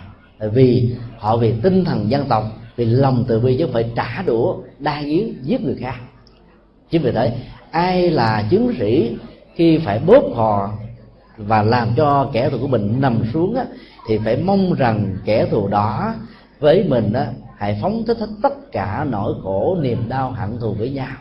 Vì 0.53 0.95
họ 1.17 1.37
vì 1.37 1.53
tinh 1.63 1.85
thần 1.85 2.09
dân 2.09 2.25
tộc 2.29 2.43
vì 2.75 2.85
lòng 2.85 3.25
từ 3.27 3.39
bi 3.39 3.57
chứ 3.57 3.63
không 3.63 3.73
phải 3.73 3.91
trả 3.95 4.21
đũa 4.21 4.55
đa 4.79 5.01
nghiến 5.01 5.33
giết 5.41 5.61
người 5.61 5.75
khác. 5.75 5.95
Chính 6.89 7.01
vì 7.01 7.11
thế 7.11 7.33
ai 7.71 8.11
là 8.11 8.47
chứng 8.49 8.73
sĩ 8.79 9.15
khi 9.55 9.77
phải 9.77 9.99
bóp 9.99 10.23
họ 10.35 10.71
và 11.37 11.63
làm 11.63 11.87
cho 11.95 12.29
kẻ 12.33 12.49
thù 12.49 12.57
của 12.61 12.67
mình 12.67 13.01
nằm 13.01 13.23
xuống 13.33 13.55
á, 13.55 13.65
thì 14.07 14.17
phải 14.17 14.37
mong 14.37 14.73
rằng 14.73 15.17
kẻ 15.25 15.45
thù 15.45 15.67
đó 15.67 16.13
với 16.59 16.83
mình 16.83 17.13
á, 17.13 17.27
hãy 17.57 17.79
phóng 17.81 18.03
thích 18.07 18.17
hết 18.19 18.29
tất 18.41 18.71
cả 18.71 19.05
nỗi 19.09 19.33
khổ 19.43 19.77
niềm 19.81 20.09
đau 20.09 20.31
hận 20.31 20.57
thù 20.59 20.73
với 20.73 20.89
nhau. 20.89 21.11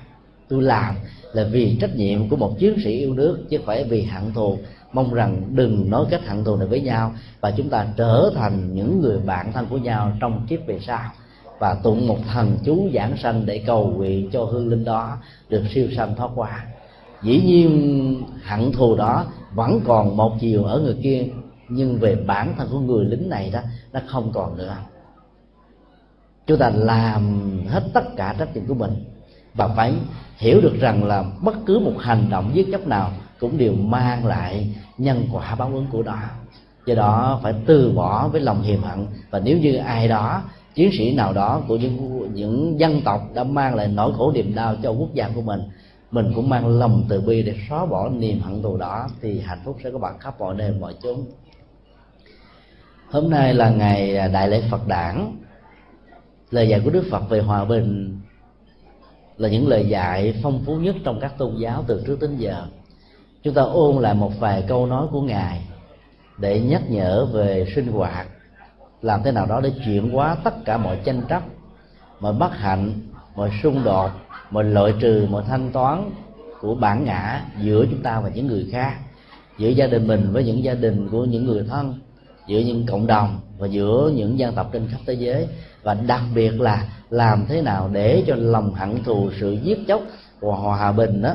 Tôi 0.49 0.63
làm 0.63 0.95
là 1.33 1.45
vì 1.53 1.77
trách 1.81 1.97
nhiệm 1.97 2.29
của 2.29 2.37
một 2.37 2.59
chiến 2.59 2.75
sĩ 2.85 2.91
yêu 2.91 3.15
nước 3.15 3.39
chứ 3.51 3.59
phải 3.65 3.85
vì 3.85 4.03
hận 4.03 4.33
thù. 4.33 4.59
Mong 4.93 5.15
rằng 5.15 5.43
đừng 5.51 5.91
nói 5.91 6.05
cách 6.11 6.27
hận 6.27 6.45
thù 6.45 6.57
này 6.57 6.67
với 6.67 6.81
nhau 6.81 7.13
và 7.41 7.51
chúng 7.51 7.69
ta 7.69 7.87
trở 7.97 8.31
thành 8.35 8.75
những 8.75 9.01
người 9.01 9.19
bạn 9.19 9.53
thân 9.53 9.67
của 9.71 9.79
nhau 9.79 10.13
trong 10.21 10.47
kiếp 10.49 10.67
về 10.67 10.79
sau. 10.87 11.11
Và 11.59 11.75
tụng 11.75 12.07
một 12.07 12.19
thần 12.33 12.59
chú 12.65 12.89
giảng 12.95 13.17
sanh 13.17 13.47
để 13.47 13.63
cầu 13.67 13.87
nguyện 13.97 14.31
cho 14.31 14.45
hương 14.45 14.69
linh 14.69 14.85
đó 14.85 15.17
được 15.49 15.63
siêu 15.75 15.89
sanh 15.97 16.15
thoát 16.15 16.31
qua. 16.35 16.65
Dĩ 17.23 17.43
nhiên 17.47 18.23
hận 18.43 18.73
thù 18.73 18.97
đó 18.97 19.27
vẫn 19.55 19.81
còn 19.85 20.17
một 20.17 20.37
chiều 20.41 20.65
ở 20.65 20.81
người 20.81 20.97
kia, 21.03 21.27
nhưng 21.69 21.99
về 21.99 22.17
bản 22.27 22.55
thân 22.59 22.69
của 22.73 22.81
người 22.81 23.05
lính 23.05 23.29
này 23.29 23.51
đó, 23.51 23.61
nó 23.93 24.01
không 24.07 24.33
còn 24.33 24.57
nữa. 24.57 24.77
Chúng 26.47 26.59
ta 26.59 26.71
làm 26.71 27.41
hết 27.69 27.83
tất 27.93 28.17
cả 28.17 28.35
trách 28.39 28.55
nhiệm 28.57 28.67
của 28.67 28.75
mình. 28.75 29.05
Và 29.55 29.69
phải 29.69 29.95
hiểu 30.37 30.61
được 30.61 30.75
rằng 30.81 31.05
là 31.05 31.25
bất 31.43 31.55
cứ 31.67 31.79
một 31.79 31.95
hành 31.99 32.27
động 32.31 32.51
giết 32.55 32.69
chóc 32.73 32.87
nào 32.87 33.11
cũng 33.41 33.59
đều 33.59 33.73
mang 33.73 34.27
lại 34.27 34.75
nhân 34.99 35.29
quả 35.33 35.55
báo 35.55 35.71
ứng 35.75 35.87
của 35.93 36.03
đó 36.03 36.19
do 36.87 36.95
đó 36.95 37.41
phải 37.43 37.55
từ 37.67 37.93
bỏ 37.93 38.29
với 38.29 38.41
lòng 38.41 38.63
hiềm 38.63 38.83
hận. 38.83 39.07
Và 39.31 39.41
nếu 39.45 39.59
như 39.59 39.77
ai 39.77 40.09
đó, 40.09 40.43
chiến 40.75 40.91
sĩ 40.93 41.15
nào 41.15 41.33
đó 41.33 41.61
của 41.69 41.77
những 41.77 42.29
những 42.35 42.81
dân 42.81 43.01
tộc 43.03 43.21
đã 43.35 43.45
mang 43.45 43.75
lại 43.75 43.89
nỗi 43.89 44.13
khổ 44.17 44.33
niềm 44.33 44.55
đau 44.55 44.77
cho 44.83 44.91
quốc 44.91 45.15
gia 45.15 45.29
của 45.29 45.43
mình 45.43 45.61
mình 46.15 46.33
cũng 46.35 46.49
mang 46.49 46.79
lòng 46.79 47.05
từ 47.09 47.21
bi 47.21 47.43
để 47.43 47.55
xóa 47.69 47.87
bỏ 47.87 48.09
niềm 48.09 48.41
hận 48.41 48.63
thù 48.63 48.77
đó, 48.77 49.09
thì 49.21 49.41
hạnh 49.41 49.59
phúc 49.65 49.77
sẽ 49.85 49.91
có 49.91 49.99
bạn 49.99 50.19
khắp 50.19 50.35
mọi 50.39 50.55
nơi, 50.55 50.73
mọi 50.81 50.95
chốn. 51.03 51.25
Hôm 53.11 53.31
nay 53.31 53.55
là 53.55 53.71
ngày 53.71 54.17
à, 54.17 54.29
đại 54.29 54.49
lễ 54.49 54.63
phật 54.71 54.89
đản. 54.89 55.37
Lời 56.51 56.69
dạy 56.69 56.81
của 56.85 56.91
đức 56.91 57.05
phật 57.11 57.21
về 57.29 57.41
hòa 57.41 57.65
bình 57.65 58.21
là 59.37 59.49
những 59.49 59.69
lời 59.69 59.89
dạy 59.89 60.41
phong 60.43 60.63
phú 60.67 60.77
nhất 60.77 60.97
trong 61.05 61.21
các 61.21 61.39
tôn 61.39 61.57
giáo 61.57 61.85
từ 61.87 62.03
trước 62.07 62.21
đến 62.21 62.37
giờ. 62.37 62.67
Chúng 63.43 63.55
ta 63.55 63.63
ôn 63.63 64.03
lại 64.03 64.15
một 64.15 64.33
vài 64.39 64.65
câu 64.69 64.87
nói 64.87 65.07
của 65.11 65.23
ngài 65.23 65.67
để 66.39 66.61
nhắc 66.61 66.83
nhở 66.91 67.27
về 67.33 67.67
sinh 67.75 67.87
hoạt, 67.87 68.27
làm 69.03 69.23
thế 69.23 69.33
nào 69.33 69.47
đó 69.47 69.61
để 69.61 69.73
chuyển 69.85 70.11
hóa 70.11 70.37
tất 70.45 70.65
cả 70.65 70.77
mọi 70.77 70.99
tranh 71.05 71.23
chấp, 71.29 71.43
mọi 72.21 72.33
bất 72.33 72.53
hạnh, 72.57 72.93
mọi 73.37 73.51
xung 73.63 73.85
đột 73.85 74.11
mình 74.51 74.75
loại 74.75 74.95
trừ 75.01 75.27
mọi 75.31 75.43
thanh 75.49 75.73
toán 75.73 76.11
của 76.61 76.75
bản 76.75 77.05
ngã 77.05 77.45
giữa 77.61 77.87
chúng 77.91 78.03
ta 78.03 78.21
và 78.21 78.29
những 78.29 78.47
người 78.47 78.69
khác, 78.73 78.95
giữa 79.59 79.69
gia 79.69 79.87
đình 79.87 80.07
mình 80.07 80.33
với 80.33 80.45
những 80.45 80.65
gia 80.65 80.75
đình 80.75 81.09
của 81.09 81.25
những 81.25 81.45
người 81.45 81.65
thân, 81.69 81.95
giữa 82.49 82.59
những 82.59 82.87
cộng 82.87 83.07
đồng 83.07 83.41
và 83.59 83.67
giữa 83.67 84.11
những 84.15 84.39
dân 84.39 84.55
tộc 84.55 84.71
trên 84.73 84.89
khắp 84.89 85.01
thế 85.07 85.15
giới, 85.15 85.49
và 85.83 85.95
đặc 85.95 86.23
biệt 86.35 86.61
là 86.61 86.89
làm 87.11 87.47
thế 87.49 87.63
nào 87.63 87.91
để 87.93 88.25
cho 88.27 88.35
lòng 88.35 88.75
hận 88.75 89.05
thù, 89.05 89.31
sự 89.41 89.59
giết 89.63 89.79
chóc 89.89 90.03
và 90.41 90.57
hòa 90.57 90.93
bình 90.93 91.23
đó, 91.23 91.35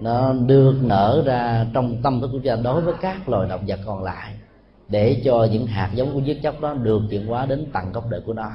nó 0.00 0.32
được 0.32 0.74
nở 0.82 1.22
ra 1.26 1.66
trong 1.74 2.02
tâm 2.02 2.20
thức 2.20 2.28
của 2.32 2.38
chúng 2.38 2.46
ta 2.46 2.56
đối 2.62 2.80
với 2.80 2.94
các 3.00 3.28
loài 3.28 3.48
động 3.48 3.64
vật 3.66 3.80
còn 3.86 4.02
lại, 4.02 4.34
để 4.88 5.22
cho 5.24 5.48
những 5.52 5.66
hạt 5.66 5.90
giống 5.94 6.14
của 6.14 6.20
giết 6.20 6.42
chóc 6.42 6.60
đó 6.60 6.74
được 6.74 7.02
chuyển 7.10 7.26
hóa 7.26 7.46
đến 7.46 7.66
tận 7.72 7.92
gốc 7.92 8.04
rễ 8.10 8.20
của 8.26 8.32
nó. 8.32 8.50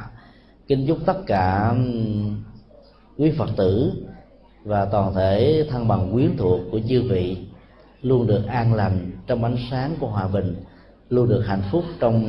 Kính 0.68 0.88
chúc 0.88 0.98
tất 1.06 1.18
cả 1.28 1.76
quý 3.18 3.32
phật 3.38 3.50
tử 3.58 3.92
và 4.64 4.86
toàn 4.86 5.14
thể 5.14 5.66
thân 5.70 5.88
bằng 5.88 6.14
quyến 6.14 6.38
thuộc 6.38 6.60
của 6.72 6.80
chư 6.90 7.02
vị 7.10 7.38
luôn 8.02 8.28
được 8.28 8.46
an 8.48 8.74
lành 8.74 9.12
trong 9.28 9.44
ánh 9.44 9.58
sáng 9.72 9.96
của 10.00 10.08
hòa 10.08 10.28
bình, 10.28 10.56
luôn 11.10 11.30
được 11.30 11.42
hạnh 11.42 11.62
phúc 11.72 11.84
trong 12.00 12.24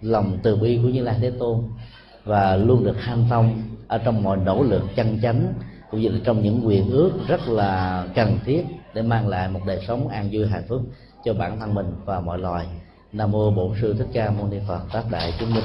lòng 0.00 0.38
từ 0.42 0.56
bi 0.56 0.80
của 0.82 0.88
như 0.88 1.02
lai 1.02 1.16
thế 1.20 1.32
tôn 1.38 1.62
và 2.24 2.56
luôn 2.56 2.84
được 2.84 2.96
hanh 3.00 3.26
thông 3.30 3.62
ở 3.88 3.98
trong 3.98 4.22
mọi 4.22 4.36
nỗ 4.36 4.62
lực 4.62 4.82
chân 4.96 5.18
chánh 5.22 5.52
cũng 5.90 6.00
như 6.00 6.08
là 6.08 6.18
trong 6.24 6.42
những 6.42 6.66
quyền 6.66 6.90
ước 6.90 7.10
rất 7.28 7.48
là 7.48 8.04
cần 8.14 8.38
thiết 8.44 8.64
để 8.94 9.02
mang 9.02 9.28
lại 9.28 9.48
một 9.48 9.60
đời 9.66 9.80
sống 9.86 10.08
an 10.08 10.28
vui 10.32 10.46
hạnh 10.46 10.64
phúc 10.68 10.82
cho 11.24 11.34
bản 11.34 11.60
thân 11.60 11.74
mình 11.74 11.86
và 12.04 12.20
mọi 12.20 12.38
loài. 12.38 12.66
Nam 13.12 13.30
mô 13.30 13.50
bổn 13.50 13.72
sư 13.80 13.94
thích 13.98 14.08
ca 14.12 14.30
mâu 14.30 14.46
ni 14.48 14.58
phật 14.68 14.80
tác 14.92 15.04
đại 15.10 15.34
chứng 15.40 15.54
minh 15.54 15.64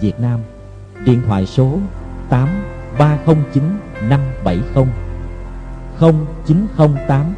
Việt 0.00 0.20
Nam. 0.20 0.40
Điện 1.04 1.22
thoại 1.26 1.46
số 1.46 1.78
8 2.28 2.48
309 2.98 3.62
570 4.08 4.86
0908 6.00 7.34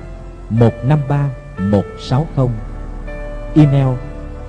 153 0.51 1.31
160 1.59 2.49
Email 3.55 3.89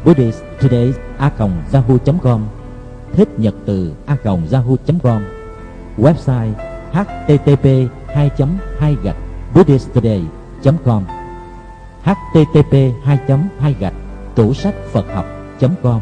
buddhisttoday.yahoo.com 0.05 2.41
Thích 3.13 3.39
nhật 3.39 3.55
từ 3.65 3.93
a.yahoo.com 4.05 5.21
Website 5.97 6.53
http 6.93 7.89
2 8.07 8.31
2 8.79 8.97
gạch 9.03 9.17
buddhisttoday.com 9.53 11.03
http 12.03 12.73
2 13.03 13.19
2 13.59 13.75
gạch 13.79 13.93
tủ 14.35 14.53
sách 14.53 14.75
phật 14.91 15.05
học 15.13 15.25
com. 15.83 16.01